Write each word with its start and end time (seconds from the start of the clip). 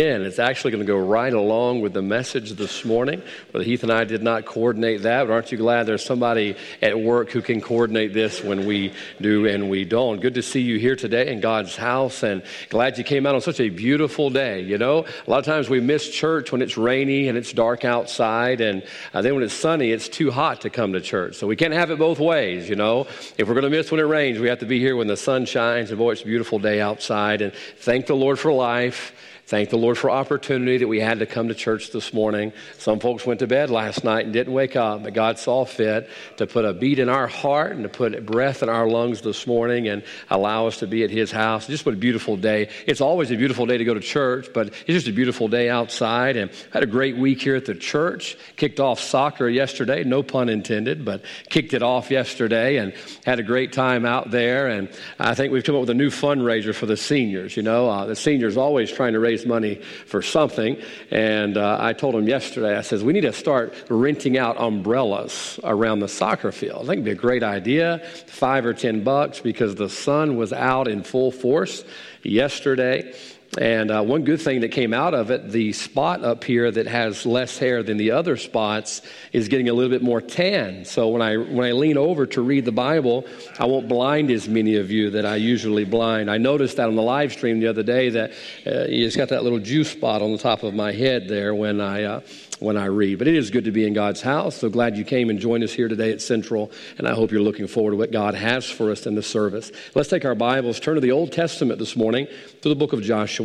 in. 0.00 0.22
It's 0.22 0.38
actually 0.38 0.72
going 0.72 0.84
to 0.84 0.92
go 0.92 0.98
right 0.98 1.32
along 1.32 1.80
with 1.80 1.92
the 1.92 2.02
message 2.02 2.52
this 2.52 2.84
morning. 2.84 3.22
Brother 3.52 3.64
Heath 3.64 3.82
and 3.82 3.92
I 3.92 4.04
did 4.04 4.22
not 4.22 4.44
coordinate 4.44 5.02
that, 5.02 5.24
but 5.24 5.32
aren't 5.32 5.52
you 5.52 5.58
glad 5.58 5.86
there's 5.86 6.04
somebody 6.04 6.56
at 6.82 6.98
work 6.98 7.30
who 7.30 7.42
can 7.42 7.60
coordinate 7.60 8.12
this 8.12 8.42
when 8.42 8.66
we 8.66 8.92
do 9.20 9.46
and 9.46 9.70
we 9.70 9.84
don't? 9.84 10.20
Good 10.20 10.34
to 10.34 10.42
see 10.42 10.60
you 10.60 10.78
here 10.78 10.96
today 10.96 11.32
in 11.32 11.40
God's 11.40 11.76
house 11.76 12.22
and 12.22 12.42
glad 12.68 12.98
you 12.98 13.04
came 13.04 13.26
out 13.26 13.34
on 13.34 13.40
such 13.40 13.60
a 13.60 13.68
beautiful 13.68 14.30
day. 14.30 14.60
You 14.60 14.78
know, 14.78 15.06
a 15.26 15.30
lot 15.30 15.38
of 15.38 15.44
times 15.44 15.68
we 15.68 15.80
miss 15.80 16.08
church 16.10 16.52
when 16.52 16.62
it's 16.62 16.76
rainy 16.76 17.28
and 17.28 17.38
it's 17.38 17.52
dark 17.52 17.84
outside, 17.84 18.60
and 18.60 18.82
uh, 19.12 19.22
then 19.22 19.34
when 19.34 19.44
it's 19.44 19.54
sunny, 19.54 19.90
it's 19.90 20.08
too 20.08 20.30
hot 20.30 20.62
to 20.62 20.70
come 20.70 20.92
to 20.92 21.00
church. 21.00 21.36
So 21.36 21.46
we 21.46 21.56
can't 21.56 21.74
have 21.74 21.90
it 21.90 21.98
both 21.98 22.18
ways, 22.18 22.68
you 22.68 22.76
know. 22.76 23.06
If 23.38 23.48
we're 23.48 23.54
going 23.54 23.64
to 23.64 23.70
miss 23.70 23.90
when 23.90 24.00
it 24.00 24.04
rains, 24.04 24.38
we 24.38 24.48
have 24.48 24.60
to 24.60 24.66
be 24.66 24.78
here 24.78 24.96
when 24.96 25.06
the 25.06 25.16
sun 25.16 25.46
shines, 25.46 25.90
and 25.90 25.98
boy, 25.98 26.12
it's 26.12 26.22
a 26.22 26.26
beautiful 26.26 26.58
day 26.58 26.80
outside. 26.80 27.42
And 27.42 27.52
thank 27.78 28.06
the 28.06 28.16
Lord 28.16 28.38
for 28.38 28.52
life. 28.52 29.12
Thank 29.46 29.68
the 29.68 29.76
Lord 29.76 29.98
for 29.98 30.10
opportunity 30.10 30.78
that 30.78 30.88
we 30.88 31.00
had 31.00 31.18
to 31.18 31.26
come 31.26 31.48
to 31.48 31.54
church 31.54 31.90
this 31.90 32.14
morning. 32.14 32.54
Some 32.78 32.98
folks 32.98 33.26
went 33.26 33.40
to 33.40 33.46
bed 33.46 33.68
last 33.68 34.02
night 34.02 34.24
and 34.24 34.32
didn't 34.32 34.54
wake 34.54 34.74
up, 34.74 35.02
but 35.02 35.12
God 35.12 35.38
saw 35.38 35.66
fit 35.66 36.08
to 36.38 36.46
put 36.46 36.64
a 36.64 36.72
beat 36.72 36.98
in 36.98 37.10
our 37.10 37.26
heart 37.26 37.72
and 37.72 37.82
to 37.82 37.90
put 37.90 38.24
breath 38.24 38.62
in 38.62 38.70
our 38.70 38.88
lungs 38.88 39.20
this 39.20 39.46
morning 39.46 39.86
and 39.86 40.02
allow 40.30 40.66
us 40.66 40.78
to 40.78 40.86
be 40.86 41.04
at 41.04 41.10
His 41.10 41.30
house. 41.30 41.66
Just 41.66 41.84
what 41.84 41.94
a 41.94 41.98
beautiful 41.98 42.38
day. 42.38 42.70
It's 42.86 43.02
always 43.02 43.30
a 43.30 43.36
beautiful 43.36 43.66
day 43.66 43.76
to 43.76 43.84
go 43.84 43.92
to 43.92 44.00
church, 44.00 44.48
but 44.54 44.68
it's 44.68 44.86
just 44.86 45.08
a 45.08 45.12
beautiful 45.12 45.46
day 45.46 45.68
outside. 45.68 46.38
And 46.38 46.50
had 46.72 46.82
a 46.82 46.86
great 46.86 47.18
week 47.18 47.42
here 47.42 47.56
at 47.56 47.66
the 47.66 47.74
church. 47.74 48.38
Kicked 48.56 48.80
off 48.80 48.98
soccer 48.98 49.46
yesterday, 49.46 50.04
no 50.04 50.22
pun 50.22 50.48
intended, 50.48 51.04
but 51.04 51.22
kicked 51.50 51.74
it 51.74 51.82
off 51.82 52.10
yesterday 52.10 52.78
and 52.78 52.94
had 53.26 53.40
a 53.40 53.42
great 53.42 53.74
time 53.74 54.06
out 54.06 54.30
there. 54.30 54.68
And 54.68 54.88
I 55.18 55.34
think 55.34 55.52
we've 55.52 55.64
come 55.64 55.74
up 55.74 55.82
with 55.82 55.90
a 55.90 55.94
new 55.94 56.08
fundraiser 56.08 56.74
for 56.74 56.86
the 56.86 56.96
seniors. 56.96 57.58
You 57.58 57.62
know, 57.62 57.90
uh, 57.90 58.06
the 58.06 58.16
seniors 58.16 58.56
always 58.56 58.90
trying 58.90 59.12
to 59.12 59.20
raise 59.20 59.33
raise 59.34 59.46
money 59.46 59.74
for 60.06 60.22
something. 60.22 60.76
And 61.10 61.56
uh, 61.56 61.78
I 61.80 61.92
told 61.92 62.14
him 62.14 62.28
yesterday, 62.28 62.76
I 62.76 62.82
says, 62.82 63.02
we 63.02 63.12
need 63.12 63.22
to 63.22 63.32
start 63.32 63.74
renting 63.90 64.38
out 64.38 64.60
umbrellas 64.60 65.58
around 65.64 66.00
the 66.00 66.08
soccer 66.08 66.52
field. 66.52 66.82
I 66.84 66.86
think 66.86 66.92
it'd 66.92 67.04
be 67.04 67.10
a 67.10 67.14
great 67.14 67.42
idea, 67.42 67.98
five 68.26 68.64
or 68.64 68.74
10 68.74 69.02
bucks, 69.02 69.40
because 69.40 69.74
the 69.74 69.88
sun 69.88 70.36
was 70.36 70.52
out 70.52 70.86
in 70.86 71.02
full 71.02 71.32
force 71.32 71.84
yesterday. 72.22 73.12
And 73.56 73.92
uh, 73.92 74.02
one 74.02 74.24
good 74.24 74.40
thing 74.40 74.62
that 74.62 74.70
came 74.70 74.92
out 74.92 75.14
of 75.14 75.30
it, 75.30 75.50
the 75.50 75.72
spot 75.72 76.24
up 76.24 76.42
here 76.42 76.70
that 76.70 76.88
has 76.88 77.24
less 77.24 77.56
hair 77.56 77.84
than 77.84 77.98
the 77.98 78.10
other 78.10 78.36
spots 78.36 79.00
is 79.32 79.46
getting 79.46 79.68
a 79.68 79.72
little 79.72 79.90
bit 79.90 80.02
more 80.02 80.20
tan. 80.20 80.84
So 80.84 81.08
when 81.08 81.22
I 81.22 81.36
when 81.36 81.64
I 81.64 81.72
lean 81.72 81.96
over 81.96 82.26
to 82.26 82.42
read 82.42 82.64
the 82.64 82.72
Bible, 82.72 83.24
I 83.58 83.66
won't 83.66 83.88
blind 83.88 84.32
as 84.32 84.48
many 84.48 84.74
of 84.76 84.90
you 84.90 85.10
that 85.10 85.24
I 85.24 85.36
usually 85.36 85.84
blind. 85.84 86.30
I 86.30 86.38
noticed 86.38 86.78
that 86.78 86.88
on 86.88 86.96
the 86.96 87.02
live 87.02 87.32
stream 87.32 87.60
the 87.60 87.68
other 87.68 87.84
day 87.84 88.08
that 88.10 88.32
uh, 88.66 88.86
just 88.88 89.16
got 89.16 89.28
that 89.28 89.44
little 89.44 89.60
juice 89.60 89.90
spot 89.90 90.20
on 90.20 90.32
the 90.32 90.38
top 90.38 90.64
of 90.64 90.74
my 90.74 90.90
head 90.90 91.28
there 91.28 91.54
when 91.54 91.80
I 91.80 92.02
uh, 92.02 92.20
when 92.58 92.76
I 92.76 92.86
read. 92.86 93.18
But 93.18 93.28
it 93.28 93.36
is 93.36 93.50
good 93.50 93.64
to 93.64 93.72
be 93.72 93.86
in 93.86 93.92
God's 93.92 94.20
house. 94.20 94.56
So 94.56 94.68
glad 94.68 94.96
you 94.96 95.04
came 95.04 95.30
and 95.30 95.38
joined 95.38 95.62
us 95.62 95.72
here 95.72 95.86
today 95.86 96.10
at 96.12 96.20
Central, 96.20 96.72
and 96.98 97.06
I 97.06 97.14
hope 97.14 97.30
you're 97.30 97.40
looking 97.42 97.68
forward 97.68 97.92
to 97.92 97.96
what 97.96 98.10
God 98.10 98.34
has 98.34 98.68
for 98.68 98.90
us 98.90 99.06
in 99.06 99.14
the 99.14 99.22
service. 99.22 99.70
Let's 99.94 100.08
take 100.08 100.24
our 100.24 100.34
Bibles, 100.34 100.80
turn 100.80 100.96
to 100.96 101.00
the 101.00 101.12
Old 101.12 101.30
Testament 101.30 101.78
this 101.78 101.94
morning, 101.94 102.26
to 102.62 102.68
the 102.68 102.74
book 102.74 102.92
of 102.92 103.02
Joshua. 103.02 103.43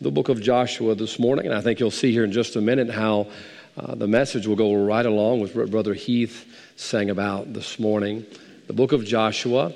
The 0.00 0.10
book 0.10 0.28
of 0.28 0.42
Joshua 0.42 0.96
this 0.96 1.20
morning, 1.20 1.46
and 1.46 1.54
I 1.54 1.60
think 1.60 1.78
you'll 1.78 1.92
see 1.92 2.10
here 2.10 2.24
in 2.24 2.32
just 2.32 2.56
a 2.56 2.60
minute 2.60 2.90
how 2.90 3.28
uh, 3.76 3.94
the 3.94 4.08
message 4.08 4.48
will 4.48 4.56
go 4.56 4.74
right 4.74 5.06
along 5.06 5.38
with 5.38 5.54
what 5.54 5.70
Brother 5.70 5.94
Heath 5.94 6.44
sang 6.74 7.10
about 7.10 7.52
this 7.52 7.78
morning. 7.78 8.26
The 8.66 8.72
book 8.72 8.90
of 8.90 9.04
Joshua. 9.04 9.72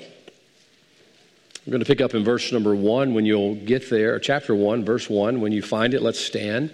We're 1.65 1.71
going 1.71 1.79
to 1.79 1.85
pick 1.85 2.01
up 2.01 2.15
in 2.15 2.25
verse 2.25 2.51
number 2.51 2.75
one 2.75 3.13
when 3.13 3.25
you'll 3.25 3.55
get 3.55 3.89
there, 3.89 4.19
chapter 4.19 4.53
one, 4.53 4.83
verse 4.83 5.09
one. 5.09 5.39
When 5.39 5.53
you 5.53 5.61
find 5.61 5.93
it, 5.93 6.01
let's 6.01 6.19
stand. 6.19 6.71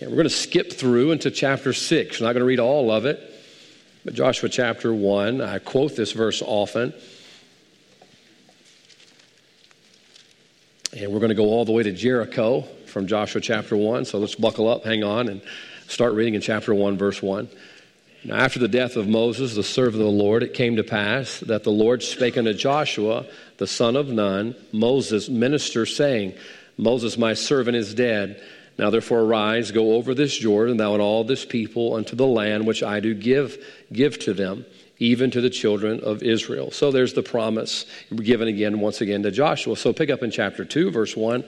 And 0.00 0.08
we're 0.08 0.16
going 0.16 0.28
to 0.28 0.30
skip 0.30 0.72
through 0.72 1.10
into 1.10 1.32
chapter 1.32 1.72
6. 1.72 2.20
We're 2.20 2.26
not 2.26 2.34
going 2.34 2.42
to 2.42 2.46
read 2.46 2.60
all 2.60 2.92
of 2.92 3.06
it, 3.06 3.20
but 4.04 4.14
Joshua 4.14 4.48
chapter 4.48 4.94
1, 4.94 5.40
I 5.40 5.58
quote 5.58 5.96
this 5.96 6.12
verse 6.12 6.42
often. 6.46 6.94
And 10.98 11.12
we're 11.12 11.18
going 11.18 11.28
to 11.28 11.34
go 11.34 11.50
all 11.50 11.66
the 11.66 11.72
way 11.72 11.82
to 11.82 11.92
Jericho 11.92 12.62
from 12.86 13.06
Joshua 13.06 13.42
chapter 13.42 13.76
1. 13.76 14.06
So 14.06 14.18
let's 14.18 14.34
buckle 14.34 14.66
up, 14.66 14.82
hang 14.82 15.04
on, 15.04 15.28
and 15.28 15.42
start 15.88 16.14
reading 16.14 16.32
in 16.32 16.40
chapter 16.40 16.74
1, 16.74 16.96
verse 16.96 17.20
1. 17.20 17.50
Now, 18.24 18.36
after 18.36 18.58
the 18.58 18.66
death 18.66 18.96
of 18.96 19.06
Moses, 19.06 19.54
the 19.54 19.62
servant 19.62 19.96
of 19.96 20.06
the 20.06 20.10
Lord, 20.10 20.42
it 20.42 20.54
came 20.54 20.76
to 20.76 20.82
pass 20.82 21.40
that 21.40 21.64
the 21.64 21.70
Lord 21.70 22.02
spake 22.02 22.38
unto 22.38 22.54
Joshua, 22.54 23.26
the 23.58 23.66
son 23.66 23.94
of 23.94 24.08
Nun, 24.08 24.56
Moses' 24.72 25.28
minister, 25.28 25.84
saying, 25.84 26.32
Moses, 26.78 27.18
my 27.18 27.34
servant, 27.34 27.76
is 27.76 27.92
dead. 27.92 28.42
Now 28.78 28.88
therefore 28.88 29.20
arise, 29.20 29.72
go 29.72 29.96
over 29.96 30.14
this 30.14 30.34
Jordan, 30.34 30.78
thou 30.78 30.94
and 30.94 31.02
all 31.02 31.24
this 31.24 31.44
people, 31.44 31.92
unto 31.92 32.16
the 32.16 32.26
land 32.26 32.66
which 32.66 32.82
I 32.82 33.00
do 33.00 33.12
give, 33.12 33.62
give 33.92 34.18
to 34.20 34.32
them, 34.32 34.64
even 34.98 35.30
to 35.30 35.40
the 35.40 35.50
children 35.50 36.00
of 36.00 36.22
Israel. 36.22 36.70
So 36.70 36.90
there's 36.90 37.14
the 37.14 37.22
promise 37.22 37.86
given 38.14 38.48
again, 38.48 38.80
once 38.80 39.00
again, 39.00 39.22
to 39.24 39.30
Joshua. 39.30 39.76
So 39.76 39.92
pick 39.92 40.10
up 40.10 40.22
in 40.22 40.30
chapter 40.30 40.64
2, 40.64 40.90
verse 40.90 41.16
1. 41.16 41.44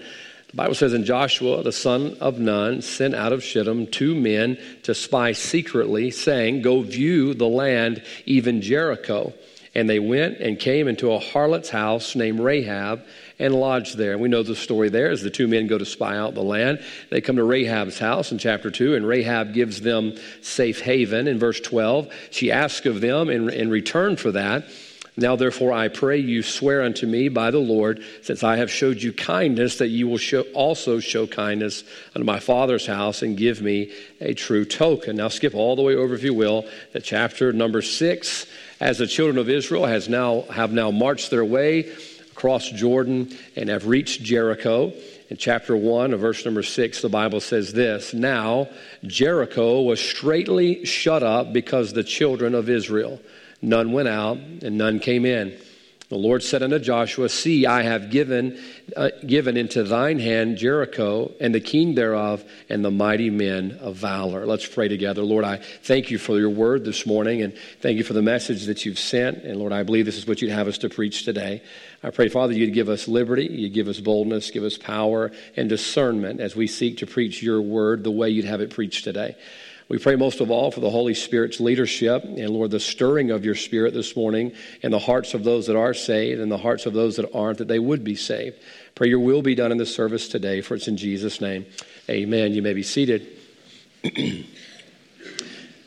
The 0.48 0.56
Bible 0.56 0.74
says, 0.74 0.94
And 0.94 1.04
Joshua, 1.04 1.62
the 1.62 1.72
son 1.72 2.16
of 2.20 2.38
Nun, 2.38 2.80
sent 2.80 3.14
out 3.14 3.32
of 3.32 3.42
Shittim 3.42 3.86
two 3.88 4.14
men 4.14 4.58
to 4.84 4.94
spy 4.94 5.32
secretly, 5.32 6.10
saying, 6.10 6.62
Go 6.62 6.80
view 6.80 7.34
the 7.34 7.48
land, 7.48 8.02
even 8.24 8.62
Jericho. 8.62 9.34
And 9.78 9.88
they 9.88 10.00
went 10.00 10.38
and 10.38 10.58
came 10.58 10.88
into 10.88 11.12
a 11.12 11.20
harlot's 11.20 11.70
house 11.70 12.16
named 12.16 12.40
Rahab 12.40 13.04
and 13.38 13.54
lodged 13.54 13.96
there. 13.96 14.18
We 14.18 14.28
know 14.28 14.42
the 14.42 14.56
story 14.56 14.88
there 14.88 15.08
as 15.08 15.22
the 15.22 15.30
two 15.30 15.46
men 15.46 15.68
go 15.68 15.78
to 15.78 15.86
spy 15.86 16.16
out 16.16 16.34
the 16.34 16.42
land. 16.42 16.82
They 17.10 17.20
come 17.20 17.36
to 17.36 17.44
Rahab's 17.44 17.96
house 17.96 18.32
in 18.32 18.38
chapter 18.38 18.72
2, 18.72 18.96
and 18.96 19.06
Rahab 19.06 19.54
gives 19.54 19.80
them 19.80 20.16
safe 20.42 20.80
haven 20.80 21.28
in 21.28 21.38
verse 21.38 21.60
12. 21.60 22.12
She 22.32 22.50
asks 22.50 22.86
of 22.86 23.00
them 23.00 23.30
in, 23.30 23.50
in 23.50 23.70
return 23.70 24.16
for 24.16 24.32
that. 24.32 24.64
Now, 25.16 25.36
therefore, 25.36 25.72
I 25.72 25.86
pray 25.86 26.18
you 26.18 26.42
swear 26.42 26.82
unto 26.82 27.06
me 27.06 27.28
by 27.28 27.52
the 27.52 27.58
Lord, 27.58 28.02
since 28.22 28.42
I 28.42 28.56
have 28.56 28.72
showed 28.72 29.00
you 29.00 29.12
kindness, 29.12 29.78
that 29.78 29.88
you 29.88 30.08
will 30.08 30.18
show, 30.18 30.42
also 30.54 30.98
show 30.98 31.28
kindness 31.28 31.84
unto 32.16 32.24
my 32.24 32.40
father's 32.40 32.86
house 32.86 33.22
and 33.22 33.36
give 33.36 33.62
me 33.62 33.92
a 34.20 34.34
true 34.34 34.64
token. 34.64 35.16
Now, 35.16 35.28
skip 35.28 35.54
all 35.54 35.76
the 35.76 35.82
way 35.82 35.94
over, 35.94 36.14
if 36.14 36.24
you 36.24 36.34
will, 36.34 36.66
to 36.92 37.00
chapter 37.00 37.52
number 37.52 37.80
six. 37.80 38.46
As 38.80 38.98
the 38.98 39.06
children 39.08 39.38
of 39.38 39.48
Israel 39.48 39.86
has 39.86 40.08
now 40.08 40.42
have 40.50 40.72
now 40.72 40.90
marched 40.92 41.30
their 41.30 41.44
way 41.44 41.90
across 42.30 42.70
Jordan 42.70 43.36
and 43.56 43.68
have 43.68 43.88
reached 43.88 44.22
Jericho. 44.22 44.92
In 45.30 45.36
chapter 45.36 45.76
1 45.76 46.14
of 46.14 46.20
verse 46.20 46.44
number 46.44 46.62
6, 46.62 47.02
the 47.02 47.08
Bible 47.08 47.40
says 47.40 47.72
this 47.72 48.14
Now 48.14 48.68
Jericho 49.04 49.82
was 49.82 50.00
straightly 50.00 50.84
shut 50.84 51.24
up 51.24 51.52
because 51.52 51.92
the 51.92 52.04
children 52.04 52.54
of 52.54 52.70
Israel. 52.70 53.20
None 53.60 53.90
went 53.90 54.06
out 54.06 54.36
and 54.36 54.78
none 54.78 55.00
came 55.00 55.26
in. 55.26 55.58
The 56.08 56.16
Lord 56.16 56.42
said 56.42 56.62
unto 56.62 56.78
Joshua, 56.78 57.28
See, 57.28 57.66
I 57.66 57.82
have 57.82 58.08
given, 58.08 58.58
uh, 58.96 59.10
given 59.26 59.58
into 59.58 59.84
thine 59.84 60.18
hand 60.18 60.56
Jericho 60.56 61.32
and 61.38 61.54
the 61.54 61.60
king 61.60 61.94
thereof 61.94 62.42
and 62.70 62.82
the 62.82 62.90
mighty 62.90 63.28
men 63.28 63.78
of 63.82 63.96
valor. 63.96 64.46
Let's 64.46 64.64
pray 64.64 64.88
together. 64.88 65.20
Lord, 65.20 65.44
I 65.44 65.56
thank 65.56 66.10
you 66.10 66.16
for 66.16 66.38
your 66.38 66.48
word 66.48 66.86
this 66.86 67.04
morning 67.04 67.42
and 67.42 67.54
thank 67.82 67.98
you 67.98 68.04
for 68.04 68.14
the 68.14 68.22
message 68.22 68.64
that 68.66 68.86
you've 68.86 68.98
sent. 68.98 69.44
And 69.44 69.58
Lord, 69.58 69.74
I 69.74 69.82
believe 69.82 70.06
this 70.06 70.16
is 70.16 70.26
what 70.26 70.40
you'd 70.40 70.50
have 70.50 70.66
us 70.66 70.78
to 70.78 70.88
preach 70.88 71.26
today. 71.26 71.62
I 72.02 72.08
pray, 72.08 72.30
Father, 72.30 72.54
you'd 72.54 72.72
give 72.72 72.88
us 72.88 73.06
liberty, 73.06 73.44
you'd 73.44 73.74
give 73.74 73.88
us 73.88 74.00
boldness, 74.00 74.50
give 74.50 74.64
us 74.64 74.78
power 74.78 75.30
and 75.56 75.68
discernment 75.68 76.40
as 76.40 76.56
we 76.56 76.68
seek 76.68 76.98
to 76.98 77.06
preach 77.06 77.42
your 77.42 77.60
word 77.60 78.02
the 78.02 78.10
way 78.10 78.30
you'd 78.30 78.46
have 78.46 78.62
it 78.62 78.70
preached 78.70 79.04
today. 79.04 79.36
We 79.88 79.98
pray 79.98 80.16
most 80.16 80.40
of 80.40 80.50
all 80.50 80.70
for 80.70 80.80
the 80.80 80.90
Holy 80.90 81.14
Spirit's 81.14 81.60
leadership 81.60 82.22
and, 82.22 82.50
Lord, 82.50 82.70
the 82.70 82.78
stirring 82.78 83.30
of 83.30 83.46
your 83.46 83.54
Spirit 83.54 83.94
this 83.94 84.14
morning 84.14 84.52
in 84.82 84.90
the 84.90 84.98
hearts 84.98 85.32
of 85.32 85.44
those 85.44 85.66
that 85.66 85.76
are 85.76 85.94
saved 85.94 86.42
and 86.42 86.52
the 86.52 86.58
hearts 86.58 86.84
of 86.84 86.92
those 86.92 87.16
that 87.16 87.34
aren't, 87.34 87.56
that 87.56 87.68
they 87.68 87.78
would 87.78 88.04
be 88.04 88.14
saved. 88.14 88.58
Pray 88.94 89.08
your 89.08 89.20
will 89.20 89.40
be 89.40 89.54
done 89.54 89.72
in 89.72 89.78
the 89.78 89.86
service 89.86 90.28
today, 90.28 90.60
for 90.60 90.74
it's 90.74 90.88
in 90.88 90.98
Jesus' 90.98 91.40
name. 91.40 91.64
Amen. 92.10 92.52
You 92.52 92.60
may 92.60 92.74
be 92.74 92.82
seated. 92.82 93.28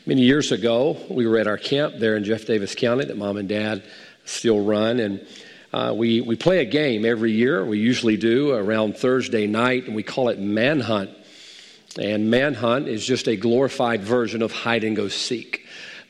Many 0.04 0.22
years 0.22 0.50
ago, 0.50 0.96
we 1.08 1.24
were 1.28 1.38
at 1.38 1.46
our 1.46 1.58
camp 1.58 1.94
there 1.98 2.16
in 2.16 2.24
Jeff 2.24 2.44
Davis 2.44 2.74
County 2.74 3.04
that 3.04 3.16
mom 3.16 3.36
and 3.36 3.48
dad 3.48 3.84
still 4.24 4.64
run, 4.64 4.98
and 4.98 5.24
uh, 5.72 5.94
we, 5.96 6.20
we 6.20 6.34
play 6.34 6.58
a 6.58 6.64
game 6.64 7.04
every 7.04 7.30
year. 7.30 7.64
We 7.64 7.78
usually 7.78 8.16
do 8.16 8.50
around 8.50 8.96
Thursday 8.96 9.46
night, 9.46 9.86
and 9.86 9.94
we 9.94 10.02
call 10.02 10.28
it 10.28 10.40
Manhunt. 10.40 11.10
And 11.98 12.30
manhunt 12.30 12.88
is 12.88 13.04
just 13.04 13.28
a 13.28 13.36
glorified 13.36 14.02
version 14.02 14.42
of 14.42 14.52
hide 14.52 14.84
and 14.84 14.96
go 14.96 15.08
seek. 15.08 15.61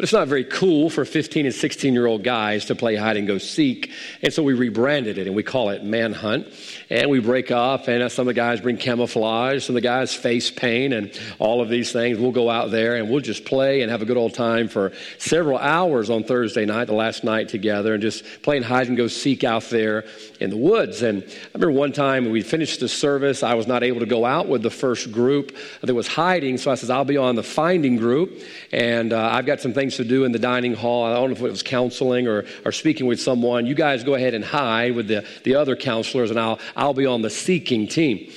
But 0.03 0.07
it's 0.07 0.13
not 0.15 0.27
very 0.27 0.43
cool 0.43 0.91
for 0.91 1.05
15 1.05 1.47
and 1.47 1.55
16 1.55 1.95
year 1.95 2.07
old 2.07 2.25
guys 2.25 2.65
to 2.65 2.75
play 2.75 2.97
hide 2.97 3.17
and 3.17 3.25
go 3.25 3.39
seek. 3.39 3.93
And 4.21 4.35
so 4.35 4.43
we 4.43 4.53
rebranded 4.53 5.17
it 5.17 5.29
and 5.29 5.37
we 5.37 5.45
call 5.45 5.71
it 5.71 5.85
Manhunt. 5.85 6.49
And 6.91 7.09
we 7.09 7.21
break 7.21 7.53
up, 7.53 7.87
and 7.87 8.11
some 8.11 8.25
of 8.25 8.35
the 8.35 8.35
guys 8.35 8.61
bring 8.61 8.79
camouflage, 8.79 9.63
some 9.63 9.77
of 9.77 9.81
the 9.81 9.87
guys 9.87 10.13
face 10.13 10.51
paint, 10.51 10.93
and 10.93 11.17
all 11.39 11.63
of 11.63 11.69
these 11.69 11.93
things. 11.93 12.19
We'll 12.19 12.33
go 12.33 12.51
out 12.51 12.73
there 12.73 12.97
and 12.97 13.09
we'll 13.09 13.21
just 13.21 13.45
play 13.45 13.83
and 13.83 13.93
have 13.93 14.03
a 14.03 14.05
good 14.05 14.17
old 14.17 14.35
time 14.35 14.67
for 14.67 14.91
several 15.19 15.57
hours 15.57 16.11
on 16.11 16.25
Thursday 16.25 16.67
night, 16.67 16.87
the 16.87 16.95
last 16.95 17.23
night 17.23 17.49
together, 17.49 17.95
and 17.95 18.03
just 18.03 18.25
playing 18.43 18.65
hide 18.65 18.89
and 18.89 18.97
go 18.97 19.07
seek 19.07 19.45
out 19.45 19.71
there 19.71 20.05
in 20.41 20.51
the 20.51 20.57
woods. 20.57 21.03
And 21.03 21.23
I 21.23 21.49
remember 21.55 21.79
one 21.79 21.93
time 21.93 22.29
we 22.29 22.43
finished 22.43 22.81
the 22.81 22.89
service, 22.89 23.45
I 23.45 23.55
was 23.55 23.69
not 23.69 23.85
able 23.85 24.01
to 24.01 24.07
go 24.07 24.25
out 24.25 24.49
with 24.49 24.63
the 24.63 24.71
first 24.71 25.13
group 25.13 25.57
that 25.81 25.95
was 25.95 26.09
hiding, 26.09 26.59
so 26.59 26.73
I 26.73 26.75
says, 26.75 26.91
I'll 26.91 27.05
be 27.05 27.17
on 27.17 27.37
the 27.37 27.45
finding 27.45 27.97
group, 27.99 28.43
and 28.73 29.13
uh, 29.13 29.31
I've 29.33 29.47
got 29.47 29.61
some 29.61 29.73
things 29.73 29.92
to 29.97 30.05
do 30.05 30.25
in 30.25 30.33
the 30.33 30.39
dining 30.39 30.75
hall. 30.75 31.05
I 31.05 31.15
don't 31.15 31.31
know 31.31 31.37
if 31.37 31.43
it 31.43 31.51
was 31.51 31.63
counseling 31.63 32.27
or, 32.27 32.45
or 32.65 32.73
speaking 32.73 33.07
with 33.07 33.21
someone. 33.21 33.67
You 33.67 33.75
guys 33.75 34.05
go 34.05 34.15
ahead 34.15 34.35
and 34.35 34.45
hide 34.45 34.95
with 34.95 35.09
the, 35.09 35.27
the 35.45 35.55
other 35.55 35.77
counselors, 35.77 36.31
and 36.31 36.39
I'll, 36.39 36.59
I'll 36.77 36.95
be 36.95 37.07
on 37.07 37.23
the 37.23 37.31
seeking 37.31 37.89
team. 37.89 38.31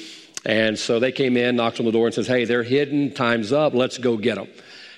And 0.45 0.77
so 0.77 0.99
they 0.99 1.11
came 1.11 1.37
in, 1.37 1.55
knocked 1.55 1.79
on 1.79 1.85
the 1.85 1.91
door, 1.91 2.05
and 2.05 2.13
says, 2.13 2.27
"Hey, 2.27 2.45
they're 2.45 2.63
hidden. 2.63 3.11
Time's 3.11 3.51
up. 3.51 3.73
Let's 3.73 3.97
go 3.97 4.15
get 4.15 4.35
them." 4.35 4.47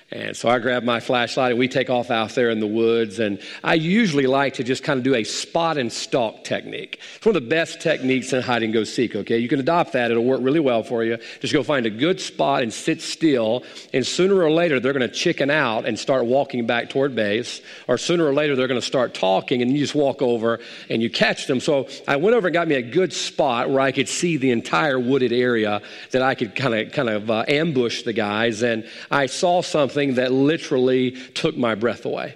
And 0.09 0.37
so 0.37 0.47
I 0.47 0.59
grab 0.59 0.83
my 0.83 1.01
flashlight 1.01 1.51
and 1.51 1.59
we 1.59 1.67
take 1.67 1.89
off 1.89 2.09
out 2.09 2.29
there 2.29 2.49
in 2.49 2.61
the 2.61 2.67
woods. 2.67 3.19
And 3.19 3.41
I 3.61 3.73
usually 3.73 4.25
like 4.25 4.53
to 4.53 4.63
just 4.63 4.81
kind 4.81 4.97
of 4.97 5.03
do 5.03 5.15
a 5.15 5.25
spot 5.25 5.77
and 5.77 5.91
stalk 5.91 6.45
technique. 6.45 7.01
It's 7.17 7.25
one 7.25 7.35
of 7.35 7.43
the 7.43 7.49
best 7.49 7.81
techniques 7.81 8.31
in 8.31 8.41
hide 8.41 8.63
and 8.63 8.71
go 8.71 8.85
seek, 8.85 9.17
okay? 9.17 9.37
You 9.37 9.49
can 9.49 9.59
adopt 9.59 9.91
that, 9.93 10.09
it'll 10.09 10.23
work 10.23 10.39
really 10.41 10.61
well 10.61 10.81
for 10.81 11.03
you. 11.03 11.17
Just 11.41 11.51
go 11.51 11.61
find 11.61 11.85
a 11.85 11.89
good 11.89 12.21
spot 12.21 12.63
and 12.63 12.71
sit 12.71 13.01
still. 13.01 13.65
And 13.93 14.07
sooner 14.07 14.35
or 14.35 14.49
later, 14.49 14.79
they're 14.79 14.93
going 14.93 15.07
to 15.07 15.13
chicken 15.13 15.49
out 15.49 15.85
and 15.85 15.99
start 15.99 16.25
walking 16.25 16.65
back 16.65 16.89
toward 16.89 17.13
base. 17.13 17.59
Or 17.89 17.97
sooner 17.97 18.25
or 18.25 18.33
later, 18.33 18.55
they're 18.55 18.69
going 18.69 18.79
to 18.79 18.87
start 18.87 19.13
talking 19.13 19.61
and 19.61 19.73
you 19.73 19.79
just 19.79 19.95
walk 19.95 20.21
over 20.21 20.61
and 20.89 21.01
you 21.01 21.09
catch 21.09 21.47
them. 21.47 21.59
So 21.59 21.89
I 22.07 22.15
went 22.15 22.33
over 22.33 22.47
and 22.47 22.53
got 22.53 22.69
me 22.69 22.75
a 22.75 22.81
good 22.81 23.11
spot 23.11 23.69
where 23.69 23.81
I 23.81 23.91
could 23.91 24.07
see 24.07 24.37
the 24.37 24.51
entire 24.51 24.97
wooded 24.97 25.33
area 25.33 25.81
that 26.11 26.21
I 26.21 26.33
could 26.33 26.55
kind 26.55 26.73
of, 26.73 26.93
kind 26.93 27.09
of 27.09 27.29
uh, 27.29 27.43
ambush 27.49 28.03
the 28.03 28.13
guys. 28.13 28.63
And 28.63 28.87
I 29.11 29.25
saw 29.25 29.61
something 29.61 29.96
something 29.97 30.15
that 30.15 30.31
literally 30.31 31.11
took 31.33 31.57
my 31.57 31.73
breath 31.73 32.05
away. 32.05 32.35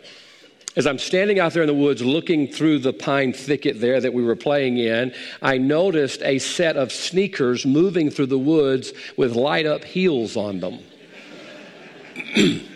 As 0.75 0.88
I'm 0.88 0.98
standing 0.98 1.40
out 1.40 1.54
there 1.54 1.62
in 1.62 1.68
the 1.68 1.75
woods 1.75 2.02
looking 2.02 2.48
through 2.48 2.80
the 2.80 2.92
pine 2.92 3.34
thicket 3.34 3.80
there 3.80 4.02
that 4.02 4.16
we 4.16 4.24
were 4.24 4.36
playing 4.36 4.80
in, 4.80 5.13
I 5.44 5.60
noticed 5.60 6.24
a 6.24 6.40
set 6.40 6.75
of 6.75 6.92
sneakers 6.92 7.63
moving 7.63 8.10
through 8.10 8.28
the 8.28 8.40
woods 8.40 8.94
with 9.16 9.36
light 9.36 9.68
up 9.68 9.84
heels 9.84 10.36
on 10.36 10.60
them. 10.60 10.80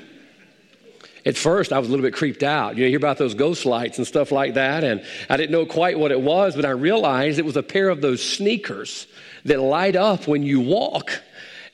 At 1.25 1.35
first, 1.35 1.73
I 1.73 1.79
was 1.79 1.87
a 1.87 1.91
little 1.91 2.05
bit 2.05 2.13
creeped 2.13 2.43
out. 2.43 2.75
You 2.75 2.81
know, 2.81 2.85
you 2.85 2.91
hear 2.91 2.97
about 2.99 3.17
those 3.17 3.33
ghost 3.33 3.65
lights 3.65 3.97
and 3.97 4.05
stuff 4.05 4.31
like 4.31 4.53
that, 4.53 4.83
and 4.83 5.03
I 5.31 5.37
didn't 5.37 5.51
know 5.51 5.65
quite 5.65 5.97
what 5.97 6.11
it 6.11 6.21
was, 6.21 6.55
but 6.55 6.65
I 6.65 6.69
realized 6.69 7.39
it 7.39 7.45
was 7.45 7.57
a 7.57 7.63
pair 7.63 7.89
of 7.89 8.01
those 8.01 8.21
sneakers 8.21 9.07
that 9.45 9.59
light 9.59 9.95
up 9.95 10.27
when 10.27 10.43
you 10.43 10.59
walk. 10.59 11.23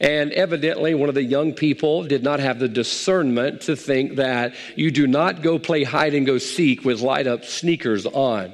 And 0.01 0.31
evidently, 0.33 0.95
one 0.95 1.09
of 1.09 1.15
the 1.15 1.23
young 1.23 1.53
people 1.53 2.03
did 2.03 2.23
not 2.23 2.39
have 2.39 2.57
the 2.57 2.67
discernment 2.67 3.61
to 3.61 3.75
think 3.75 4.15
that 4.15 4.55
you 4.75 4.89
do 4.89 5.05
not 5.05 5.43
go 5.43 5.59
play 5.59 5.83
hide 5.83 6.15
and 6.15 6.25
go 6.25 6.39
seek 6.39 6.83
with 6.83 7.01
light 7.01 7.27
up 7.27 7.45
sneakers 7.45 8.07
on. 8.07 8.51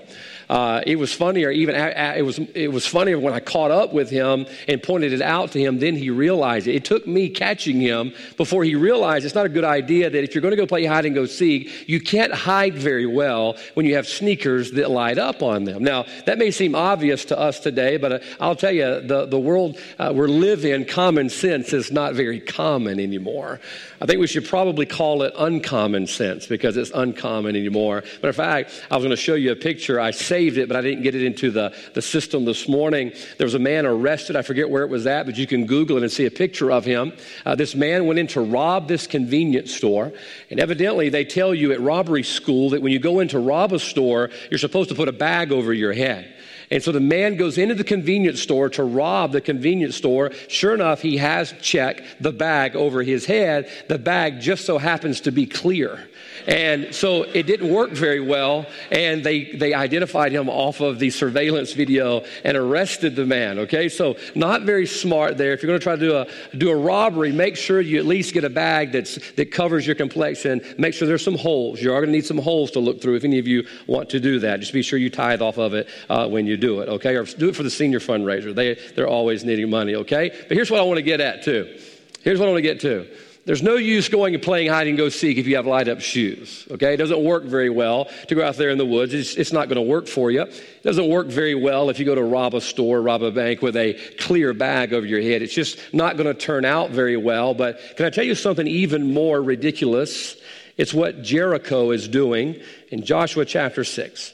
Uh, 0.49 0.81
it 0.87 0.97
was 0.97 1.13
funnier, 1.13 1.51
even 1.51 1.75
it 1.75 2.25
was 2.25 2.39
it 2.39 2.71
was 2.71 2.87
funnier 2.87 3.19
when 3.19 3.33
I 3.33 3.41
caught 3.41 3.71
up 3.71 3.93
with 3.93 4.09
him 4.09 4.45
and 4.67 4.81
pointed 4.81 5.11
it 5.11 5.21
out 5.21 5.51
to 5.51 5.59
him. 5.59 5.79
Then 5.79 5.95
he 5.95 6.09
realized 6.09 6.67
it. 6.67 6.75
It 6.75 6.85
took 6.85 7.05
me 7.05 7.29
catching 7.29 7.81
him 7.81 8.13
before 8.37 8.63
he 8.63 8.75
realized 8.75 9.25
it's 9.25 9.35
not 9.35 9.45
a 9.45 9.49
good 9.49 9.65
idea 9.65 10.09
that 10.09 10.23
if 10.23 10.33
you're 10.33 10.41
going 10.41 10.53
to 10.53 10.57
go 10.57 10.65
play 10.65 10.85
hide 10.85 11.05
and 11.05 11.13
go 11.13 11.25
seek, 11.25 11.89
you 11.89 11.99
can't 11.99 12.33
hide 12.33 12.75
very 12.75 13.05
well 13.05 13.57
when 13.73 13.85
you 13.85 13.95
have 13.95 14.07
sneakers 14.07 14.71
that 14.71 14.89
light 14.89 15.17
up 15.17 15.43
on 15.43 15.65
them. 15.65 15.83
Now 15.83 16.05
that 16.25 16.37
may 16.37 16.51
seem 16.51 16.75
obvious 16.75 17.25
to 17.25 17.37
us 17.37 17.59
today, 17.59 17.97
but 17.97 18.11
uh, 18.13 18.19
I'll 18.39 18.55
tell 18.55 18.71
you, 18.71 19.01
the 19.01 19.25
the 19.25 19.39
world 19.39 19.77
uh, 19.99 20.13
we're 20.15 20.29
living, 20.29 20.71
in, 20.71 20.85
common 20.85 21.29
sense 21.29 21.73
is 21.73 21.91
not 21.91 22.13
very 22.13 22.39
common 22.39 22.99
anymore. 22.99 23.59
I 23.99 24.05
think 24.05 24.19
we 24.19 24.27
should 24.27 24.45
probably 24.45 24.85
call 24.85 25.23
it 25.23 25.33
uncommon 25.37 26.05
sense 26.05 26.45
because 26.45 26.77
it's 26.77 26.91
uncommon 26.93 27.55
anymore. 27.55 28.03
But 28.21 28.27
in 28.27 28.33
fact, 28.33 28.71
I 28.91 28.95
was 28.95 29.03
going 29.03 29.15
to 29.15 29.21
show 29.21 29.33
you 29.33 29.51
a 29.51 29.55
picture. 29.55 29.99
I 29.99 30.11
saved 30.11 30.57
it, 30.57 30.67
but 30.67 30.77
I 30.77 30.81
didn't 30.81 31.01
get 31.01 31.15
it 31.15 31.23
into 31.23 31.49
the, 31.49 31.75
the 31.95 32.01
system 32.01 32.45
this 32.45 32.67
morning. 32.67 33.11
There 33.37 33.45
was 33.45 33.55
a 33.55 33.59
man 33.59 33.87
arrested. 33.87 34.35
I 34.35 34.43
forget 34.43 34.69
where 34.69 34.83
it 34.83 34.89
was 34.89 35.07
at, 35.07 35.25
but 35.25 35.37
you 35.37 35.47
can 35.47 35.65
Google 35.65 35.97
it 35.97 36.03
and 36.03 36.11
see 36.11 36.25
a 36.25 36.31
picture 36.31 36.71
of 36.71 36.85
him. 36.85 37.13
Uh, 37.45 37.55
this 37.55 37.73
man 37.73 38.05
went 38.05 38.19
in 38.19 38.27
to 38.27 38.41
rob 38.41 38.87
this 38.87 39.07
convenience 39.07 39.73
store. 39.73 40.13
And 40.51 40.59
evidently, 40.59 41.09
they 41.09 41.25
tell 41.25 41.55
you 41.55 41.71
at 41.71 41.81
robbery 41.81 42.23
school 42.23 42.69
that 42.71 42.81
when 42.83 42.91
you 42.91 42.99
go 42.99 43.19
in 43.19 43.29
to 43.29 43.39
rob 43.39 43.73
a 43.73 43.79
store, 43.79 44.29
you're 44.51 44.59
supposed 44.59 44.89
to 44.89 44.95
put 44.95 45.07
a 45.07 45.13
bag 45.13 45.51
over 45.51 45.73
your 45.73 45.93
head. 45.93 46.33
And 46.69 46.83
so 46.83 46.91
the 46.91 46.99
man 46.99 47.37
goes 47.37 47.57
into 47.57 47.75
the 47.75 47.83
convenience 47.83 48.41
store 48.41 48.69
to 48.71 48.83
rob 48.83 49.31
the 49.31 49.39
convenience 49.39 49.95
store. 49.95 50.31
Sure 50.49 50.73
enough, 50.73 51.01
he 51.01 51.17
has 51.17 51.53
checked 51.61 52.01
the 52.21 52.33
bag 52.33 52.75
over 52.75 53.03
his 53.03 53.25
head. 53.25 53.69
The 53.87 53.97
bag 53.97 54.41
just 54.41 54.65
so 54.65 54.77
happens 54.77 55.21
to 55.21 55.31
be 55.31 55.45
clear. 55.45 56.09
And 56.47 56.95
so 56.95 57.23
it 57.23 57.43
didn't 57.43 57.69
work 57.69 57.91
very 57.91 58.21
well. 58.21 58.65
And 58.89 59.23
they, 59.23 59.51
they 59.51 59.73
identified 59.73 60.31
him 60.31 60.49
off 60.49 60.79
of 60.79 60.97
the 60.97 61.09
surveillance 61.09 61.73
video 61.73 62.23
and 62.45 62.55
arrested 62.55 63.15
the 63.15 63.25
man. 63.25 63.59
Okay, 63.59 63.89
so 63.89 64.15
not 64.33 64.61
very 64.61 64.87
smart 64.87 65.37
there. 65.37 65.51
If 65.51 65.61
you're 65.61 65.67
going 65.67 65.79
to 65.79 65.83
try 65.83 65.95
to 65.97 66.01
do 66.01 66.15
a, 66.15 66.57
do 66.57 66.69
a 66.69 66.75
robbery, 66.75 67.33
make 67.33 67.57
sure 67.57 67.81
you 67.81 67.99
at 67.99 68.05
least 68.05 68.33
get 68.33 68.45
a 68.45 68.49
bag 68.49 68.93
that's, 68.93 69.15
that 69.33 69.51
covers 69.51 69.85
your 69.85 69.95
complexion. 69.95 70.61
Make 70.77 70.93
sure 70.93 71.07
there's 71.07 71.23
some 71.23 71.37
holes. 71.37 71.81
You 71.81 71.91
are 71.91 71.99
going 71.99 72.07
to 72.07 72.13
need 72.13 72.25
some 72.25 72.37
holes 72.37 72.71
to 72.71 72.79
look 72.79 73.01
through 73.01 73.15
if 73.17 73.25
any 73.25 73.39
of 73.39 73.47
you 73.47 73.67
want 73.85 74.09
to 74.11 74.19
do 74.19 74.39
that. 74.39 74.61
Just 74.61 74.71
be 74.71 74.81
sure 74.81 74.97
you 74.97 75.09
tithe 75.09 75.41
off 75.41 75.57
of 75.57 75.73
it 75.73 75.89
uh, 76.09 76.29
when 76.29 76.47
you 76.47 76.55
do 76.55 76.79
it, 76.79 76.87
okay? 76.87 77.15
Or 77.17 77.25
do 77.25 77.49
it 77.49 77.55
for 77.57 77.63
the 77.63 77.69
senior 77.69 77.99
fundraiser. 77.99 78.55
They, 78.55 78.75
they're 78.95 79.07
always 79.07 79.43
needing 79.43 79.69
money, 79.69 79.95
okay? 79.95 80.29
But 80.47 80.55
here's 80.55 80.71
what 80.71 80.79
I 80.79 80.83
want 80.83 80.97
to 80.97 81.03
get 81.03 81.19
at, 81.19 81.43
too. 81.43 81.77
Here's 82.21 82.39
what 82.39 82.47
I 82.47 82.51
want 82.51 82.59
to 82.59 82.73
get 82.73 82.79
to. 82.81 83.07
There's 83.47 83.63
no 83.63 83.77
use 83.77 84.09
going 84.09 84.33
and 84.33 84.43
playing 84.43 84.69
hide 84.69 84.87
and 84.87 84.97
go 84.97 85.07
seek 85.07 85.37
if 85.37 85.47
you 85.47 85.55
have 85.55 85.65
light 85.65 85.87
up 85.87 86.01
shoes. 86.01 86.67
Okay? 86.69 86.93
It 86.93 86.97
doesn't 86.97 87.23
work 87.23 87.45
very 87.45 87.69
well 87.69 88.09
to 88.27 88.35
go 88.35 88.45
out 88.45 88.57
there 88.57 88.71
in 88.71 88.77
the 88.77 88.85
woods. 88.85 89.13
It's, 89.13 89.35
it's 89.35 89.53
not 89.53 89.69
going 89.69 89.77
to 89.77 89.89
work 89.89 90.07
for 90.07 90.29
you. 90.29 90.41
It 90.41 90.83
doesn't 90.83 91.07
work 91.07 91.27
very 91.27 91.55
well 91.55 91.89
if 91.89 91.97
you 91.97 92.03
go 92.03 92.13
to 92.13 92.23
rob 92.23 92.55
a 92.55 92.59
store, 92.59 93.01
rob 93.01 93.23
a 93.23 93.31
bank 93.31 93.61
with 93.61 93.77
a 93.77 93.93
clear 94.19 94.53
bag 94.53 94.91
over 94.91 95.05
your 95.05 95.21
head. 95.21 95.41
It's 95.41 95.53
just 95.53 95.79
not 95.93 96.17
going 96.17 96.27
to 96.27 96.33
turn 96.33 96.65
out 96.65 96.89
very 96.89 97.15
well. 97.15 97.53
But 97.53 97.79
can 97.95 98.05
I 98.05 98.09
tell 98.09 98.25
you 98.25 98.35
something 98.35 98.67
even 98.67 99.13
more 99.13 99.41
ridiculous? 99.41 100.35
It's 100.75 100.93
what 100.93 101.21
Jericho 101.21 101.91
is 101.91 102.09
doing 102.09 102.59
in 102.89 103.05
Joshua 103.05 103.45
chapter 103.45 103.85
6. 103.85 104.33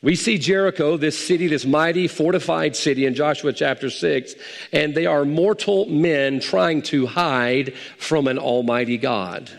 We 0.00 0.14
see 0.14 0.38
Jericho, 0.38 0.96
this 0.96 1.18
city, 1.18 1.48
this 1.48 1.66
mighty 1.66 2.06
fortified 2.06 2.76
city 2.76 3.04
in 3.04 3.14
Joshua 3.14 3.52
chapter 3.52 3.90
6, 3.90 4.34
and 4.72 4.94
they 4.94 5.06
are 5.06 5.24
mortal 5.24 5.86
men 5.86 6.38
trying 6.38 6.82
to 6.82 7.06
hide 7.06 7.74
from 7.96 8.28
an 8.28 8.38
almighty 8.38 8.96
God. 8.96 9.50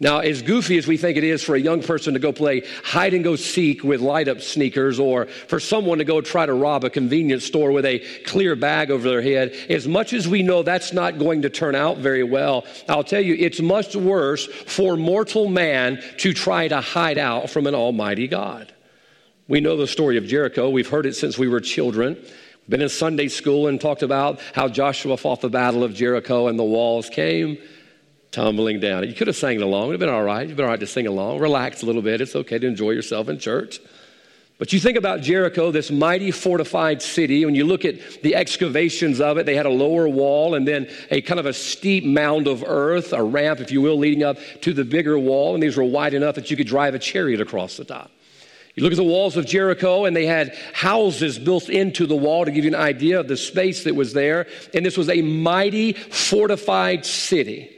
Now, 0.00 0.20
as 0.20 0.42
goofy 0.42 0.78
as 0.78 0.86
we 0.86 0.96
think 0.96 1.16
it 1.16 1.24
is 1.24 1.42
for 1.42 1.56
a 1.56 1.60
young 1.60 1.82
person 1.82 2.14
to 2.14 2.20
go 2.20 2.32
play 2.32 2.62
hide 2.84 3.14
and 3.14 3.24
go 3.24 3.34
seek 3.34 3.82
with 3.82 4.00
light 4.00 4.28
up 4.28 4.40
sneakers, 4.40 5.00
or 5.00 5.26
for 5.26 5.58
someone 5.58 5.98
to 5.98 6.04
go 6.04 6.20
try 6.20 6.46
to 6.46 6.54
rob 6.54 6.84
a 6.84 6.90
convenience 6.90 7.44
store 7.44 7.72
with 7.72 7.84
a 7.84 7.98
clear 8.24 8.54
bag 8.54 8.92
over 8.92 9.08
their 9.08 9.22
head, 9.22 9.56
as 9.68 9.88
much 9.88 10.12
as 10.12 10.28
we 10.28 10.44
know 10.44 10.62
that's 10.62 10.92
not 10.92 11.18
going 11.18 11.42
to 11.42 11.50
turn 11.50 11.74
out 11.74 11.98
very 11.98 12.22
well, 12.22 12.64
I'll 12.88 13.02
tell 13.02 13.20
you, 13.20 13.34
it's 13.34 13.60
much 13.60 13.96
worse 13.96 14.46
for 14.46 14.96
mortal 14.96 15.48
man 15.48 16.00
to 16.18 16.32
try 16.32 16.68
to 16.68 16.80
hide 16.80 17.18
out 17.18 17.50
from 17.50 17.66
an 17.66 17.74
almighty 17.74 18.28
God. 18.28 18.72
We 19.48 19.60
know 19.60 19.76
the 19.76 19.88
story 19.88 20.16
of 20.16 20.26
Jericho. 20.26 20.70
We've 20.70 20.88
heard 20.88 21.06
it 21.06 21.16
since 21.16 21.36
we 21.38 21.48
were 21.48 21.60
children. 21.60 22.22
Been 22.68 22.82
in 22.82 22.88
Sunday 22.88 23.28
school 23.28 23.66
and 23.66 23.80
talked 23.80 24.02
about 24.04 24.40
how 24.54 24.68
Joshua 24.68 25.16
fought 25.16 25.40
the 25.40 25.48
battle 25.48 25.82
of 25.82 25.94
Jericho 25.94 26.46
and 26.46 26.56
the 26.58 26.64
walls 26.64 27.08
came 27.08 27.58
tumbling 28.30 28.80
down. 28.80 29.06
You 29.08 29.14
could 29.14 29.26
have 29.26 29.36
sang 29.36 29.60
along. 29.62 29.84
It 29.84 29.86
would 29.86 29.92
have 29.94 30.00
been 30.00 30.08
all 30.08 30.24
right. 30.24 30.46
You've 30.46 30.56
been 30.56 30.66
all 30.66 30.70
right 30.70 30.80
to 30.80 30.86
sing 30.86 31.06
along. 31.06 31.38
Relax 31.38 31.82
a 31.82 31.86
little 31.86 32.02
bit. 32.02 32.20
It's 32.20 32.36
okay 32.36 32.58
to 32.58 32.66
enjoy 32.66 32.90
yourself 32.90 33.28
in 33.28 33.38
church. 33.38 33.80
But 34.58 34.72
you 34.72 34.80
think 34.80 34.98
about 34.98 35.20
Jericho, 35.20 35.70
this 35.70 35.88
mighty 35.88 36.32
fortified 36.32 37.00
city. 37.00 37.44
When 37.44 37.54
you 37.54 37.64
look 37.64 37.84
at 37.84 38.22
the 38.22 38.34
excavations 38.34 39.20
of 39.20 39.38
it, 39.38 39.46
they 39.46 39.54
had 39.54 39.66
a 39.66 39.70
lower 39.70 40.08
wall 40.08 40.56
and 40.56 40.66
then 40.66 40.90
a 41.12 41.20
kind 41.20 41.38
of 41.38 41.46
a 41.46 41.52
steep 41.52 42.04
mound 42.04 42.48
of 42.48 42.64
earth, 42.66 43.12
a 43.12 43.22
ramp, 43.22 43.60
if 43.60 43.70
you 43.70 43.80
will, 43.80 43.96
leading 43.96 44.24
up 44.24 44.36
to 44.62 44.72
the 44.72 44.84
bigger 44.84 45.16
wall. 45.16 45.54
And 45.54 45.62
these 45.62 45.76
were 45.76 45.84
wide 45.84 46.12
enough 46.12 46.34
that 46.34 46.50
you 46.50 46.56
could 46.56 46.66
drive 46.66 46.94
a 46.94 46.98
chariot 46.98 47.40
across 47.40 47.76
the 47.76 47.84
top. 47.84 48.10
You 48.74 48.82
look 48.82 48.92
at 48.92 48.96
the 48.96 49.04
walls 49.04 49.36
of 49.36 49.46
Jericho, 49.46 50.04
and 50.04 50.14
they 50.14 50.26
had 50.26 50.56
houses 50.72 51.38
built 51.38 51.68
into 51.68 52.06
the 52.06 52.16
wall 52.16 52.44
to 52.44 52.50
give 52.50 52.64
you 52.64 52.70
an 52.70 52.80
idea 52.80 53.20
of 53.20 53.28
the 53.28 53.36
space 53.36 53.84
that 53.84 53.94
was 53.94 54.12
there. 54.12 54.48
And 54.74 54.84
this 54.84 54.96
was 54.96 55.08
a 55.08 55.22
mighty 55.22 55.92
fortified 55.92 57.06
city. 57.06 57.77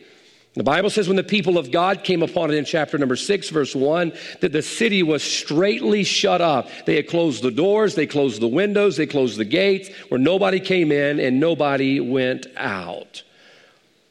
The 0.54 0.64
Bible 0.64 0.90
says 0.90 1.06
when 1.06 1.16
the 1.16 1.22
people 1.22 1.58
of 1.58 1.70
God 1.70 2.02
came 2.02 2.24
upon 2.24 2.50
it 2.50 2.54
in 2.54 2.64
chapter 2.64 2.98
number 2.98 3.14
six, 3.14 3.50
verse 3.50 3.74
one, 3.74 4.12
that 4.40 4.50
the 4.50 4.62
city 4.62 5.02
was 5.04 5.22
straightly 5.22 6.02
shut 6.02 6.40
up. 6.40 6.68
They 6.86 6.96
had 6.96 7.08
closed 7.08 7.44
the 7.44 7.52
doors, 7.52 7.94
they 7.94 8.06
closed 8.06 8.40
the 8.40 8.48
windows, 8.48 8.96
they 8.96 9.06
closed 9.06 9.38
the 9.38 9.44
gates, 9.44 9.90
where 10.08 10.18
nobody 10.18 10.58
came 10.58 10.90
in 10.90 11.20
and 11.20 11.38
nobody 11.38 12.00
went 12.00 12.48
out. 12.56 13.22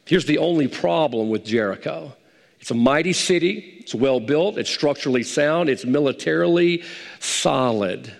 Here's 0.06 0.24
the 0.24 0.38
only 0.38 0.66
problem 0.66 1.28
with 1.28 1.44
Jericho 1.44 2.14
It's 2.58 2.70
a 2.70 2.74
mighty 2.74 3.12
city. 3.12 3.76
It's 3.80 3.94
well 3.94 4.18
built. 4.18 4.56
It's 4.56 4.70
structurally 4.70 5.22
sound. 5.22 5.68
It's 5.68 5.84
militarily 5.84 6.84
solid. 7.18 8.14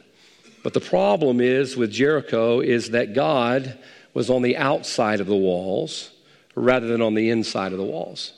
But 0.62 0.74
the 0.74 0.80
problem 0.80 1.40
is 1.40 1.74
with 1.74 1.90
Jericho 1.90 2.60
is 2.60 2.90
that 2.90 3.14
God 3.14 3.78
was 4.12 4.28
on 4.28 4.42
the 4.42 4.58
outside 4.58 5.20
of 5.20 5.26
the 5.26 5.36
walls 5.36 6.10
rather 6.54 6.86
than 6.86 7.02
on 7.02 7.14
the 7.14 7.30
inside 7.30 7.72
of 7.72 7.78
the 7.78 7.84
walls. 7.84 8.32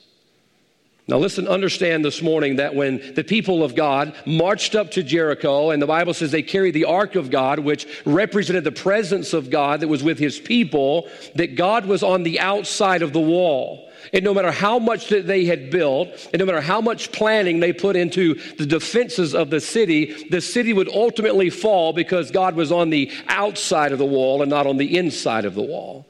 Now, 1.05 1.17
listen, 1.17 1.49
understand 1.49 2.05
this 2.05 2.21
morning 2.21 2.55
that 2.57 2.75
when 2.75 3.13
the 3.13 3.25
people 3.25 3.61
of 3.61 3.75
God 3.75 4.15
marched 4.25 4.73
up 4.73 4.91
to 4.91 5.03
Jericho, 5.03 5.71
and 5.71 5.81
the 5.81 5.87
Bible 5.87 6.13
says 6.13 6.31
they 6.31 6.41
carried 6.41 6.73
the 6.73 6.85
ark 6.85 7.15
of 7.15 7.29
God, 7.29 7.59
which 7.59 7.85
represented 8.05 8.63
the 8.63 8.71
presence 8.71 9.33
of 9.33 9.49
God 9.49 9.81
that 9.81 9.89
was 9.89 10.01
with 10.01 10.17
his 10.17 10.39
people, 10.39 11.09
that 11.35 11.55
God 11.55 11.87
was 11.87 12.03
on 12.03 12.23
the 12.23 12.39
outside 12.39 13.01
of 13.01 13.11
the 13.11 13.19
wall. 13.19 13.89
And 14.13 14.23
no 14.23 14.33
matter 14.33 14.51
how 14.51 14.79
much 14.79 15.09
that 15.09 15.27
they 15.27 15.43
had 15.43 15.69
built, 15.69 16.07
and 16.31 16.39
no 16.39 16.45
matter 16.45 16.61
how 16.61 16.79
much 16.79 17.11
planning 17.11 17.59
they 17.59 17.73
put 17.73 17.97
into 17.97 18.35
the 18.55 18.65
defenses 18.65 19.35
of 19.35 19.49
the 19.49 19.59
city, 19.59 20.27
the 20.29 20.41
city 20.41 20.71
would 20.71 20.89
ultimately 20.89 21.49
fall 21.49 21.91
because 21.91 22.31
God 22.31 22.55
was 22.55 22.71
on 22.71 22.89
the 22.89 23.11
outside 23.27 23.91
of 23.91 23.99
the 23.99 24.05
wall 24.05 24.41
and 24.41 24.49
not 24.49 24.67
on 24.67 24.77
the 24.77 24.97
inside 24.97 25.43
of 25.43 25.53
the 25.53 25.61
wall. 25.61 26.05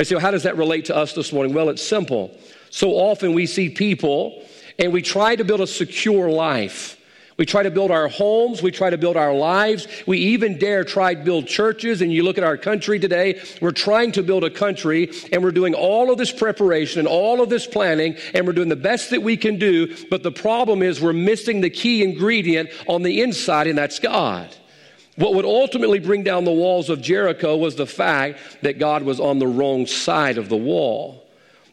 I 0.00 0.02
say, 0.02 0.14
well, 0.14 0.22
how 0.22 0.30
does 0.30 0.44
that 0.44 0.56
relate 0.56 0.86
to 0.86 0.96
us 0.96 1.12
this 1.12 1.30
morning? 1.30 1.52
Well, 1.52 1.68
it's 1.68 1.82
simple. 1.82 2.34
So 2.70 2.92
often 2.92 3.34
we 3.34 3.44
see 3.44 3.68
people 3.68 4.42
and 4.78 4.94
we 4.94 5.02
try 5.02 5.36
to 5.36 5.44
build 5.44 5.60
a 5.60 5.66
secure 5.66 6.30
life. 6.30 6.96
We 7.36 7.44
try 7.44 7.64
to 7.64 7.70
build 7.70 7.90
our 7.90 8.08
homes. 8.08 8.62
We 8.62 8.70
try 8.70 8.88
to 8.88 8.96
build 8.96 9.18
our 9.18 9.34
lives. 9.34 9.86
We 10.06 10.16
even 10.18 10.58
dare 10.58 10.84
try 10.84 11.14
to 11.14 11.22
build 11.22 11.48
churches. 11.48 12.00
And 12.00 12.10
you 12.10 12.22
look 12.22 12.38
at 12.38 12.44
our 12.44 12.56
country 12.56 12.98
today, 12.98 13.42
we're 13.60 13.72
trying 13.72 14.12
to 14.12 14.22
build 14.22 14.42
a 14.42 14.48
country 14.48 15.10
and 15.32 15.44
we're 15.44 15.50
doing 15.50 15.74
all 15.74 16.10
of 16.10 16.16
this 16.16 16.32
preparation 16.32 17.00
and 17.00 17.08
all 17.08 17.42
of 17.42 17.50
this 17.50 17.66
planning 17.66 18.16
and 18.32 18.46
we're 18.46 18.54
doing 18.54 18.70
the 18.70 18.76
best 18.76 19.10
that 19.10 19.22
we 19.22 19.36
can 19.36 19.58
do. 19.58 19.94
But 20.08 20.22
the 20.22 20.32
problem 20.32 20.82
is 20.82 20.98
we're 20.98 21.12
missing 21.12 21.60
the 21.60 21.68
key 21.68 22.02
ingredient 22.02 22.70
on 22.86 23.02
the 23.02 23.20
inside, 23.20 23.66
and 23.66 23.76
that's 23.76 23.98
God. 23.98 24.56
What 25.16 25.34
would 25.34 25.44
ultimately 25.44 25.98
bring 25.98 26.22
down 26.22 26.44
the 26.44 26.52
walls 26.52 26.88
of 26.88 27.02
Jericho 27.02 27.56
was 27.56 27.76
the 27.76 27.86
fact 27.86 28.38
that 28.62 28.78
God 28.78 29.02
was 29.02 29.20
on 29.20 29.38
the 29.38 29.46
wrong 29.46 29.86
side 29.86 30.38
of 30.38 30.48
the 30.48 30.56
wall. 30.56 31.26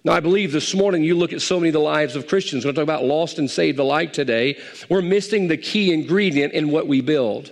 Now, 0.04 0.14
I 0.14 0.20
believe 0.20 0.52
this 0.52 0.74
morning 0.74 1.04
you 1.04 1.16
look 1.16 1.34
at 1.34 1.42
so 1.42 1.60
many 1.60 1.70
of 1.70 1.74
the 1.74 1.80
lives 1.80 2.16
of 2.16 2.28
Christians. 2.28 2.64
We're 2.64 2.72
going 2.72 2.76
to 2.76 2.82
talk 2.82 3.00
about 3.02 3.06
lost 3.06 3.40
and 3.40 3.50
saved 3.50 3.80
alike 3.80 4.14
today. 4.14 4.58
We're 4.90 5.02
missing 5.02 5.48
the 5.48 5.58
key 5.58 5.94
ingredient 5.94 6.54
in 6.54 6.72
what 6.72 6.88
we 6.88 7.02
build. 7.02 7.52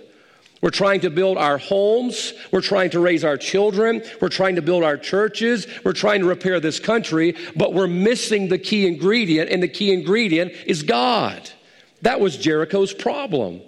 We're 0.62 0.70
trying 0.70 1.00
to 1.00 1.10
build 1.10 1.36
our 1.36 1.58
homes. 1.58 2.32
We're 2.50 2.62
trying 2.62 2.90
to 2.90 3.00
raise 3.00 3.24
our 3.24 3.36
children. 3.36 4.02
We're 4.20 4.30
trying 4.30 4.56
to 4.56 4.62
build 4.62 4.84
our 4.84 4.96
churches. 4.96 5.66
We're 5.84 5.92
trying 5.92 6.22
to 6.22 6.26
repair 6.26 6.58
this 6.58 6.80
country, 6.80 7.36
but 7.54 7.74
we're 7.74 7.86
missing 7.86 8.48
the 8.48 8.58
key 8.58 8.86
ingredient, 8.86 9.50
and 9.50 9.62
the 9.62 9.68
key 9.68 9.92
ingredient 9.92 10.52
is 10.66 10.82
God. 10.82 11.50
That 12.02 12.20
was 12.20 12.36
Jericho's 12.36 12.94
problem. 12.94 13.60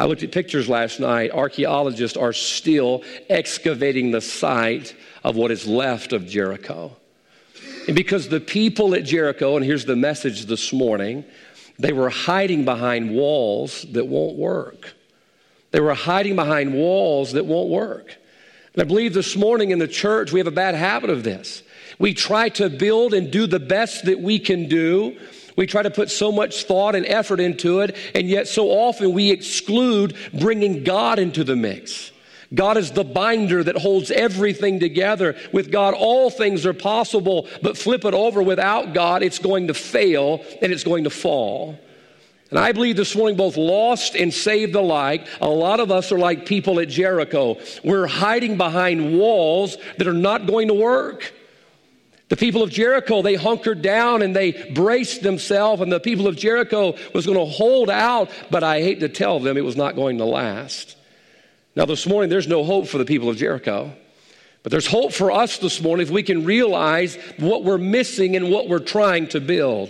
I 0.00 0.06
looked 0.06 0.22
at 0.22 0.32
pictures 0.32 0.66
last 0.66 0.98
night. 0.98 1.30
Archaeologists 1.30 2.16
are 2.16 2.32
still 2.32 3.04
excavating 3.28 4.12
the 4.12 4.22
site 4.22 4.94
of 5.22 5.36
what 5.36 5.50
is 5.50 5.66
left 5.66 6.14
of 6.14 6.26
Jericho. 6.26 6.96
And 7.86 7.94
because 7.94 8.26
the 8.26 8.40
people 8.40 8.94
at 8.94 9.04
Jericho, 9.04 9.56
and 9.56 9.64
here's 9.64 9.84
the 9.84 9.96
message 9.96 10.46
this 10.46 10.72
morning, 10.72 11.22
they 11.78 11.92
were 11.92 12.08
hiding 12.08 12.64
behind 12.64 13.14
walls 13.14 13.84
that 13.92 14.06
won't 14.06 14.36
work. 14.36 14.94
They 15.70 15.80
were 15.80 15.92
hiding 15.92 16.34
behind 16.34 16.72
walls 16.72 17.32
that 17.32 17.44
won't 17.44 17.68
work. 17.68 18.16
And 18.72 18.80
I 18.80 18.84
believe 18.84 19.12
this 19.12 19.36
morning 19.36 19.70
in 19.70 19.78
the 19.78 19.86
church, 19.86 20.32
we 20.32 20.40
have 20.40 20.46
a 20.46 20.50
bad 20.50 20.76
habit 20.76 21.10
of 21.10 21.24
this. 21.24 21.62
We 21.98 22.14
try 22.14 22.48
to 22.50 22.70
build 22.70 23.12
and 23.12 23.30
do 23.30 23.46
the 23.46 23.60
best 23.60 24.06
that 24.06 24.18
we 24.18 24.38
can 24.38 24.66
do. 24.66 25.18
We 25.60 25.66
try 25.66 25.82
to 25.82 25.90
put 25.90 26.10
so 26.10 26.32
much 26.32 26.64
thought 26.64 26.94
and 26.94 27.04
effort 27.04 27.38
into 27.38 27.80
it, 27.80 27.94
and 28.14 28.26
yet 28.26 28.48
so 28.48 28.68
often 28.68 29.12
we 29.12 29.30
exclude 29.30 30.16
bringing 30.32 30.84
God 30.84 31.18
into 31.18 31.44
the 31.44 31.54
mix. 31.54 32.12
God 32.54 32.78
is 32.78 32.92
the 32.92 33.04
binder 33.04 33.62
that 33.62 33.76
holds 33.76 34.10
everything 34.10 34.80
together. 34.80 35.36
With 35.52 35.70
God, 35.70 35.92
all 35.92 36.30
things 36.30 36.64
are 36.64 36.72
possible, 36.72 37.46
but 37.60 37.76
flip 37.76 38.06
it 38.06 38.14
over 38.14 38.42
without 38.42 38.94
God, 38.94 39.22
it's 39.22 39.38
going 39.38 39.66
to 39.66 39.74
fail 39.74 40.42
and 40.62 40.72
it's 40.72 40.82
going 40.82 41.04
to 41.04 41.10
fall. 41.10 41.78
And 42.48 42.58
I 42.58 42.72
believe 42.72 42.96
this 42.96 43.14
morning, 43.14 43.36
both 43.36 43.58
lost 43.58 44.14
and 44.14 44.32
saved 44.32 44.74
alike, 44.74 45.26
a 45.42 45.48
lot 45.50 45.78
of 45.78 45.90
us 45.90 46.10
are 46.10 46.18
like 46.18 46.46
people 46.46 46.80
at 46.80 46.88
Jericho. 46.88 47.58
We're 47.84 48.06
hiding 48.06 48.56
behind 48.56 49.18
walls 49.18 49.76
that 49.98 50.08
are 50.08 50.14
not 50.14 50.46
going 50.46 50.68
to 50.68 50.74
work. 50.74 51.34
The 52.30 52.36
people 52.36 52.62
of 52.62 52.70
Jericho, 52.70 53.22
they 53.22 53.34
hunkered 53.34 53.82
down 53.82 54.22
and 54.22 54.34
they 54.34 54.52
braced 54.72 55.22
themselves, 55.22 55.82
and 55.82 55.90
the 55.90 55.98
people 55.98 56.28
of 56.28 56.36
Jericho 56.36 56.94
was 57.12 57.26
going 57.26 57.36
to 57.36 57.44
hold 57.44 57.90
out, 57.90 58.30
but 58.50 58.62
I 58.62 58.80
hate 58.80 59.00
to 59.00 59.08
tell 59.08 59.40
them 59.40 59.56
it 59.56 59.64
was 59.64 59.76
not 59.76 59.96
going 59.96 60.18
to 60.18 60.24
last. 60.24 60.96
Now, 61.74 61.86
this 61.86 62.06
morning, 62.06 62.30
there's 62.30 62.46
no 62.46 62.62
hope 62.62 62.86
for 62.86 62.98
the 62.98 63.04
people 63.04 63.28
of 63.28 63.36
Jericho. 63.36 63.92
But 64.62 64.70
there's 64.70 64.86
hope 64.86 65.12
for 65.12 65.32
us 65.32 65.58
this 65.58 65.82
morning 65.82 66.06
if 66.06 66.12
we 66.12 66.22
can 66.22 66.44
realize 66.44 67.16
what 67.38 67.64
we're 67.64 67.78
missing 67.78 68.36
and 68.36 68.48
what 68.50 68.68
we're 68.68 68.78
trying 68.78 69.26
to 69.28 69.40
build. 69.40 69.88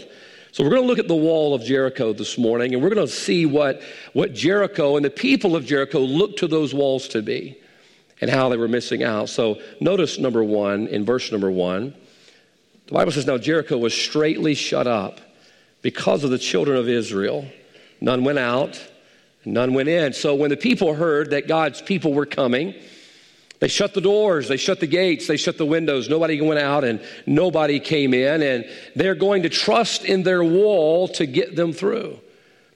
So 0.52 0.64
we're 0.64 0.70
going 0.70 0.82
to 0.82 0.88
look 0.88 0.98
at 0.98 1.08
the 1.08 1.14
wall 1.14 1.54
of 1.54 1.62
Jericho 1.62 2.14
this 2.14 2.38
morning, 2.38 2.72
and 2.72 2.82
we're 2.82 2.88
going 2.88 3.06
to 3.06 3.12
see 3.12 3.44
what, 3.44 3.82
what 4.14 4.32
Jericho 4.32 4.96
and 4.96 5.04
the 5.04 5.10
people 5.10 5.56
of 5.56 5.66
Jericho 5.66 5.98
looked 5.98 6.38
to 6.38 6.46
those 6.46 6.72
walls 6.72 7.06
to 7.08 7.20
be 7.20 7.58
and 8.22 8.30
how 8.30 8.48
they 8.48 8.56
were 8.56 8.68
missing 8.68 9.02
out. 9.02 9.28
So 9.28 9.60
notice 9.78 10.18
number 10.18 10.42
one, 10.42 10.86
in 10.86 11.04
verse 11.04 11.30
number 11.30 11.50
one, 11.50 11.94
the 12.90 12.94
Bible 12.94 13.12
says, 13.12 13.26
Now 13.26 13.38
Jericho 13.38 13.78
was 13.78 13.94
straightly 13.94 14.54
shut 14.54 14.86
up 14.86 15.20
because 15.80 16.22
of 16.24 16.30
the 16.30 16.38
children 16.38 16.76
of 16.76 16.88
Israel. 16.88 17.46
None 18.02 18.22
went 18.24 18.38
out, 18.38 18.78
None 19.44 19.72
went 19.72 19.88
in. 19.88 20.12
So 20.12 20.34
when 20.34 20.50
the 20.50 20.56
people 20.56 20.94
heard 20.94 21.30
that 21.30 21.48
God's 21.48 21.80
people 21.80 22.12
were 22.12 22.26
coming, 22.26 22.74
they 23.58 23.68
shut 23.68 23.94
the 23.94 24.00
doors, 24.00 24.48
they 24.48 24.56
shut 24.56 24.80
the 24.80 24.86
gates, 24.86 25.26
they 25.26 25.36
shut 25.36 25.58
the 25.58 25.66
windows. 25.66 26.08
Nobody 26.08 26.40
went 26.40 26.60
out 26.60 26.84
and 26.84 27.00
nobody 27.26 27.80
came 27.80 28.14
in, 28.14 28.42
and 28.42 28.66
they're 28.96 29.14
going 29.14 29.42
to 29.42 29.48
trust 29.48 30.04
in 30.04 30.22
their 30.22 30.44
wall 30.44 31.08
to 31.08 31.26
get 31.26 31.56
them 31.56 31.72
through. 31.72 32.18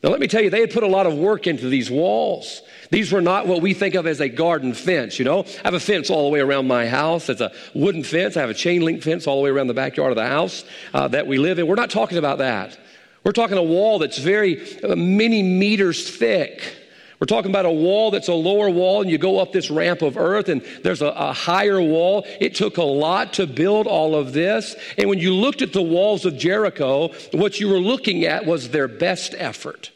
Now, 0.05 0.11
let 0.11 0.21
me 0.21 0.27
tell 0.27 0.43
you, 0.43 0.51
they 0.51 0.61
had 0.61 0.71
put 0.71 0.83
a 0.83 0.87
lot 0.87 1.07
of 1.07 1.15
work 1.15 1.47
into 1.47 1.67
these 1.71 1.91
walls. 1.91 2.61
These 2.91 3.11
were 3.11 3.23
not 3.23 3.47
what 3.47 3.63
we 3.63 3.73
think 3.73 3.95
of 3.95 4.07
as 4.07 4.21
a 4.21 4.29
garden 4.29 4.75
fence, 4.75 5.19
you 5.19 5.25
know. 5.25 5.45
I 5.45 5.63
have 5.65 5.73
a 5.73 5.81
fence 5.81 6.11
all 6.11 6.25
the 6.25 6.29
way 6.29 6.41
around 6.41 6.69
my 6.69 6.87
house. 6.87 7.31
It's 7.31 7.41
a 7.41 7.53
wooden 7.73 8.05
fence. 8.05 8.37
I 8.37 8.43
have 8.43 8.51
a 8.51 8.55
chain 8.55 8.83
link 8.83 9.03
fence 9.03 9.27
all 9.27 9.37
the 9.39 9.45
way 9.45 9.49
around 9.49 9.69
the 9.69 9.73
backyard 9.73 10.11
of 10.11 10.17
the 10.17 10.27
house 10.27 10.63
uh, 10.93 11.09
that 11.09 11.27
we 11.27 11.39
live 11.39 11.59
in. 11.59 11.67
We're 11.67 11.77
not 11.77 11.89
talking 11.89 12.19
about 12.19 12.37
that. 12.37 12.79
We're 13.25 13.33
talking 13.33 13.57
a 13.57 13.63
wall 13.63 13.99
that's 13.99 14.19
very 14.19 14.79
uh, 14.83 14.95
many 14.95 15.43
meters 15.43 16.15
thick. 16.15 16.61
We're 17.19 17.27
talking 17.27 17.51
about 17.51 17.65
a 17.65 17.73
wall 17.73 18.11
that's 18.11 18.29
a 18.29 18.35
lower 18.35 18.69
wall, 18.69 19.01
and 19.01 19.11
you 19.11 19.17
go 19.17 19.39
up 19.39 19.53
this 19.53 19.71
ramp 19.71 20.03
of 20.03 20.19
earth, 20.19 20.51
and 20.51 20.61
there's 20.83 21.01
a, 21.01 21.07
a, 21.07 21.33
higher 21.33 21.81
wall. 21.81 22.27
It 22.43 22.55
took 22.55 22.77
a 22.77 22.83
lot 22.83 23.33
to 23.35 23.47
build 23.47 23.87
all 23.87 24.15
of 24.15 24.35
this. 24.35 24.77
And 24.99 25.09
when 25.09 25.19
you 25.19 25.33
looked 25.33 25.63
at 25.63 25.73
the 25.73 25.81
walls 25.81 26.27
of 26.27 26.37
Jericho, 26.37 27.09
what 27.33 27.59
you 27.59 27.71
were 27.71 27.79
looking 27.79 28.27
at 28.27 28.45
was 28.45 28.69
their 28.69 28.89
best 28.89 29.35
effort. 29.39 29.93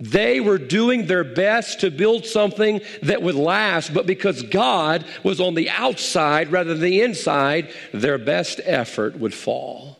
They 0.00 0.40
were 0.40 0.58
doing 0.58 1.06
their 1.06 1.24
best 1.24 1.80
to 1.80 1.90
build 1.90 2.24
something 2.24 2.80
that 3.02 3.22
would 3.22 3.34
last, 3.34 3.92
but 3.92 4.06
because 4.06 4.42
God 4.42 5.04
was 5.22 5.40
on 5.40 5.54
the 5.54 5.68
outside 5.70 6.50
rather 6.50 6.72
than 6.72 6.82
the 6.82 7.02
inside, 7.02 7.70
their 7.92 8.18
best 8.18 8.60
effort 8.64 9.18
would 9.18 9.34
fall. 9.34 9.98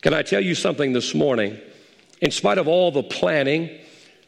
Can 0.00 0.14
I 0.14 0.22
tell 0.22 0.40
you 0.40 0.54
something 0.54 0.92
this 0.92 1.14
morning? 1.14 1.60
in 2.22 2.30
spite 2.30 2.56
of 2.56 2.68
all 2.68 2.90
the 2.90 3.02
planning, 3.02 3.68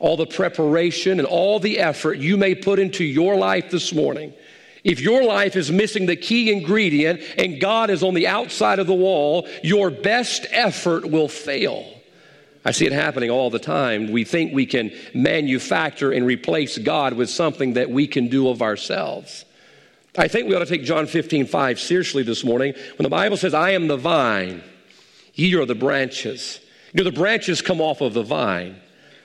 all 0.00 0.16
the 0.18 0.26
preparation, 0.26 1.18
and 1.20 1.26
all 1.26 1.60
the 1.60 1.78
effort 1.78 2.18
you 2.18 2.36
may 2.36 2.54
put 2.54 2.78
into 2.78 3.04
your 3.04 3.36
life 3.36 3.70
this 3.70 3.94
morning, 3.94 4.34
if 4.82 5.00
your 5.00 5.24
life 5.24 5.56
is 5.56 5.70
missing 5.70 6.04
the 6.04 6.16
key 6.16 6.52
ingredient 6.52 7.22
and 7.38 7.60
God 7.60 7.88
is 7.88 8.02
on 8.02 8.12
the 8.12 8.26
outside 8.26 8.80
of 8.80 8.86
the 8.86 8.94
wall, 8.94 9.48
your 9.62 9.90
best 9.90 10.46
effort 10.50 11.06
will 11.06 11.28
fail. 11.28 11.93
I 12.64 12.70
see 12.70 12.86
it 12.86 12.92
happening 12.92 13.30
all 13.30 13.50
the 13.50 13.58
time. 13.58 14.10
We 14.10 14.24
think 14.24 14.54
we 14.54 14.64
can 14.64 14.90
manufacture 15.12 16.12
and 16.12 16.24
replace 16.24 16.78
God 16.78 17.12
with 17.12 17.28
something 17.28 17.74
that 17.74 17.90
we 17.90 18.06
can 18.06 18.28
do 18.28 18.48
of 18.48 18.62
ourselves. 18.62 19.44
I 20.16 20.28
think 20.28 20.48
we 20.48 20.54
ought 20.54 20.60
to 20.60 20.66
take 20.66 20.84
John 20.84 21.06
15, 21.06 21.46
5 21.46 21.80
seriously 21.80 22.22
this 22.22 22.44
morning 22.44 22.74
when 22.96 23.02
the 23.04 23.10
Bible 23.10 23.36
says, 23.36 23.52
I 23.52 23.70
am 23.70 23.88
the 23.88 23.96
vine, 23.96 24.62
ye 25.34 25.54
are 25.56 25.66
the 25.66 25.74
branches. 25.74 26.60
You 26.92 27.02
know, 27.02 27.10
the 27.10 27.16
branches 27.16 27.60
come 27.60 27.80
off 27.80 28.00
of 28.00 28.14
the 28.14 28.22
vine. 28.22 28.76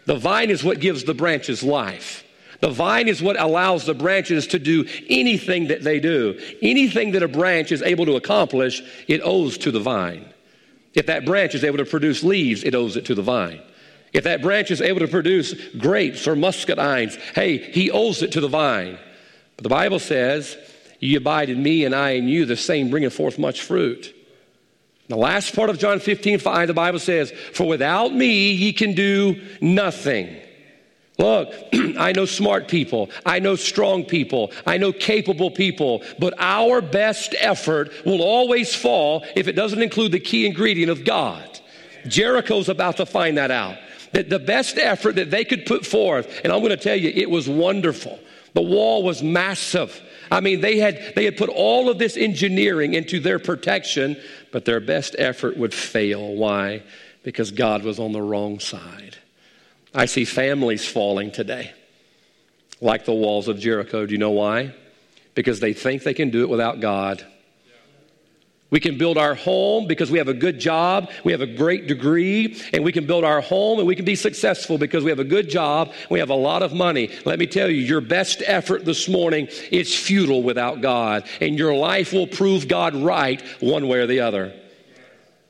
The 0.05 0.17
vine 0.17 0.49
is 0.49 0.63
what 0.63 0.79
gives 0.79 1.03
the 1.03 1.13
branches 1.13 1.61
life. 1.61 2.23
The 2.61 2.71
vine 2.71 3.07
is 3.07 3.21
what 3.21 3.39
allows 3.39 3.85
the 3.85 3.93
branches 3.93 4.47
to 4.47 4.59
do 4.59 4.85
anything 5.07 5.67
that 5.67 5.83
they 5.83 5.99
do. 5.99 6.39
Anything 6.61 7.11
that 7.11 7.23
a 7.23 7.27
branch 7.27 7.71
is 7.71 7.81
able 7.83 8.05
to 8.07 8.15
accomplish, 8.15 8.81
it 9.07 9.21
owes 9.23 9.57
to 9.59 9.71
the 9.71 9.79
vine. 9.79 10.25
If 10.99 11.05
that 11.05 11.23
branch 11.23 11.55
is 11.55 11.63
able 11.63 11.77
to 11.77 11.85
produce 11.85 12.25
leaves, 12.25 12.65
it 12.65 12.75
owes 12.75 12.97
it 12.97 13.05
to 13.05 13.15
the 13.15 13.21
vine. 13.21 13.61
If 14.11 14.25
that 14.25 14.41
branch 14.41 14.69
is 14.69 14.81
able 14.81 14.99
to 14.99 15.07
produce 15.07 15.53
grapes 15.77 16.27
or 16.27 16.35
muscadines, 16.35 17.15
hey, 17.35 17.57
he 17.57 17.89
owes 17.89 18.21
it 18.21 18.33
to 18.33 18.41
the 18.41 18.49
vine. 18.49 18.99
But 19.55 19.63
the 19.63 19.69
Bible 19.69 19.99
says, 19.99 20.57
You 20.99 21.19
abide 21.19 21.49
in 21.49 21.63
me 21.63 21.85
and 21.85 21.95
I 21.95 22.11
in 22.11 22.27
you, 22.27 22.43
the 22.43 22.57
same 22.57 22.89
bringeth 22.89 23.13
forth 23.13 23.39
much 23.39 23.61
fruit. 23.61 24.13
The 25.07 25.15
last 25.15 25.55
part 25.55 25.69
of 25.69 25.79
John 25.79 26.01
15, 26.01 26.37
5, 26.37 26.67
the 26.67 26.73
Bible 26.73 26.99
says, 26.99 27.31
For 27.53 27.65
without 27.65 28.13
me 28.13 28.51
ye 28.51 28.73
can 28.73 28.93
do 28.93 29.41
nothing. 29.61 30.35
Look, 31.19 31.53
I 31.73 32.13
know 32.13 32.25
smart 32.25 32.69
people. 32.69 33.09
I 33.25 33.39
know 33.39 33.55
strong 33.55 34.05
people. 34.05 34.51
I 34.65 34.77
know 34.77 34.93
capable 34.93 35.51
people. 35.51 36.01
But 36.17 36.33
our 36.39 36.81
best 36.81 37.35
effort 37.37 37.91
will 38.05 38.21
always 38.21 38.73
fall 38.73 39.25
if 39.35 39.47
it 39.47 39.53
doesn't 39.53 39.81
include 39.81 40.13
the 40.13 40.19
key 40.19 40.47
ingredient 40.47 40.89
of 40.89 41.05
God. 41.05 41.59
Jericho's 42.07 42.69
about 42.69 42.97
to 42.97 43.05
find 43.05 43.37
that 43.37 43.51
out. 43.51 43.77
That 44.13 44.29
the 44.29 44.39
best 44.39 44.77
effort 44.77 45.17
that 45.17 45.29
they 45.29 45.43
could 45.43 45.65
put 45.65 45.85
forth, 45.85 46.41
and 46.43 46.51
I'm 46.51 46.59
going 46.59 46.69
to 46.69 46.77
tell 46.77 46.95
you, 46.95 47.11
it 47.13 47.29
was 47.29 47.47
wonderful. 47.47 48.17
The 48.53 48.61
wall 48.61 49.03
was 49.03 49.21
massive. 49.21 50.01
I 50.31 50.39
mean, 50.39 50.61
they 50.61 50.79
had, 50.79 51.13
they 51.15 51.25
had 51.25 51.37
put 51.37 51.49
all 51.49 51.89
of 51.89 51.99
this 51.99 52.17
engineering 52.17 52.93
into 52.93 53.19
their 53.19 53.37
protection, 53.39 54.17
but 54.51 54.65
their 54.65 54.79
best 54.79 55.15
effort 55.19 55.57
would 55.57 55.73
fail. 55.73 56.33
Why? 56.33 56.81
Because 57.23 57.51
God 57.51 57.83
was 57.83 57.99
on 57.99 58.13
the 58.13 58.21
wrong 58.21 58.59
side. 58.59 59.18
I 59.93 60.05
see 60.05 60.25
families 60.25 60.87
falling 60.87 61.31
today, 61.31 61.73
like 62.79 63.05
the 63.05 63.13
walls 63.13 63.47
of 63.47 63.59
Jericho. 63.59 64.05
Do 64.05 64.11
you 64.11 64.19
know 64.19 64.31
why? 64.31 64.73
Because 65.33 65.59
they 65.59 65.73
think 65.73 66.03
they 66.03 66.13
can 66.13 66.29
do 66.29 66.41
it 66.41 66.49
without 66.49 66.79
God. 66.79 67.25
We 68.71 68.79
can 68.79 68.99
build 68.99 69.17
our 69.17 69.33
home 69.33 69.87
because 69.87 70.11
we 70.11 70.19
have 70.19 70.27
a 70.27 70.33
good 70.33 70.59
job, 70.59 71.09
we 71.23 71.31
have 71.31 71.41
a 71.41 71.47
great 71.47 71.87
degree, 71.87 72.61
and 72.71 72.83
we 72.83 72.91
can 72.91 73.07
build 73.07 73.23
our 73.23 73.41
home 73.41 73.79
and 73.79 73.87
we 73.87 73.95
can 73.95 74.05
be 74.05 74.15
successful 74.15 74.77
because 74.77 75.03
we 75.03 75.09
have 75.09 75.19
a 75.19 75.23
good 75.23 75.49
job, 75.49 75.91
we 76.11 76.19
have 76.19 76.29
a 76.29 76.35
lot 76.35 76.61
of 76.61 76.71
money. 76.71 77.09
Let 77.25 77.39
me 77.39 77.47
tell 77.47 77.67
you, 77.67 77.81
your 77.81 78.01
best 78.01 78.43
effort 78.45 78.85
this 78.85 79.09
morning 79.09 79.47
is 79.71 79.95
futile 79.95 80.43
without 80.43 80.81
God, 80.81 81.27
and 81.41 81.57
your 81.57 81.73
life 81.73 82.13
will 82.13 82.27
prove 82.27 82.67
God 82.67 82.95
right 82.95 83.41
one 83.59 83.87
way 83.87 83.99
or 83.99 84.07
the 84.07 84.19
other. 84.19 84.53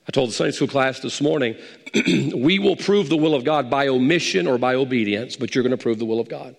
I 0.10 0.12
told 0.12 0.30
the 0.30 0.34
Sunday 0.34 0.54
school 0.54 0.68
class 0.68 1.02
this 1.02 1.22
morning, 1.22 1.56
we 1.94 2.58
will 2.58 2.76
prove 2.76 3.10
the 3.10 3.16
will 3.16 3.36
of 3.36 3.44
God 3.44 3.70
by 3.70 3.90
omission 3.90 4.48
or 4.48 4.58
by 4.58 4.74
obedience, 4.74 5.36
but 5.36 5.54
you're 5.54 5.64
going 5.64 5.70
to 5.70 5.78
prove 5.78 6.00
the 6.00 6.06
will 6.06 6.20
of 6.20 6.28
God. 6.28 6.56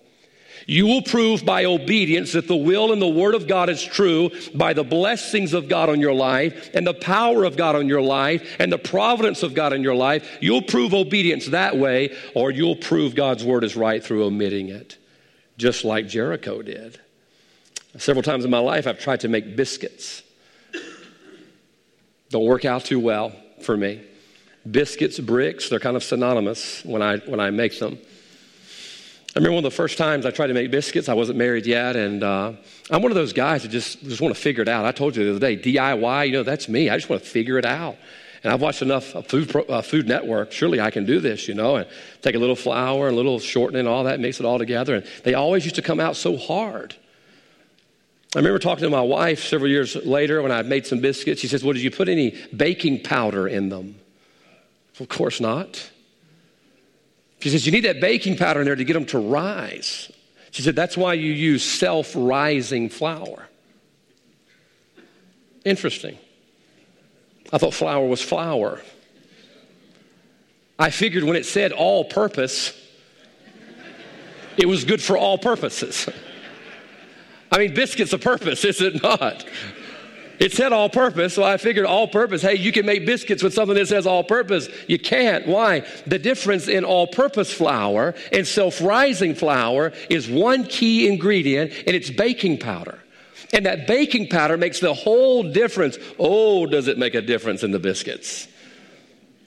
You 0.67 0.87
will 0.87 1.01
prove 1.01 1.43
by 1.43 1.65
obedience 1.65 2.31
that 2.31 2.47
the 2.47 2.55
will 2.55 2.93
and 2.93 3.01
the 3.01 3.09
word 3.09 3.35
of 3.35 3.49
God 3.49 3.67
is 3.67 3.83
true 3.83 4.31
by 4.55 4.71
the 4.71 4.85
blessings 4.85 5.51
of 5.51 5.67
God 5.67 5.89
on 5.89 5.99
your 5.99 6.13
life 6.13 6.69
and 6.73 6.87
the 6.87 6.93
power 6.93 7.43
of 7.43 7.57
God 7.57 7.75
on 7.75 7.89
your 7.89 8.01
life 8.01 8.55
and 8.57 8.71
the 8.71 8.77
providence 8.77 9.43
of 9.43 9.53
God 9.53 9.73
in 9.73 9.83
your 9.83 9.95
life. 9.95 10.37
You'll 10.39 10.61
prove 10.61 10.93
obedience 10.93 11.47
that 11.47 11.75
way, 11.75 12.15
or 12.33 12.51
you'll 12.51 12.77
prove 12.77 13.15
God's 13.15 13.43
word 13.43 13.65
is 13.65 13.75
right 13.75 14.01
through 14.01 14.23
omitting 14.23 14.69
it, 14.69 14.97
just 15.57 15.83
like 15.83 16.07
Jericho 16.07 16.61
did. 16.61 17.01
Several 17.97 18.23
times 18.23 18.45
in 18.45 18.51
my 18.51 18.59
life, 18.59 18.87
I've 18.87 18.99
tried 18.99 19.19
to 19.19 19.27
make 19.27 19.57
biscuits. 19.57 20.23
Don't 22.31 22.45
work 22.45 22.65
out 22.65 22.85
too 22.85 22.99
well 22.99 23.33
for 23.61 23.75
me. 23.75 24.01
Biscuits, 24.69 25.19
bricks, 25.19 25.69
they're 25.69 25.79
kind 25.79 25.97
of 25.97 26.03
synonymous 26.03 26.83
when 26.85 27.01
I, 27.01 27.17
when 27.17 27.39
I 27.39 27.49
make 27.51 27.77
them. 27.77 27.97
I 29.33 29.39
remember 29.39 29.55
one 29.55 29.65
of 29.65 29.71
the 29.71 29.75
first 29.75 29.97
times 29.97 30.25
I 30.25 30.31
tried 30.31 30.47
to 30.47 30.53
make 30.53 30.71
biscuits. 30.71 31.07
I 31.07 31.13
wasn't 31.13 31.37
married 31.37 31.65
yet, 31.65 31.95
and 31.95 32.21
uh, 32.21 32.51
I'm 32.89 33.01
one 33.01 33.11
of 33.11 33.15
those 33.15 33.31
guys 33.31 33.63
that 33.63 33.69
just 33.69 34.01
just 34.03 34.19
want 34.19 34.35
to 34.35 34.41
figure 34.41 34.61
it 34.61 34.67
out. 34.67 34.85
I 34.85 34.91
told 34.91 35.15
you 35.15 35.23
the 35.23 35.31
other 35.31 35.39
day, 35.39 35.55
DIY. 35.55 36.27
You 36.27 36.33
know, 36.33 36.43
that's 36.43 36.67
me. 36.67 36.89
I 36.89 36.97
just 36.97 37.09
want 37.09 37.23
to 37.23 37.29
figure 37.29 37.57
it 37.57 37.65
out. 37.65 37.95
And 38.43 38.51
I've 38.51 38.59
watched 38.59 38.81
enough 38.81 39.05
Food 39.29 39.55
uh, 39.69 39.81
Food 39.81 40.05
Network. 40.05 40.51
Surely 40.51 40.81
I 40.81 40.91
can 40.91 41.05
do 41.05 41.21
this. 41.21 41.47
You 41.47 41.53
know, 41.53 41.77
and 41.77 41.87
take 42.21 42.35
a 42.35 42.39
little 42.39 42.57
flour 42.57 43.07
and 43.07 43.13
a 43.13 43.15
little 43.15 43.39
shortening 43.39 43.87
all 43.87 44.03
that, 44.03 44.19
mix 44.19 44.41
it 44.41 44.45
all 44.45 44.59
together. 44.59 44.95
And 44.95 45.05
they 45.23 45.33
always 45.33 45.63
used 45.63 45.75
to 45.75 45.81
come 45.81 46.01
out 46.01 46.17
so 46.17 46.35
hard. 46.35 46.95
I 48.35 48.39
remember 48.39 48.59
talking 48.59 48.83
to 48.83 48.89
my 48.89 49.01
wife 49.01 49.43
several 49.43 49.69
years 49.69 49.95
later 49.95 50.41
when 50.41 50.51
I 50.51 50.61
made 50.61 50.87
some 50.87 50.99
biscuits. 50.99 51.41
She 51.41 51.47
says, 51.47 51.63
"Well, 51.63 51.73
did 51.73 51.81
you 51.81 51.91
put 51.91 52.07
any 52.07 52.35
baking 52.55 53.03
powder 53.03 53.47
in 53.47 53.69
them?" 53.69 53.95
Well, 54.97 55.03
of 55.03 55.09
course 55.09 55.41
not. 55.41 55.91
She 57.41 57.49
says, 57.49 57.65
You 57.65 57.71
need 57.71 57.85
that 57.85 57.99
baking 57.99 58.37
powder 58.37 58.61
in 58.61 58.65
there 58.65 58.75
to 58.75 58.83
get 58.83 58.93
them 58.93 59.05
to 59.07 59.19
rise. 59.19 60.11
She 60.51 60.61
said, 60.61 60.75
That's 60.75 60.95
why 60.95 61.15
you 61.15 61.31
use 61.33 61.63
self 61.63 62.13
rising 62.15 62.89
flour. 62.89 63.47
Interesting. 65.65 66.17
I 67.51 67.57
thought 67.57 67.73
flour 67.73 68.07
was 68.07 68.21
flour. 68.21 68.81
I 70.79 70.89
figured 70.89 71.23
when 71.23 71.35
it 71.35 71.45
said 71.45 71.71
all 71.71 72.05
purpose, 72.05 72.77
it 74.57 74.67
was 74.67 74.83
good 74.83 75.01
for 75.01 75.17
all 75.17 75.37
purposes. 75.37 76.07
I 77.51 77.57
mean, 77.57 77.73
biscuit's 77.73 78.13
a 78.13 78.17
purpose, 78.17 78.63
is 78.63 78.81
it 78.81 79.03
not? 79.03 79.45
It 80.39 80.53
said 80.53 80.73
all 80.73 80.89
purpose, 80.89 81.35
so 81.35 81.43
I 81.43 81.57
figured 81.57 81.85
all 81.85 82.07
purpose. 82.07 82.41
Hey, 82.41 82.55
you 82.55 82.71
can 82.71 82.83
make 82.83 83.05
biscuits 83.05 83.43
with 83.43 83.53
something 83.53 83.75
that 83.75 83.87
says 83.87 84.07
all 84.07 84.23
purpose. 84.23 84.69
You 84.87 84.97
can't. 84.97 85.45
Why? 85.45 85.85
The 86.07 86.17
difference 86.17 86.67
in 86.67 86.83
all 86.83 87.05
purpose 87.05 87.53
flour 87.53 88.15
and 88.31 88.47
self 88.47 88.81
rising 88.81 89.35
flour 89.35 89.93
is 90.09 90.27
one 90.27 90.63
key 90.63 91.07
ingredient, 91.07 91.73
and 91.85 91.95
it's 91.95 92.09
baking 92.09 92.57
powder. 92.57 92.97
And 93.53 93.67
that 93.67 93.85
baking 93.85 94.29
powder 94.29 94.57
makes 94.57 94.79
the 94.79 94.95
whole 94.95 95.43
difference. 95.43 95.99
Oh, 96.17 96.65
does 96.65 96.87
it 96.87 96.97
make 96.97 97.13
a 97.13 97.21
difference 97.21 97.61
in 97.61 97.69
the 97.69 97.79
biscuits? 97.79 98.47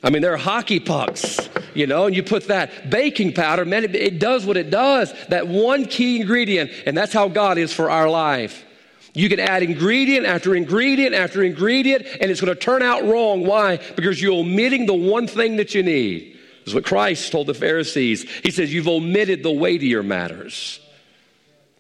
I 0.05 0.11
mean, 0.11 0.21
they're 0.21 0.37
hockey 0.37 0.81
pucks, 0.81 1.41
you 1.73 1.87
know, 1.87 2.05
and 2.05 2.15
you 2.15 2.23
put 2.23 2.49
that 2.49 2.91
baking 2.91 3.33
powder, 3.33 3.65
man, 3.65 3.85
it, 3.85 3.97
it 3.97 4.19
does 4.19 4.45
what 4.45 4.59
it 4.59 4.69
does. 4.69 5.13
That 5.29 5.49
one 5.49 5.87
key 5.87 6.21
ingredient, 6.21 6.71
and 6.85 6.95
that's 6.95 7.15
how 7.15 7.29
God 7.29 7.57
is 7.57 7.73
for 7.73 7.91
our 7.91 8.09
life. 8.09 8.67
You 9.15 9.31
can 9.31 9.41
add 9.41 9.63
ingredient 9.63 10.27
after 10.27 10.55
ingredient 10.55 11.15
after 11.15 11.43
ingredient, 11.43 12.05
and 12.21 12.31
it's 12.31 12.41
going 12.41 12.55
to 12.55 12.61
turn 12.61 12.83
out 12.83 13.05
wrong. 13.05 13.47
Why? 13.47 13.79
Because 13.97 14.21
you're 14.21 14.35
omitting 14.35 14.85
the 14.85 14.95
one 14.95 15.27
thing 15.27 15.57
that 15.57 15.75
you 15.75 15.83
need. 15.83 16.37
This 16.61 16.69
is 16.69 16.75
what 16.75 16.85
Christ 16.85 17.33
told 17.33 17.47
the 17.47 17.55
Pharisees. 17.55 18.29
He 18.43 18.51
says, 18.51 18.75
You've 18.75 18.89
omitted 18.89 19.43
the 19.43 19.53
weightier 19.53 20.03
matters. 20.03 20.81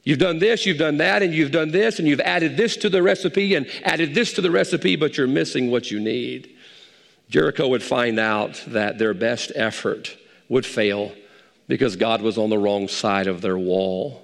You've 0.02 0.18
done 0.18 0.38
this, 0.38 0.64
you've 0.64 0.78
done 0.78 0.98
that, 0.98 1.22
and 1.22 1.34
you've 1.34 1.50
done 1.50 1.70
this, 1.70 1.98
and 1.98 2.06
you've 2.06 2.20
added 2.20 2.56
this 2.56 2.76
to 2.78 2.90
the 2.90 3.02
recipe 3.02 3.54
and 3.54 3.66
added 3.82 4.14
this 4.14 4.34
to 4.34 4.42
the 4.42 4.50
recipe, 4.50 4.96
but 4.96 5.16
you're 5.16 5.26
missing 5.26 5.70
what 5.70 5.90
you 5.90 5.98
need. 5.98 6.53
Jericho 7.28 7.68
would 7.68 7.82
find 7.82 8.18
out 8.18 8.62
that 8.68 8.98
their 8.98 9.14
best 9.14 9.52
effort 9.54 10.16
would 10.48 10.66
fail 10.66 11.12
because 11.68 11.96
God 11.96 12.22
was 12.22 12.38
on 12.38 12.50
the 12.50 12.58
wrong 12.58 12.88
side 12.88 13.26
of 13.26 13.40
their 13.40 13.58
wall. 13.58 14.22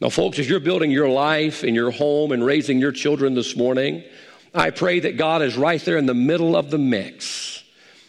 Now, 0.00 0.08
folks, 0.08 0.38
as 0.38 0.48
you're 0.48 0.60
building 0.60 0.90
your 0.90 1.08
life 1.08 1.62
and 1.62 1.76
your 1.76 1.90
home 1.90 2.32
and 2.32 2.44
raising 2.44 2.78
your 2.78 2.92
children 2.92 3.34
this 3.34 3.54
morning, 3.54 4.02
I 4.54 4.70
pray 4.70 5.00
that 5.00 5.16
God 5.16 5.42
is 5.42 5.56
right 5.56 5.80
there 5.84 5.96
in 5.96 6.06
the 6.06 6.14
middle 6.14 6.56
of 6.56 6.70
the 6.70 6.78
mix. 6.78 7.62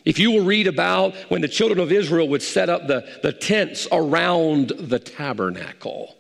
If 0.06 0.20
you 0.20 0.32
will 0.32 0.44
read 0.44 0.68
about 0.68 1.16
when 1.30 1.42
the 1.42 1.48
children 1.48 1.80
of 1.80 1.92
Israel 1.92 2.28
would 2.30 2.42
set 2.42 2.70
up 2.70 2.88
the, 2.88 3.08
the 3.22 3.32
tents 3.32 3.88
around 3.92 4.70
the 4.70 5.00
tabernacle, 5.00 6.16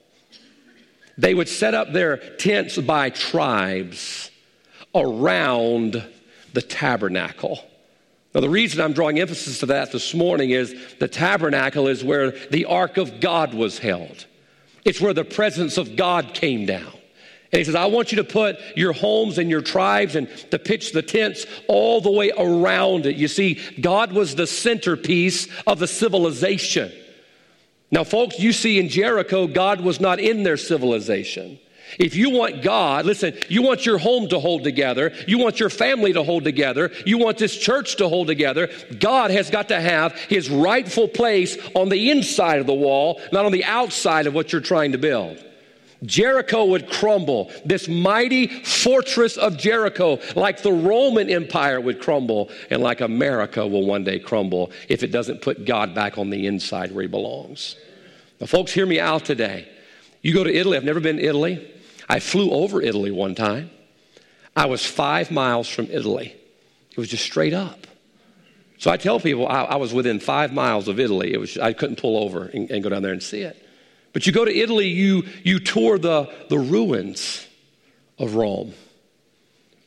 they 1.17 1.33
would 1.33 1.49
set 1.49 1.73
up 1.73 1.91
their 1.91 2.17
tents 2.17 2.77
by 2.77 3.09
tribes 3.09 4.31
around 4.95 6.05
the 6.53 6.61
tabernacle. 6.61 7.59
Now, 8.33 8.41
the 8.41 8.49
reason 8.49 8.81
I'm 8.81 8.93
drawing 8.93 9.19
emphasis 9.19 9.59
to 9.59 9.67
that 9.67 9.91
this 9.91 10.13
morning 10.13 10.49
is 10.49 10.75
the 10.99 11.07
tabernacle 11.07 11.87
is 11.87 12.03
where 12.03 12.31
the 12.31 12.65
ark 12.65 12.97
of 12.97 13.19
God 13.19 13.53
was 13.53 13.77
held. 13.77 14.25
It's 14.83 14.99
where 14.99 15.13
the 15.13 15.23
presence 15.23 15.77
of 15.77 15.95
God 15.95 16.33
came 16.33 16.65
down. 16.65 16.91
And 17.51 17.59
he 17.59 17.63
says, 17.63 17.75
I 17.75 17.85
want 17.85 18.11
you 18.11 18.15
to 18.15 18.23
put 18.23 18.57
your 18.75 18.93
homes 18.93 19.37
and 19.37 19.47
your 19.47 19.61
tribes 19.61 20.15
and 20.15 20.27
to 20.49 20.57
pitch 20.57 20.91
the 20.91 21.03
tents 21.03 21.45
all 21.67 22.01
the 22.01 22.11
way 22.11 22.31
around 22.35 23.05
it. 23.05 23.15
You 23.15 23.27
see, 23.27 23.61
God 23.79 24.11
was 24.11 24.33
the 24.33 24.47
centerpiece 24.47 25.47
of 25.67 25.77
the 25.77 25.87
civilization. 25.87 26.91
Now, 27.91 28.03
folks, 28.03 28.39
you 28.39 28.53
see 28.53 28.79
in 28.79 28.89
Jericho, 28.89 29.45
God 29.45 29.81
was 29.81 29.99
not 29.99 30.19
in 30.19 30.41
their 30.41 30.57
civilization. 30.57 31.59
If 31.99 32.15
you 32.15 32.29
want 32.29 32.61
God, 32.61 33.05
listen, 33.05 33.35
you 33.49 33.61
want 33.61 33.85
your 33.85 33.97
home 33.97 34.27
to 34.29 34.39
hold 34.39 34.63
together, 34.63 35.13
you 35.27 35.37
want 35.37 35.59
your 35.59 35.69
family 35.69 36.13
to 36.13 36.23
hold 36.23 36.43
together, 36.43 36.91
you 37.05 37.17
want 37.17 37.37
this 37.37 37.57
church 37.57 37.97
to 37.97 38.07
hold 38.07 38.27
together, 38.27 38.69
God 38.99 39.31
has 39.31 39.49
got 39.49 39.69
to 39.69 39.79
have 39.79 40.13
his 40.13 40.49
rightful 40.49 41.07
place 41.07 41.57
on 41.75 41.89
the 41.89 42.11
inside 42.11 42.59
of 42.59 42.67
the 42.67 42.73
wall, 42.73 43.21
not 43.31 43.45
on 43.45 43.51
the 43.51 43.65
outside 43.65 44.27
of 44.27 44.33
what 44.33 44.51
you're 44.51 44.61
trying 44.61 44.91
to 44.93 44.97
build. 44.97 45.43
Jericho 46.05 46.65
would 46.65 46.89
crumble. 46.89 47.51
This 47.65 47.87
mighty 47.87 48.47
fortress 48.47 49.37
of 49.37 49.57
Jericho, 49.57 50.19
like 50.35 50.61
the 50.61 50.71
Roman 50.71 51.29
Empire, 51.29 51.79
would 51.79 52.01
crumble, 52.01 52.49
and 52.69 52.81
like 52.81 53.01
America 53.01 53.65
will 53.65 53.85
one 53.85 54.03
day 54.03 54.19
crumble 54.19 54.71
if 54.89 55.03
it 55.03 55.11
doesn't 55.11 55.41
put 55.41 55.65
God 55.65 55.95
back 55.95 56.17
on 56.17 56.29
the 56.29 56.47
inside 56.47 56.91
where 56.91 57.03
he 57.03 57.07
belongs. 57.07 57.75
Now, 58.39 58.47
folks, 58.47 58.71
hear 58.71 58.85
me 58.85 58.99
out 58.99 59.25
today. 59.25 59.67
You 60.21 60.33
go 60.33 60.43
to 60.43 60.53
Italy, 60.53 60.77
I've 60.77 60.83
never 60.83 60.99
been 60.99 61.17
to 61.17 61.23
Italy. 61.23 61.69
I 62.09 62.19
flew 62.19 62.51
over 62.51 62.81
Italy 62.81 63.11
one 63.11 63.35
time. 63.35 63.71
I 64.55 64.67
was 64.67 64.85
five 64.85 65.31
miles 65.31 65.67
from 65.67 65.87
Italy. 65.89 66.35
It 66.91 66.97
was 66.97 67.09
just 67.09 67.23
straight 67.23 67.53
up. 67.53 67.87
So 68.77 68.91
I 68.91 68.97
tell 68.97 69.19
people 69.19 69.47
I, 69.47 69.63
I 69.63 69.75
was 69.77 69.93
within 69.93 70.19
five 70.19 70.53
miles 70.53 70.87
of 70.87 70.99
Italy. 70.99 71.33
It 71.33 71.39
was, 71.39 71.57
I 71.57 71.73
couldn't 71.73 71.95
pull 71.95 72.17
over 72.17 72.45
and, 72.45 72.69
and, 72.69 72.83
go 72.83 72.89
down 72.89 73.01
there 73.01 73.13
and 73.13 73.23
see 73.23 73.41
it. 73.41 73.57
But 74.11 74.27
you 74.27 74.33
go 74.33 74.43
to 74.43 74.53
Italy, 74.53 74.89
you, 74.89 75.23
you 75.41 75.59
tour 75.59 75.97
the, 75.97 76.29
the 76.49 76.59
ruins 76.59 77.47
of 78.19 78.35
Rome. 78.35 78.73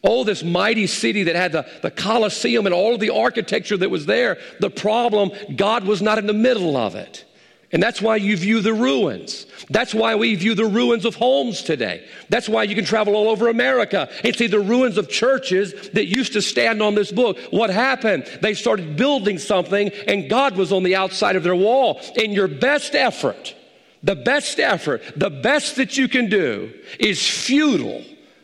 Oh, 0.02 0.24
this 0.24 0.42
mighty 0.42 0.86
city 0.86 1.24
that 1.24 1.36
had 1.36 1.52
the, 1.52 1.66
the 1.82 1.90
Colosseum 1.90 2.64
and 2.64 2.74
all 2.74 2.94
of 2.94 3.00
the 3.00 3.10
architecture 3.10 3.76
that 3.76 3.90
was 3.90 4.06
there. 4.06 4.38
The 4.60 4.70
problem, 4.70 5.30
God 5.54 5.84
was 5.84 6.00
not 6.00 6.16
in 6.16 6.26
the 6.26 6.32
middle 6.32 6.76
of 6.76 6.94
it. 6.94 7.25
And 7.76 7.82
that's 7.82 8.00
why 8.00 8.16
you 8.16 8.38
view 8.38 8.62
the 8.62 8.72
ruins. 8.72 9.44
That's 9.68 9.92
why 9.92 10.14
we 10.14 10.34
view 10.34 10.54
the 10.54 10.64
ruins 10.64 11.04
of 11.04 11.14
homes 11.14 11.60
today. 11.60 12.08
That's 12.30 12.48
why 12.48 12.62
you 12.62 12.74
can 12.74 12.86
travel 12.86 13.14
all 13.14 13.28
over 13.28 13.48
America 13.48 14.08
and 14.24 14.34
see 14.34 14.46
the 14.46 14.60
ruins 14.60 14.96
of 14.96 15.10
churches 15.10 15.90
that 15.90 16.06
used 16.06 16.32
to 16.32 16.40
stand 16.40 16.80
on 16.80 16.94
this 16.94 17.12
book. 17.12 17.38
What 17.50 17.68
happened? 17.68 18.24
They 18.40 18.54
started 18.54 18.96
building 18.96 19.36
something 19.36 19.90
and 20.08 20.30
God 20.30 20.56
was 20.56 20.72
on 20.72 20.84
the 20.84 20.96
outside 20.96 21.36
of 21.36 21.42
their 21.42 21.54
wall. 21.54 22.00
In 22.14 22.32
your 22.32 22.48
best 22.48 22.94
effort, 22.94 23.54
the 24.02 24.16
best 24.16 24.58
effort, 24.58 25.02
the 25.14 25.28
best 25.28 25.76
that 25.76 25.98
you 25.98 26.08
can 26.08 26.30
do 26.30 26.72
is 26.98 27.28
futile 27.28 28.02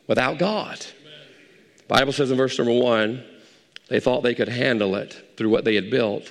without 0.09 0.37
God. 0.37 0.79
The 0.79 1.85
Bible 1.89 2.13
says 2.13 2.31
in 2.31 2.37
verse 2.37 2.59
number 2.59 2.79
one, 2.79 3.25
they 3.89 3.99
thought 3.99 4.25
they 4.25 4.35
could 4.35 4.51
handle 4.51 4.95
it 4.95 5.37
through 5.39 5.49
what 5.49 5.65
they 5.65 5.77
had 5.77 5.91
built. 5.91 6.31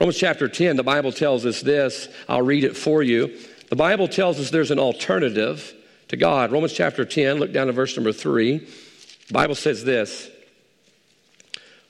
Romans 0.00 0.16
chapter 0.16 0.48
10, 0.48 0.76
the 0.76 0.82
Bible 0.82 1.12
tells 1.12 1.44
us 1.44 1.60
this. 1.60 2.08
I'll 2.26 2.40
read 2.40 2.64
it 2.64 2.74
for 2.74 3.02
you. 3.02 3.36
The 3.68 3.76
Bible 3.76 4.08
tells 4.08 4.40
us 4.40 4.50
there's 4.50 4.70
an 4.70 4.78
alternative 4.78 5.74
to 6.08 6.16
God. 6.16 6.52
Romans 6.52 6.72
chapter 6.72 7.04
10, 7.04 7.36
look 7.36 7.52
down 7.52 7.66
to 7.66 7.72
verse 7.74 7.94
number 7.96 8.10
3. 8.12 8.58
The 8.58 9.32
Bible 9.32 9.54
says 9.54 9.84
this 9.84 10.30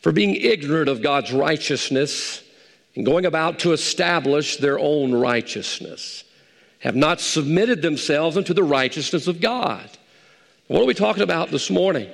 For 0.01 0.11
being 0.11 0.35
ignorant 0.35 0.89
of 0.89 1.03
God's 1.03 1.33
righteousness 1.33 2.43
and 2.97 3.07
going 3.07 3.27
about 3.27 3.61
to 3.61 3.73
establish 3.73 4.57
their 4.57 4.81
own 4.81 5.15
righteousness, 5.15 6.25
have 6.81 6.97
not 6.97 7.21
submitted 7.21 7.81
themselves 7.81 8.37
unto 8.37 8.53
the 8.53 8.65
righteousness 8.65 9.29
of 9.29 9.41
God. 9.41 9.89
What 10.67 10.83
are 10.83 10.87
we 10.87 10.95
talking 10.95 11.23
about 11.23 11.51
this 11.51 11.71
morning? 11.71 12.11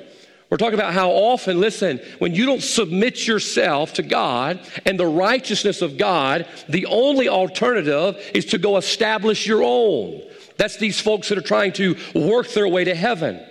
We're 0.48 0.58
talking 0.58 0.78
about 0.78 0.94
how 0.94 1.10
often, 1.10 1.60
listen, 1.60 2.00
when 2.18 2.34
you 2.34 2.46
don't 2.46 2.62
submit 2.62 3.26
yourself 3.26 3.94
to 3.94 4.02
God 4.02 4.60
and 4.84 4.98
the 4.98 5.06
righteousness 5.06 5.82
of 5.82 5.98
God, 5.98 6.46
the 6.68 6.86
only 6.86 7.28
alternative 7.28 8.16
is 8.32 8.46
to 8.46 8.58
go 8.58 8.76
establish 8.76 9.46
your 9.46 9.64
own. 9.64 10.22
That's 10.56 10.76
these 10.76 11.00
folks 11.00 11.28
that 11.28 11.38
are 11.38 11.42
trying 11.42 11.72
to 11.74 11.96
work 12.14 12.48
their 12.50 12.68
way 12.68 12.84
to 12.84 12.94
heaven. 12.94 13.44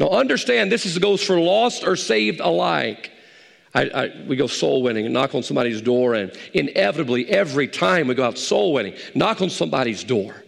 Now, 0.00 0.08
understand 0.08 0.72
this 0.72 0.86
is, 0.86 0.98
goes 0.98 1.22
for 1.22 1.38
lost 1.38 1.84
or 1.84 1.94
saved 1.94 2.40
alike. 2.40 3.12
I, 3.72 3.82
I, 3.82 4.24
we 4.26 4.34
go 4.34 4.48
soul 4.48 4.82
winning 4.82 5.04
and 5.04 5.14
knock 5.14 5.34
on 5.36 5.42
somebody's 5.44 5.80
door, 5.80 6.14
and 6.14 6.32
inevitably, 6.52 7.28
every 7.28 7.68
time 7.68 8.08
we 8.08 8.14
go 8.14 8.24
out 8.24 8.38
soul 8.38 8.72
winning, 8.72 8.94
knock 9.14 9.40
on 9.40 9.50
somebody's 9.50 10.02
door. 10.02 10.43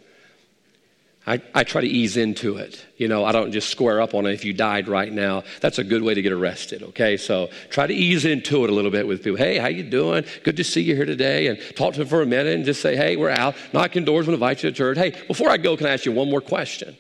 I, 1.29 1.43
I 1.53 1.65
try 1.65 1.81
to 1.81 1.89
ease 1.89 2.17
into 2.17 2.57
it. 2.57 2.87
You 2.97 3.09
know, 3.09 3.25
I 3.25 3.33
don't 3.33 3.51
just 3.51 3.69
square 3.69 4.01
up 4.01 4.15
on 4.15 4.27
it 4.27 4.33
if 4.33 4.45
you 4.45 4.53
died 4.53 4.87
right 4.87 5.13
now. 5.13 5.43
That's 5.61 5.79
a 5.79 5.85
good 5.85 6.03
way 6.03 6.15
to 6.15 6.23
get 6.23 6.31
arrested, 6.31 6.85
okay? 6.85 7.17
So 7.17 7.49
try 7.69 7.89
to 7.89 7.93
ease 7.93 8.25
into 8.25 8.63
it 8.63 8.71
a 8.71 8.73
little 8.73 8.93
bit 8.93 9.09
with 9.09 9.25
people. 9.25 9.37
Hey, 9.37 9.59
how 9.59 9.67
you 9.67 9.83
doing? 9.83 10.25
Good 10.45 10.57
to 10.59 10.65
see 10.65 10.83
you 10.83 10.95
here 10.95 11.05
today. 11.05 11.49
And 11.49 11.59
talk 11.75 11.95
to 11.95 11.99
them 11.99 12.09
for 12.09 12.23
a 12.23 12.27
minute 12.27 12.55
and 12.55 12.65
just 12.65 12.81
say, 12.81 12.95
hey, 12.95 13.17
we're 13.17 13.31
out. 13.31 13.57
Knocking 13.73 14.05
doors, 14.05 14.29
we'll 14.29 14.35
invite 14.35 14.63
you 14.63 14.71
to 14.71 14.77
church. 14.77 14.99
Hey, 14.99 15.21
before 15.27 15.51
I 15.51 15.57
go, 15.57 15.77
can 15.77 15.89
I 15.89 15.95
ask 15.95 16.05
you 16.05 16.13
one 16.13 16.31
more 16.31 16.41
question? 16.41 16.97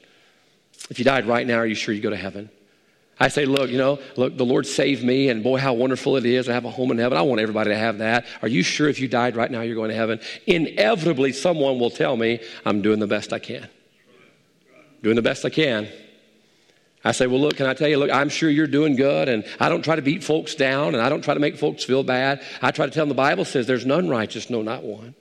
If 0.91 0.99
you 0.99 1.05
died 1.05 1.27
right 1.27 1.47
now, 1.47 1.59
are 1.59 1.67
you 1.67 1.77
sure 1.77 1.95
you 1.95 2.03
go 2.03 2.11
to 2.11 2.17
heaven? 2.17 2.51
I 3.21 3.29
say, 3.29 3.47
look, 3.47 3.71
you 3.71 3.79
know, 3.79 4.01
look, 4.17 4.37
the 4.37 4.45
Lord 4.45 4.67
saved 4.67 5.03
me, 5.03 5.31
and 5.31 5.43
boy, 5.43 5.59
how 5.59 5.73
wonderful 5.73 6.17
it 6.17 6.27
is. 6.27 6.49
I 6.49 6.53
have 6.53 6.67
a 6.67 6.71
home 6.71 6.91
in 6.91 6.99
heaven. 6.99 7.17
I 7.17 7.23
want 7.23 7.41
everybody 7.41 7.71
to 7.71 7.79
have 7.79 7.99
that. 7.99 8.27
Are 8.43 8.49
you 8.49 8.63
sure 8.63 8.89
if 8.89 9.01
you 9.01 9.09
died 9.09 9.37
right 9.37 9.51
now, 9.51 9.63
you're 9.63 9.77
going 9.77 9.89
to 9.89 9.97
heaven? 9.97 10.21
Inevitably, 10.47 11.33
someone 11.33 11.79
will 11.79 11.91
tell 11.91 12.17
me, 12.17 12.41
I'm 12.67 12.83
doing 12.83 12.99
the 12.99 13.07
best 13.07 13.33
I 13.33 13.39
can 13.39 13.69
doing 15.03 15.17
the 15.17 15.23
best 15.23 15.45
I 15.45 15.51
can. 15.51 15.89
I 17.05 17.13
say, 17.13 17.27
Well, 17.27 17.41
look, 17.41 17.57
can 17.57 17.67
I 17.67 17.75
tell 17.75 17.89
you, 17.89 17.99
look, 17.99 18.11
I'm 18.11 18.29
sure 18.29 18.51
you're 18.51 18.67
doing 18.67 18.97
good, 18.97 19.29
and 19.29 19.45
I 19.61 19.69
don't 19.69 19.83
try 19.83 19.97
to 19.97 20.03
beat 20.03 20.25
folks 20.25 20.55
down, 20.55 20.95
and 20.95 21.03
I 21.03 21.09
don't 21.09 21.23
try 21.23 21.35
to 21.35 21.41
make 21.41 21.57
folks 21.57 21.85
feel 21.85 22.03
bad. 22.03 22.43
I 22.61 22.73
try 22.73 22.87
to 22.87 22.93
tell 22.93 23.03
them 23.03 23.11
the 23.11 23.15
Bible 23.15 23.45
says 23.45 23.67
there's 23.67 23.87
none 23.87 24.09
righteous, 24.09 24.51
no, 24.51 24.63
not 24.63 24.83
one. 24.83 25.15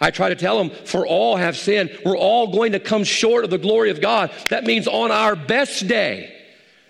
I 0.00 0.10
try 0.10 0.28
to 0.28 0.34
tell 0.34 0.58
them, 0.58 0.70
for 0.70 1.06
all 1.06 1.36
have 1.36 1.56
sinned. 1.56 1.96
We're 2.04 2.18
all 2.18 2.48
going 2.52 2.72
to 2.72 2.80
come 2.80 3.04
short 3.04 3.44
of 3.44 3.50
the 3.50 3.58
glory 3.58 3.90
of 3.90 4.00
God. 4.00 4.32
That 4.50 4.64
means 4.64 4.88
on 4.88 5.12
our 5.12 5.36
best 5.36 5.86
day, 5.86 6.34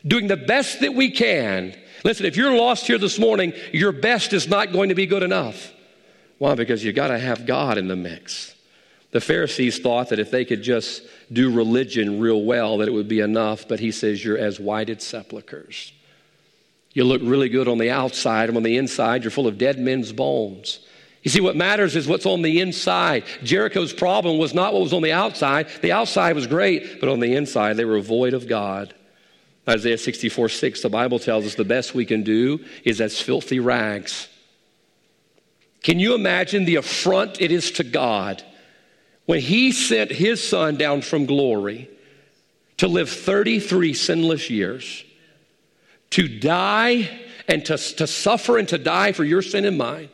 doing 0.07 0.27
the 0.27 0.37
best 0.37 0.81
that 0.81 0.95
we 0.95 1.11
can. 1.11 1.77
Listen, 2.03 2.27
if 2.27 2.37
you're 2.37 2.57
lost 2.57 2.87
here 2.87 2.99
this 2.99 3.19
morning, 3.19 3.53
your 3.73 3.93
best 3.93 4.33
is 4.33 4.49
not 4.49 4.73
going 4.73 4.89
to 4.89 4.95
be 4.95 5.07
good 5.07 5.23
enough. 5.23 5.73
Why? 6.39 6.55
Because 6.55 6.83
you 6.83 6.93
got 6.93 7.09
to 7.09 7.19
have 7.19 7.47
God 7.47 7.79
in 7.79 7.89
the 7.89 7.97
mix. 7.97 8.54
The 9.15 9.21
Pharisees 9.21 9.79
thought 9.79 10.09
that 10.09 10.19
if 10.19 10.33
they 10.33 10.45
could 10.45 10.61
just 10.61 11.05
do 11.33 11.49
religion 11.49 12.19
real 12.19 12.43
well, 12.43 12.79
that 12.79 12.89
it 12.89 12.91
would 12.91 13.07
be 13.07 13.21
enough, 13.21 13.69
but 13.69 13.79
he 13.79 13.93
says, 13.93 14.25
You're 14.25 14.37
as 14.37 14.59
whited 14.59 15.01
sepulchres. 15.01 15.93
You 16.95 17.05
look 17.05 17.23
really 17.23 17.49
good 17.49 17.69
on 17.69 17.79
the 17.79 17.93
outside, 17.93 18.49
and 18.49 18.57
on 18.57 18.65
the 18.65 18.77
inside, 18.77 19.23
you're 19.23 19.31
full 19.31 19.47
of 19.47 19.57
dead 19.57 19.79
men's 19.79 20.11
bones. 20.11 20.81
You 21.23 21.31
see, 21.31 21.41
what 21.41 21.55
matters 21.55 21.95
is 21.95 22.09
what's 22.09 22.27
on 22.27 22.43
the 22.43 22.61
inside. 22.61 23.23
Jericho's 23.45 23.93
problem 23.93 24.37
was 24.37 24.53
not 24.53 24.73
what 24.73 24.83
was 24.83 24.93
on 24.93 25.03
the 25.03 25.13
outside. 25.13 25.69
The 25.81 25.93
outside 25.93 26.35
was 26.35 26.49
great, 26.49 26.99
but 26.99 27.09
on 27.09 27.21
the 27.21 27.37
inside, 27.37 27.77
they 27.77 27.85
were 27.85 28.01
void 28.01 28.35
of 28.35 28.49
God. 28.49 28.95
Isaiah 29.69 29.97
64 29.97 30.49
6, 30.49 30.83
the 30.83 30.89
Bible 30.89 31.21
tells 31.21 31.47
us 31.47 31.55
the 31.55 31.63
best 31.63 31.95
we 31.95 32.05
can 32.05 32.25
do 32.25 32.65
is 32.83 33.01
as 33.01 33.21
filthy 33.21 33.61
rags. 33.61 34.27
Can 35.85 36.01
you 36.01 36.17
imagine 36.17 36.65
the 36.65 36.77
affront 36.77 37.41
it 37.41 37.53
is 37.53 37.71
to 37.73 37.85
God 37.85 38.43
when 39.27 39.41
he 39.41 39.73
sent 39.73 40.11
his 40.11 40.47
son 40.47 40.77
down 40.77 41.03
from 41.03 41.27
glory 41.27 41.89
to 42.77 42.89
live 42.89 43.09
33 43.09 43.95
sinless 43.95 44.51
years, 44.51 45.05
to 46.11 46.29
die 46.29 47.09
and 47.49 47.65
to, 47.65 47.77
to 47.77 48.07
suffer 48.07 48.59
and 48.59 48.69
to 48.69 48.79
die 48.79 49.13
for 49.13 49.25
your 49.25 49.43
sin 49.43 49.65
and 49.65 49.79
mine, 49.79 50.09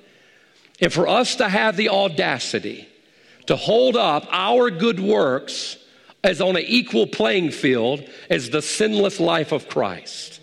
and 0.80 0.92
for 0.92 1.08
us 1.08 1.36
to 1.36 1.48
have 1.48 1.76
the 1.76 1.88
audacity 1.88 2.88
to 3.46 3.56
hold 3.56 3.96
up 3.96 4.26
our 4.30 4.70
good 4.70 5.00
works 5.00 5.76
as 6.22 6.40
on 6.40 6.56
an 6.56 6.64
equal 6.66 7.06
playing 7.06 7.50
field 7.50 8.02
as 8.28 8.50
the 8.50 8.62
sinless 8.62 9.20
life 9.20 9.52
of 9.52 9.68
Christ. 9.68 10.39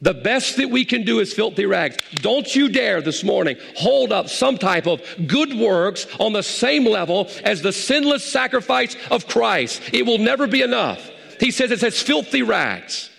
The 0.00 0.14
best 0.14 0.56
that 0.58 0.70
we 0.70 0.84
can 0.84 1.04
do 1.04 1.18
is 1.18 1.32
filthy 1.32 1.66
rags. 1.66 1.96
Don't 2.16 2.54
you 2.54 2.68
dare 2.68 3.02
this 3.02 3.24
morning 3.24 3.56
hold 3.76 4.12
up 4.12 4.28
some 4.28 4.56
type 4.56 4.86
of 4.86 5.02
good 5.26 5.54
works 5.54 6.06
on 6.20 6.32
the 6.32 6.42
same 6.42 6.84
level 6.84 7.28
as 7.42 7.62
the 7.62 7.72
sinless 7.72 8.24
sacrifice 8.24 8.96
of 9.10 9.26
Christ. 9.26 9.82
It 9.92 10.06
will 10.06 10.18
never 10.18 10.46
be 10.46 10.62
enough. 10.62 11.10
He 11.40 11.50
says 11.50 11.72
it's 11.72 11.82
as 11.82 12.00
filthy 12.00 12.42
rags. 12.42 13.10